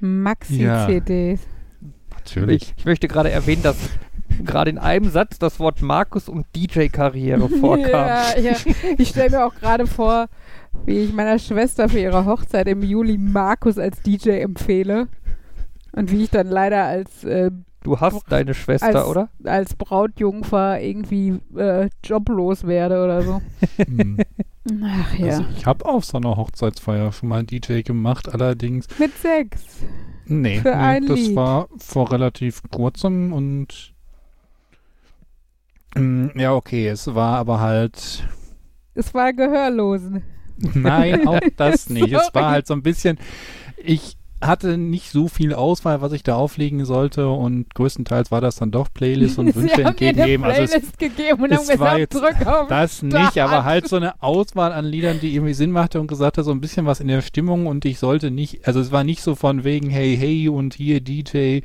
[0.00, 1.40] Maxi-CDs.
[2.14, 2.62] natürlich.
[2.62, 3.76] Ich, ich möchte gerade erwähnen, dass
[4.44, 8.06] gerade in einem Satz das Wort Markus und DJ-Karriere vorkam.
[8.06, 8.52] Ja, ja.
[8.96, 10.26] Ich stelle mir auch gerade vor,
[10.86, 15.08] wie ich meiner Schwester für ihre Hochzeit im Juli Markus als DJ empfehle.
[15.92, 17.50] Und wie ich dann leider als, äh,
[17.82, 19.28] Du hast deine Schwester, als, oder?
[19.44, 23.40] als Brautjungfer irgendwie äh, joblos werde oder so.
[23.76, 24.18] Hm.
[24.84, 25.26] Ach ja.
[25.26, 29.62] Also ich habe auf so einer Hochzeitsfeier schon mal DJ gemacht, allerdings Mit Sex.
[30.26, 31.36] Nee, Für nee ein das Lied.
[31.36, 33.94] war vor relativ kurzem und
[36.36, 38.26] ja, okay, es war aber halt
[38.94, 40.22] Es war Gehörlosen.
[40.74, 42.12] nein, auch das nicht.
[42.12, 43.18] Es war halt so ein bisschen
[43.76, 48.56] ich hatte nicht so viel Auswahl, was ich da auflegen sollte und größtenteils war das
[48.56, 50.44] dann doch Playlist und Wünsche entgegengeben.
[50.44, 53.38] Also es, gegeben und es haben war gesagt, jetzt drück auf das nicht, Start.
[53.38, 56.52] aber halt so eine Auswahl an Liedern, die irgendwie Sinn machte und gesagt hat, so
[56.52, 59.34] ein bisschen was in der Stimmung und ich sollte nicht, also es war nicht so
[59.34, 61.60] von wegen, hey, hey und hier DJ,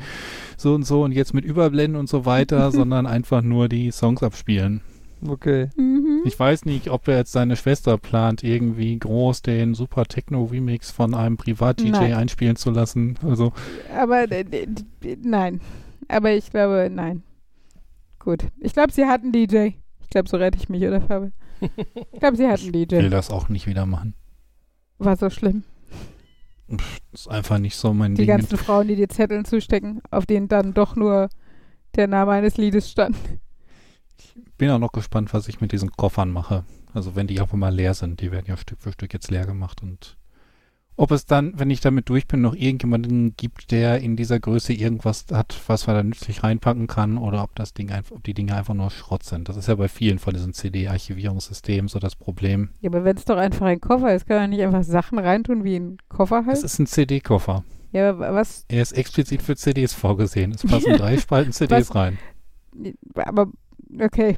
[0.58, 4.24] so und so und jetzt mit Überblenden und so weiter, sondern einfach nur die Songs
[4.24, 4.82] abspielen.
[5.28, 5.70] Okay.
[5.78, 6.22] Mhm.
[6.26, 10.92] Ich weiß nicht, ob er jetzt seine Schwester plant, irgendwie groß den Super Techno Remix
[10.92, 12.14] von einem Privat-DJ Nein.
[12.14, 13.18] einspielen zu lassen.
[13.24, 13.54] Also,
[13.96, 14.68] Aber äh,
[15.22, 15.62] nein.
[16.10, 17.24] Aber ich glaube, nein.
[18.20, 18.46] Gut.
[18.60, 19.70] Ich glaube, sie hatten DJ.
[20.02, 21.32] Ich glaube, so rette ich mich, oder Fabi?
[22.12, 23.08] Ich glaube, sie hatten will DJ.
[23.10, 24.16] das auch nicht wieder machen.
[24.98, 25.64] War so schlimm.
[27.12, 28.28] Ist einfach nicht so mein Die Ding.
[28.28, 31.30] ganzen Frauen, die dir Zetteln zustecken, auf denen dann doch nur
[31.96, 33.16] der Name eines Liedes stand.
[34.58, 36.64] Bin auch noch gespannt, was ich mit diesen Koffern mache.
[36.94, 39.46] Also wenn die einfach mal leer sind, die werden ja Stück für Stück jetzt leer
[39.46, 40.18] gemacht und
[40.96, 44.74] ob es dann, wenn ich damit durch bin, noch irgendjemanden gibt, der in dieser Größe
[44.74, 48.36] irgendwas hat, was man da nützlich reinpacken kann, oder ob das Ding einfach, ob die
[48.36, 49.50] Dinge einfach nur Schrott sind.
[49.50, 52.70] Das ist ja bei vielen von diesen CD-Archivierungssystemen so das Problem.
[52.82, 55.64] Ja, aber wenn es doch einfach ein Koffer ist, kann man nicht einfach Sachen reintun
[55.64, 56.58] wie ein Koffer halt?
[56.58, 57.64] Es ist ein CD-Koffer.
[57.92, 58.66] Ja, aber was?
[58.68, 60.52] Er ist explizit für CDs vorgesehen.
[60.52, 61.96] Es passen drei Spalten CDs Was?
[61.96, 62.20] rein.
[63.16, 63.52] Aber,
[64.02, 64.38] okay.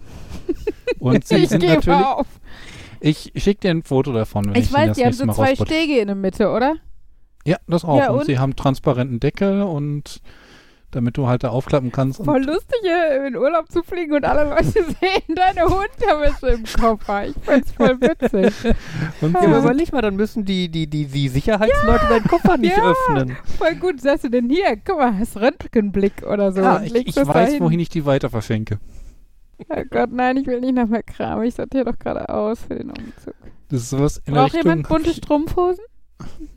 [0.99, 2.05] Und sie ich sind gebe natürlich.
[2.05, 2.27] auf.
[2.99, 5.33] Ich schicke dir ein Foto davon, wenn ich, Ich weiß, das die haben so Mal
[5.35, 5.73] zwei rausputze.
[5.73, 6.75] Stege in der Mitte, oder?
[7.45, 7.97] Ja, das auch.
[7.99, 8.25] Ja, und, und?
[8.25, 10.21] sie haben transparenten Deckel und
[10.91, 12.23] damit du halt da aufklappen kannst.
[12.23, 17.27] Voll lustig, hier in Urlaub zu fliegen und alle Leute sehen deine Unterwäsche im Koffer.
[17.27, 18.53] Ich find's voll witzig.
[19.21, 22.77] und Ja, aber überleg mal, dann müssen die, die, die, die Sicherheitsleute deinen Koffer nicht
[22.77, 22.91] Ja.
[22.91, 23.35] öffnen.
[23.57, 23.99] Voll gut.
[23.99, 24.77] Sagst du denn hier?
[24.85, 26.61] Guck mal, hast Röntgenblick oder so.
[26.61, 27.59] ja, ich, ich weiß, dahin.
[27.59, 28.79] wohin ich die weiter verschenke.
[29.69, 31.41] Oh Gott, nein, ich will nicht noch mehr Kram.
[31.43, 33.33] Ich sortiere doch gerade aus für den Umzug.
[33.69, 35.83] Das ist sowas in Braucht jemand bunte Strumpfhosen?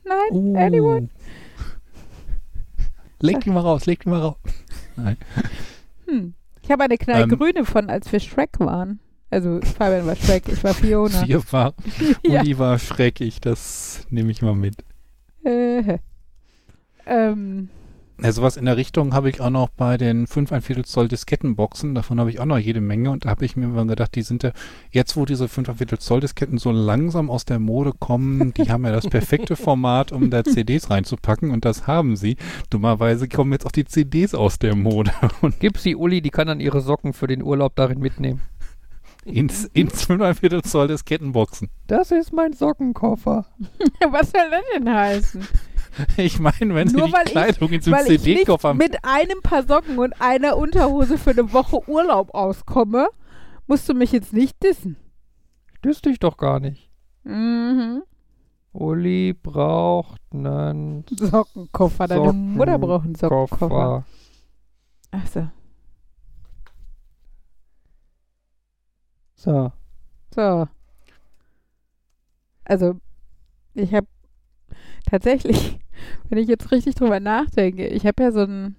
[0.03, 0.31] Nein?
[0.31, 0.55] Oh.
[0.57, 1.09] Anyone?
[3.21, 4.37] Leg die mal raus, leg die mal raus.
[6.07, 6.33] Hm.
[6.61, 6.99] Ich habe eine Ähm.
[6.99, 8.99] knallgrüne von, als wir Shrek waren.
[9.31, 11.23] Also Fabian war Shrek, ich war Fiona.
[11.25, 11.73] Vier war,
[12.23, 12.41] Ja.
[12.41, 14.75] Uli war schrecklich, das nehme ich mal mit.
[15.43, 15.99] Äh,
[17.05, 17.69] ähm,
[18.21, 21.07] Ja, sowas in der Richtung habe ich auch noch bei den 5 ein Viertel Zoll
[21.07, 21.95] Diskettenboxen.
[21.95, 23.11] Davon habe ich auch noch jede Menge.
[23.11, 24.51] Und da habe ich mir mal gedacht, die sind ja,
[24.91, 28.69] jetzt wo diese 5 ein Viertel Zoll Disketten so langsam aus der Mode kommen, die
[28.69, 31.51] haben ja das perfekte Format, um da CDs reinzupacken.
[31.51, 32.35] Und das haben sie.
[32.69, 35.11] Dummerweise kommen jetzt auch die CDs aus der Mode.
[35.41, 38.41] Und Gib sie Uli, die kann dann ihre Socken für den Urlaub darin mitnehmen.
[39.23, 41.69] ins, ins 5 ein Viertel Zoll Diskettenboxen.
[41.87, 43.45] Das ist mein Sockenkoffer.
[44.11, 45.47] was soll das denn heißen?
[46.17, 49.41] Ich meine, wenn Nur weil die ich- Kleidung in so ich nicht CD-Koffer mit einem
[49.41, 53.07] Paar Socken und einer Unterhose für eine Woche Urlaub auskomme,
[53.67, 54.97] musst du mich jetzt nicht dissen.
[55.83, 56.89] Wüsste ich doch gar nicht.
[57.23, 58.03] Mhm.
[58.73, 62.07] Uli braucht einen Sockenkoffer.
[62.07, 63.67] Deine Mutter braucht einen Sockenkoffer.
[63.67, 64.05] Koffer.
[65.11, 65.49] Achso.
[69.35, 69.71] So.
[70.35, 70.67] So.
[72.65, 72.99] Also,
[73.73, 74.07] ich habe
[75.09, 75.79] tatsächlich,
[76.29, 78.75] wenn ich jetzt richtig drüber nachdenke, ich habe ja so einen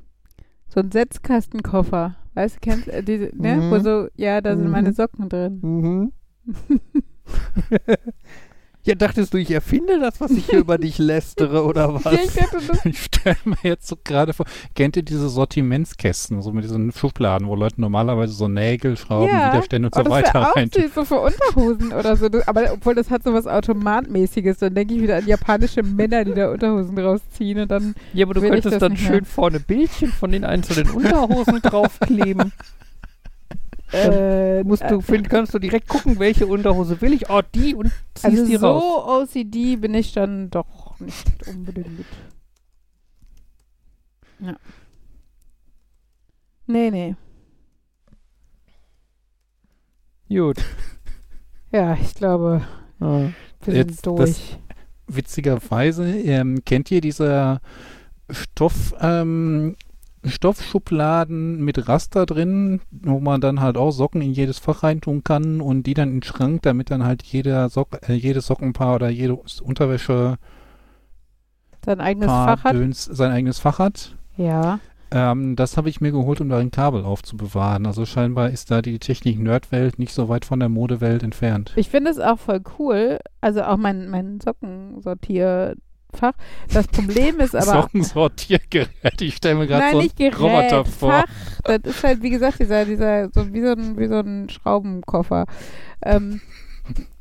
[0.69, 2.17] so einen Setzkastenkoffer.
[2.35, 3.57] Weißt du, kennst du diese, ne?
[3.57, 3.71] Mhm.
[3.73, 4.71] Wo so, ja, da sind Mhm.
[4.73, 5.59] meine Socken drin.
[5.63, 6.13] Mhm.
[8.85, 12.05] ja, dachtest du, ich erfinde das, was ich hier über dich lästere, oder was?
[12.05, 16.41] Ja, ich dachte, das, Ich stelle mir jetzt so gerade vor, kennt ihr diese Sortimentskästen,
[16.43, 19.53] so mit diesen Schubladen, wo Leute normalerweise so Nägel, Schrauben, Ja.
[19.53, 20.83] Widerstände und oh, so das weiter auch reintun?
[20.83, 22.29] süß, so für Unterhosen oder so.
[22.29, 24.59] Das, aber obwohl das hat so was Automatmäßiges.
[24.59, 28.35] Dann denke ich wieder an japanische Männer, die da Unterhosen rausziehen und dann Ja, aber
[28.35, 29.25] du könntest das dann schön mehr.
[29.25, 32.53] vorne Bildchen von den einzelnen Unterhosen draufkleben.
[33.93, 37.29] äh, Musst du, find, kannst du direkt gucken, welche Unterhose will ich.
[37.31, 39.29] Oh, die und ziehst Also die so raus.
[39.35, 42.07] OCD bin ich dann doch nicht unbedingt.
[44.41, 44.57] Ja.
[46.67, 47.17] Nee, nee.
[50.29, 50.59] Gut.
[51.73, 52.63] Ja, ich glaube,
[53.01, 53.33] Ja.
[53.65, 54.59] wir Jetzt sind durch.
[55.09, 57.61] Witzigerweise, ähm, kennt ihr diese
[58.31, 59.75] Stoff, ähm,
[60.25, 65.61] Stoffschubladen mit Raster drin, wo man dann halt auch Socken in jedes Fach reintun kann
[65.61, 69.09] und die dann in den Schrank, damit dann halt jeder Sock, äh, jedes Sockenpaar oder
[69.09, 70.37] jedes Unterwäsche
[71.85, 72.75] Sein eigenes Paar Fach hat.
[72.75, 74.17] Döns sein eigenes Fach hat.
[74.37, 74.81] Ja.
[75.13, 77.87] Ähm, das habe ich mir geholt, um da ein Kabel aufzubewahren.
[77.87, 81.73] Also scheinbar ist da die Technik-Nerd-Welt nicht so weit von der Modewelt entfernt.
[81.77, 83.19] Ich finde es auch voll cool.
[83.41, 84.39] Also auch mein, mein
[86.11, 86.33] Sockensortierfach.
[86.73, 87.83] Das Problem ist aber.
[87.83, 89.21] Sockensortiergerät.
[89.21, 91.13] Ich stelle mir gerade so nicht einen Gerät, Roboter vor.
[91.13, 91.25] Fach.
[91.65, 95.47] Das ist halt, wie gesagt, dieser, dieser, so wie so ein, wie so ein Schraubenkoffer.
[96.05, 96.41] Ähm,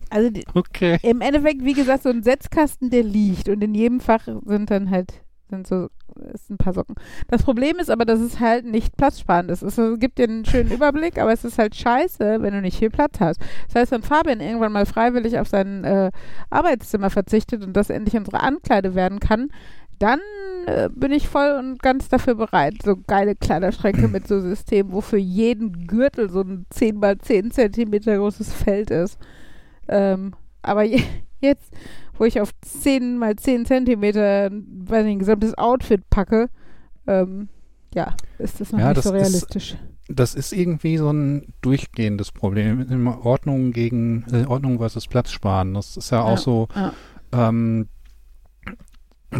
[0.09, 0.97] also Okay.
[1.03, 4.89] im Endeffekt, wie gesagt, so ein Setzkasten, der liegt und in jedem Fach sind dann
[4.89, 5.89] halt, sind so,
[6.33, 6.95] ist ein paar Socken.
[7.27, 9.61] Das Problem ist aber, dass es halt nicht platzsparend ist.
[9.61, 12.89] Es gibt dir einen schönen Überblick, aber es ist halt scheiße, wenn du nicht viel
[12.89, 13.39] Platz hast.
[13.67, 16.11] Das heißt, wenn Fabian irgendwann mal freiwillig auf sein äh,
[16.49, 19.49] Arbeitszimmer verzichtet und das endlich unsere Ankleide werden kann,
[19.99, 20.21] dann
[20.65, 22.75] äh, bin ich voll und ganz dafür bereit.
[22.83, 27.51] So geile Kleiderschränke mit so Systemen, wo für jeden Gürtel so ein 10 mal 10
[27.51, 29.19] Zentimeter großes Feld ist.
[29.89, 31.01] Ähm, aber je,
[31.41, 31.73] jetzt,
[32.19, 36.49] wo ich auf 10 mal 10 Zentimeter weiß nicht, ein gesamtes Outfit packe,
[37.07, 37.47] ähm,
[37.95, 39.77] ja, ist das noch Ja, nicht das so ist- realistisch.
[40.11, 43.07] Das ist irgendwie so ein durchgehendes Problem.
[43.23, 45.75] Ordnung gegen äh, Ordnung versus Platz sparen.
[45.75, 46.67] Das ist ja auch Ja, so.
[46.75, 46.93] ja.
[47.31, 47.87] Ähm,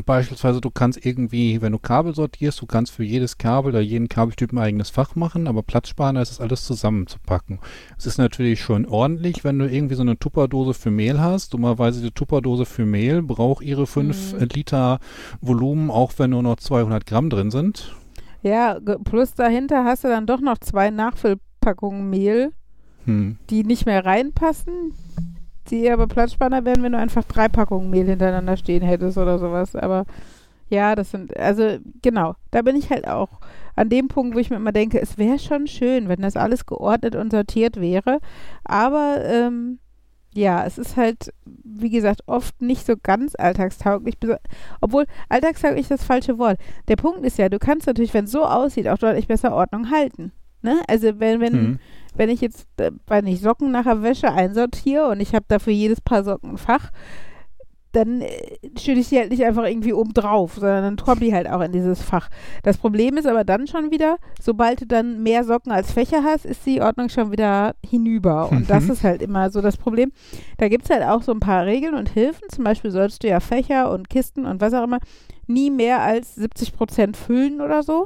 [0.06, 4.08] beispielsweise, du kannst irgendwie, wenn du Kabel sortierst, du kannst für jedes Kabel oder jeden
[4.08, 7.60] Kabeltyp ein eigenes Fach machen, aber Platz sparen ist es alles zusammenzupacken.
[7.98, 11.54] Es ist natürlich schon ordentlich, wenn du irgendwie so eine Tupperdose für Mehl hast.
[11.54, 14.48] Dummerweise die Tupperdose für Mehl braucht ihre 5 Mhm.
[14.54, 15.00] Liter
[15.42, 17.96] Volumen, auch wenn nur noch 200 Gramm drin sind.
[18.44, 22.52] Ja, plus dahinter hast du dann doch noch zwei Nachfüllpackungen Mehl,
[23.06, 23.38] Hm.
[23.50, 24.94] die nicht mehr reinpassen,
[25.70, 29.76] die aber platzsparender wären, wenn du einfach drei Packungen Mehl hintereinander stehen hättest oder sowas.
[29.76, 30.06] Aber
[30.70, 33.40] ja, das sind, also genau, da bin ich halt auch
[33.76, 36.66] an dem Punkt, wo ich mir immer denke, es wäre schon schön, wenn das alles
[36.66, 38.20] geordnet und sortiert wäre.
[38.64, 39.80] Aber ähm,
[40.34, 44.18] ja, es ist halt, wie gesagt, oft nicht so ganz alltagstauglich.
[44.80, 46.60] Obwohl, alltagstauglich ist das falsche Wort.
[46.88, 49.90] Der Punkt ist ja, du kannst natürlich, wenn es so aussieht, auch deutlich besser Ordnung
[49.90, 50.32] halten.
[50.62, 50.82] Ne?
[50.88, 51.80] Also wenn, wenn, Hm.
[52.16, 55.74] Wenn ich jetzt, äh, wenn ich Socken nach der Wäsche einsortiere und ich habe dafür
[55.74, 56.92] jedes Paar Socken ein Fach,
[57.92, 58.30] dann äh,
[58.78, 61.62] stelle ich die halt nicht einfach irgendwie oben drauf, sondern dann kommen die halt auch
[61.62, 62.30] in dieses Fach.
[62.62, 66.46] Das Problem ist aber dann schon wieder, sobald du dann mehr Socken als Fächer hast,
[66.46, 68.52] ist die Ordnung schon wieder hinüber.
[68.52, 68.92] Und das Mhm.
[68.92, 70.12] ist halt immer so das Problem.
[70.60, 72.48] Da gibt es halt auch so ein paar Regeln und Hilfen.
[72.50, 75.00] Zum Beispiel sollst du ja Fächer und Kisten und was auch immer
[75.48, 78.06] nie mehr als 70 Prozent füllen oder so.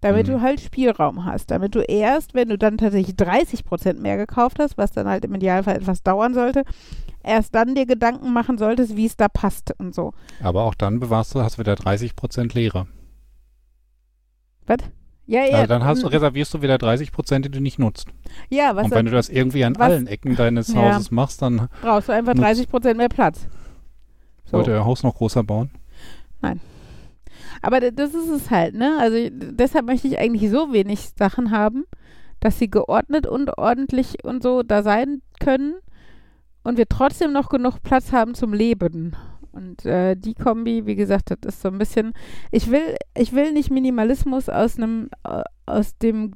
[0.00, 0.32] Damit Mhm.
[0.32, 1.50] du halt Spielraum hast.
[1.50, 5.24] Damit du erst, wenn du dann tatsächlich 30 Prozent mehr gekauft hast, was dann halt
[5.24, 6.62] im Idealfall etwas dauern sollte,
[7.24, 10.12] erst dann dir Gedanken machen solltest, wie es da passt und so.
[10.42, 12.86] Aber auch dann bewahrst du, hast du wieder 30% Leere.
[15.26, 15.56] Ja, ja.
[15.56, 18.08] also dann hast, mm, reservierst du wieder 30%, die du nicht nutzt.
[18.48, 20.94] ja, was Und wenn du das irgendwie an was- allen Ecken deines Ja.
[20.94, 23.46] Hauses machst, dann brauchst du einfach nutzt- 30 Prozent mehr Platz.
[24.46, 24.56] So.
[24.56, 25.70] wollt ihr euer Haus noch größer bauen.
[27.62, 28.98] Aber das ist es halt, ne?
[29.00, 31.84] Also deshalb möchte ich eigentlich so wenig Sachen haben,
[32.40, 35.74] dass sie geordnet und ordentlich und so da sein können
[36.62, 39.16] und wir trotzdem noch genug Platz haben zum Leben.
[39.52, 42.12] Und äh, die Kombi, wie gesagt, das ist so ein bisschen.
[42.52, 46.34] Ich will, ich will nicht Minimalismus aus einem, äh, aus dem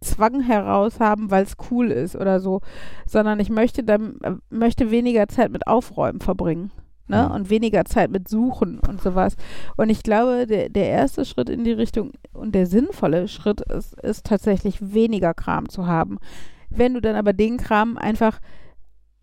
[0.00, 2.60] Zwang heraus haben, weil es cool ist oder so,
[3.06, 6.70] sondern ich möchte dann äh, möchte weniger Zeit mit Aufräumen verbringen.
[7.08, 7.26] Ne?
[7.28, 7.34] Mhm.
[7.34, 9.36] Und weniger Zeit mit Suchen und sowas.
[9.76, 13.94] Und ich glaube, der, der erste Schritt in die Richtung und der sinnvolle Schritt ist,
[14.00, 16.18] ist tatsächlich weniger Kram zu haben.
[16.70, 18.40] Wenn du dann aber den Kram einfach,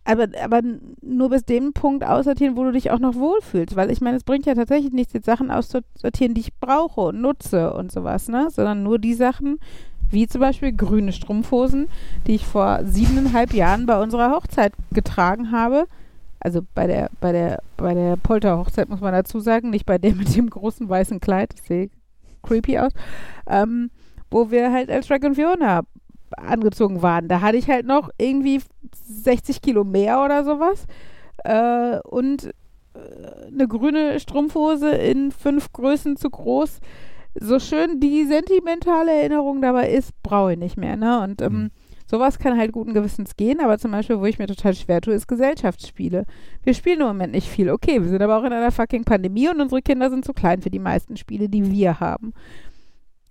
[0.06, 0.62] aber, aber
[1.02, 3.76] nur bis dem Punkt aussortieren, wo du dich auch noch wohlfühlst.
[3.76, 7.22] Weil ich meine, es bringt ja tatsächlich nichts, jetzt Sachen auszusortieren, die ich brauche und
[7.22, 8.48] nutze und sowas, ne?
[8.50, 9.60] Sondern nur die Sachen,
[10.10, 11.88] wie zum Beispiel grüne Strumpfhosen,
[12.28, 15.88] die ich vor siebeneinhalb Jahren bei unserer Hochzeit getragen habe.
[16.44, 20.14] Also bei der, bei der, bei der Polter-Hochzeit muss man dazu sagen, nicht bei der
[20.14, 21.92] mit dem großen weißen Kleid, das sieht
[22.44, 22.92] creepy aus,
[23.48, 23.90] ähm,
[24.30, 25.84] wo wir halt als Shrek und Fiona
[26.36, 27.30] angezogen waren.
[27.30, 28.62] Da hatte ich halt noch irgendwie
[29.06, 30.86] 60 Kilo mehr oder sowas
[31.46, 36.80] äh, und äh, eine grüne Strumpfhose in fünf Größen zu groß.
[37.40, 40.98] So schön die sentimentale Erinnerung dabei ist, brauche ich nicht mehr.
[40.98, 41.22] Ne?
[41.22, 41.72] Und ähm, Mhm.
[42.14, 45.16] Sowas kann halt guten Gewissens gehen, aber zum Beispiel, wo ich mir total schwer tue,
[45.16, 46.26] ist Gesellschaftsspiele.
[46.62, 47.72] Wir spielen im Moment nicht viel.
[47.72, 50.62] Okay, wir sind aber auch in einer fucking Pandemie und unsere Kinder sind zu klein
[50.62, 52.36] für die meisten Spiele, die wir haben.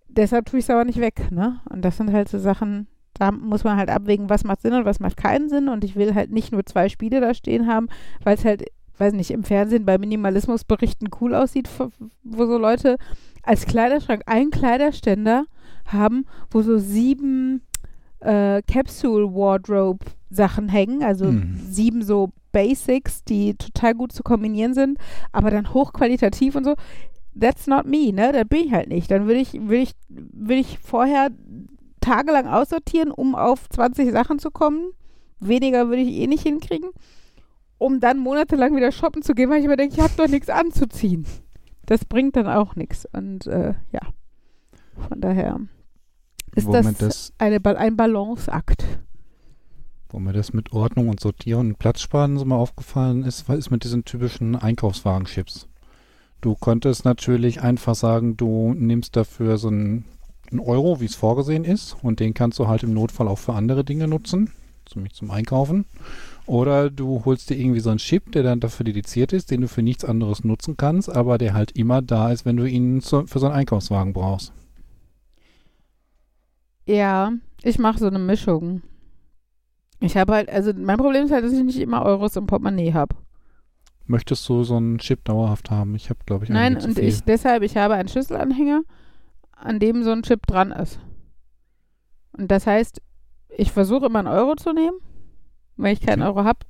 [0.09, 1.61] Deshalb tue ich es aber nicht weg, ne?
[1.71, 4.85] Und das sind halt so Sachen, da muss man halt abwägen, was macht Sinn und
[4.85, 5.69] was macht keinen Sinn.
[5.69, 7.87] Und ich will halt nicht nur zwei Spiele da stehen haben,
[8.25, 8.65] weil es halt,
[8.99, 11.91] weiß nicht, im Fernsehen bei Minimalismusberichten cool aussieht, wo
[12.25, 12.97] wo so Leute
[13.45, 15.45] als Kleiderschrank einen Kleiderständer
[15.87, 17.63] haben, wo so sieben
[18.25, 21.59] äh, Capsule Wardrobe Sachen hängen, also Mhm.
[21.69, 24.99] sieben so Basics, die total gut zu kombinieren sind,
[25.33, 26.75] aber dann hochqualitativ und so.
[27.39, 28.31] That's not me, ne?
[28.33, 29.11] Das bin ich halt nicht.
[29.11, 31.31] Dann würde ich, will ich, will ich vorher
[32.01, 34.91] tagelang aussortieren, um auf 20 Sachen zu kommen.
[35.41, 36.91] Weniger würde ich eh nicht hinkriegen,
[37.79, 40.51] um dann monatelang wieder shoppen zu gehen, weil ich mir denke, ich habe doch nichts
[40.51, 41.25] anzuziehen.
[41.87, 43.07] Das bringt dann auch nichts.
[43.13, 44.01] Und äh, ja,
[45.09, 45.59] von daher
[46.55, 48.85] ist das, das, eine, ein Balanceakt.
[50.11, 53.85] wo mir das mit Ordnung und Sortieren und Platzsparen so mal aufgefallen ist, ist mit
[53.85, 55.69] diesen typischen Einkaufswagenchips.
[56.41, 60.05] Du konntest natürlich einfach sagen, du nimmst dafür so einen,
[60.51, 63.55] einen Euro, wie es vorgesehen ist, und den kannst du halt im Notfall auch für
[63.55, 64.51] andere Dinge nutzen,
[64.95, 65.87] nämlich zum Einkaufen.
[66.45, 69.69] Oder du holst dir irgendwie so einen Chip, der dann dafür dediziert ist, den du
[69.69, 73.27] für nichts anderes nutzen kannst, aber der halt immer da ist, wenn du ihn zu,
[73.27, 74.53] für so einen Einkaufswagen brauchst.
[76.87, 77.33] Ja,
[77.63, 78.83] ich mache so eine Mischung.
[80.01, 82.93] Ich habe halt, also mein Problem ist halt, dass ich nicht immer Euros im Portemonnaie
[82.93, 83.15] habe.
[84.07, 85.95] Möchtest du so einen Chip dauerhaft haben?
[85.95, 88.83] Ich habe, glaube ich, Nein, und ich deshalb, ich habe einen Schlüsselanhänger,
[89.53, 90.99] an dem so ein Chip dran ist.
[92.37, 93.01] Und das heißt,
[93.57, 94.99] ich versuche immer einen Euro zu nehmen,
[95.77, 96.23] wenn ich keinen.
[96.23, 96.61] Euro habe.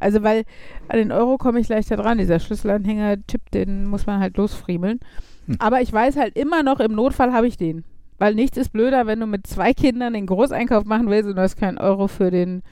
[0.00, 0.44] Also weil
[0.88, 2.18] an den Euro komme ich leichter dran.
[2.18, 5.00] Dieser Schlüsselanhänger-Chip, den muss man halt losfriemeln.
[5.46, 5.56] Hm.
[5.58, 7.84] Aber ich weiß halt immer noch, im Notfall habe ich den.
[8.18, 11.42] Weil nichts ist blöder, wenn du mit zwei Kindern den Großeinkauf machen willst und du
[11.42, 12.62] hast keinen Euro für den,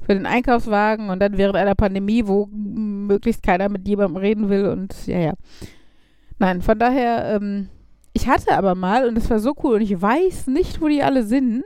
[0.00, 4.66] für den Einkaufswagen und dann während einer Pandemie, wo möglichst keiner mit jemandem reden will
[4.66, 5.32] und ja, ja.
[6.38, 7.68] Nein, von daher, ähm,
[8.12, 11.02] ich hatte aber mal, und das war so cool, und ich weiß nicht, wo die
[11.02, 11.64] alle sind.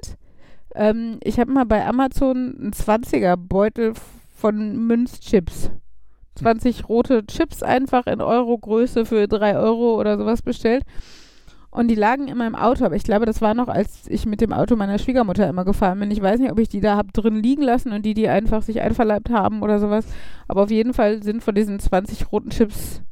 [0.74, 3.94] Ähm, ich habe mal bei Amazon einen 20er-Beutel
[4.34, 5.70] von Münzchips.
[6.36, 10.84] 20 rote Chips einfach in Euro-Größe für 3 Euro oder sowas bestellt.
[11.76, 14.40] Und die lagen in meinem Auto, aber ich glaube, das war noch, als ich mit
[14.40, 16.10] dem Auto meiner Schwiegermutter immer gefahren bin.
[16.10, 18.62] Ich weiß nicht, ob ich die da hab drin liegen lassen und die, die einfach
[18.62, 20.06] sich einverleibt haben oder sowas.
[20.48, 23.02] Aber auf jeden Fall sind von diesen 20 roten Chips,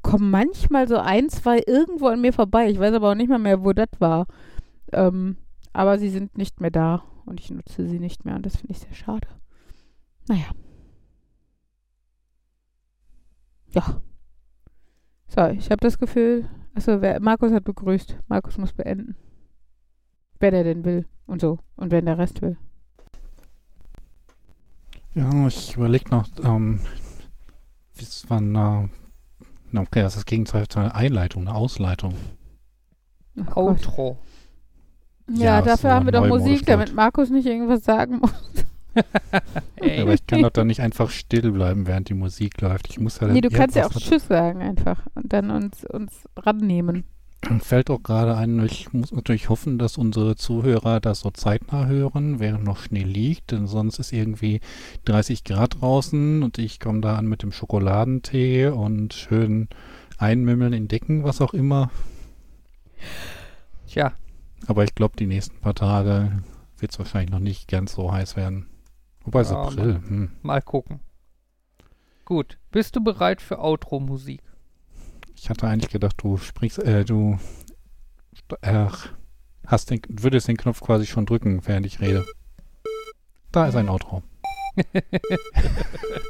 [0.00, 2.70] kommen manchmal so ein, zwei irgendwo an mir vorbei.
[2.70, 4.26] Ich weiß aber auch nicht mal mehr, wo das war.
[4.94, 5.36] Ähm,
[5.74, 8.72] aber sie sind nicht mehr da und ich nutze sie nicht mehr und das finde
[8.72, 9.28] ich sehr schade.
[10.28, 10.46] Naja.
[13.68, 14.00] Ja.
[15.28, 18.18] So, ich habe das Gefühl, also wer, Markus hat begrüßt.
[18.28, 19.16] Markus muss beenden.
[20.40, 21.58] Wenn er denn will und so.
[21.76, 22.56] Und wenn der Rest will.
[25.14, 26.80] Ja, ich überlege noch, ähm,
[27.96, 28.88] bis wann, äh,
[29.70, 32.14] na, okay, das ist das Gegenteil zu einer Einleitung, eine Ausleitung.
[33.36, 33.56] Oh Gott.
[33.56, 34.18] Outro.
[35.28, 38.32] Ja, Ja, dafür haben wir doch Musik, damit Markus nicht irgendwas sagen muss.
[39.80, 42.88] Aber ich kann doch dann nicht einfach still bleiben, während die Musik läuft.
[42.88, 45.84] Ich muss ja dann Nee, du kannst ja auch Tschüss sagen einfach und dann uns,
[45.84, 47.04] uns rannehmen.
[47.60, 52.40] Fällt auch gerade ein, ich muss natürlich hoffen, dass unsere Zuhörer das so zeitnah hören,
[52.40, 54.60] während noch Schnee liegt, denn sonst ist irgendwie
[55.04, 59.68] 30 Grad draußen und ich komme da an mit dem Schokoladentee und schön
[60.16, 61.90] einmümmeln in Decken, was auch immer.
[63.86, 64.12] Tja,
[64.66, 66.42] Aber ich glaube, die nächsten paar Tage
[66.78, 68.66] wird es wahrscheinlich noch nicht ganz so heiß werden.
[69.24, 70.00] Wobei es Ja, April.
[70.06, 70.30] Hm.
[70.42, 71.00] mal gucken.
[72.24, 74.42] Gut, bist du bereit für Outro-Musik?
[75.36, 77.38] Ich hatte eigentlich gedacht, du sprichst, äh, du
[78.62, 78.86] äh,
[79.66, 82.24] hast den, würdest den Knopf quasi schon drücken, während ich rede.
[83.52, 84.22] Da ist ein Outro.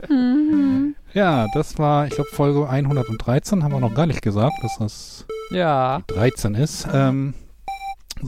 [1.15, 5.27] Ja, das war, ich glaube, Folge 113 haben wir noch gar nicht gesagt, dass das
[5.53, 6.89] Ja, 13 ist.
[6.93, 7.35] Ähm,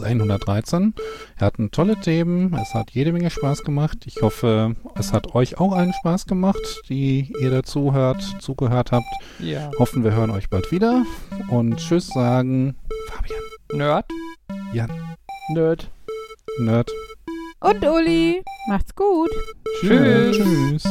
[0.02, 0.94] 113.
[1.38, 3.98] Wir hatten tolle Themen, es hat jede Menge Spaß gemacht.
[4.06, 9.06] Ich hoffe, es hat euch auch allen Spaß gemacht, die ihr dazu hört, zugehört habt.
[9.38, 9.70] ja.
[9.78, 11.04] Hoffen, wir hören euch bald wieder.
[11.48, 12.76] Und Tschüss sagen
[13.08, 13.42] Fabian,
[13.72, 14.06] Nerd.
[15.52, 15.90] Nerd.
[16.58, 16.90] Nerd.
[17.60, 19.30] Und Uli, macht's gut.
[19.80, 20.36] Tschüss.
[20.36, 20.84] Tschüss.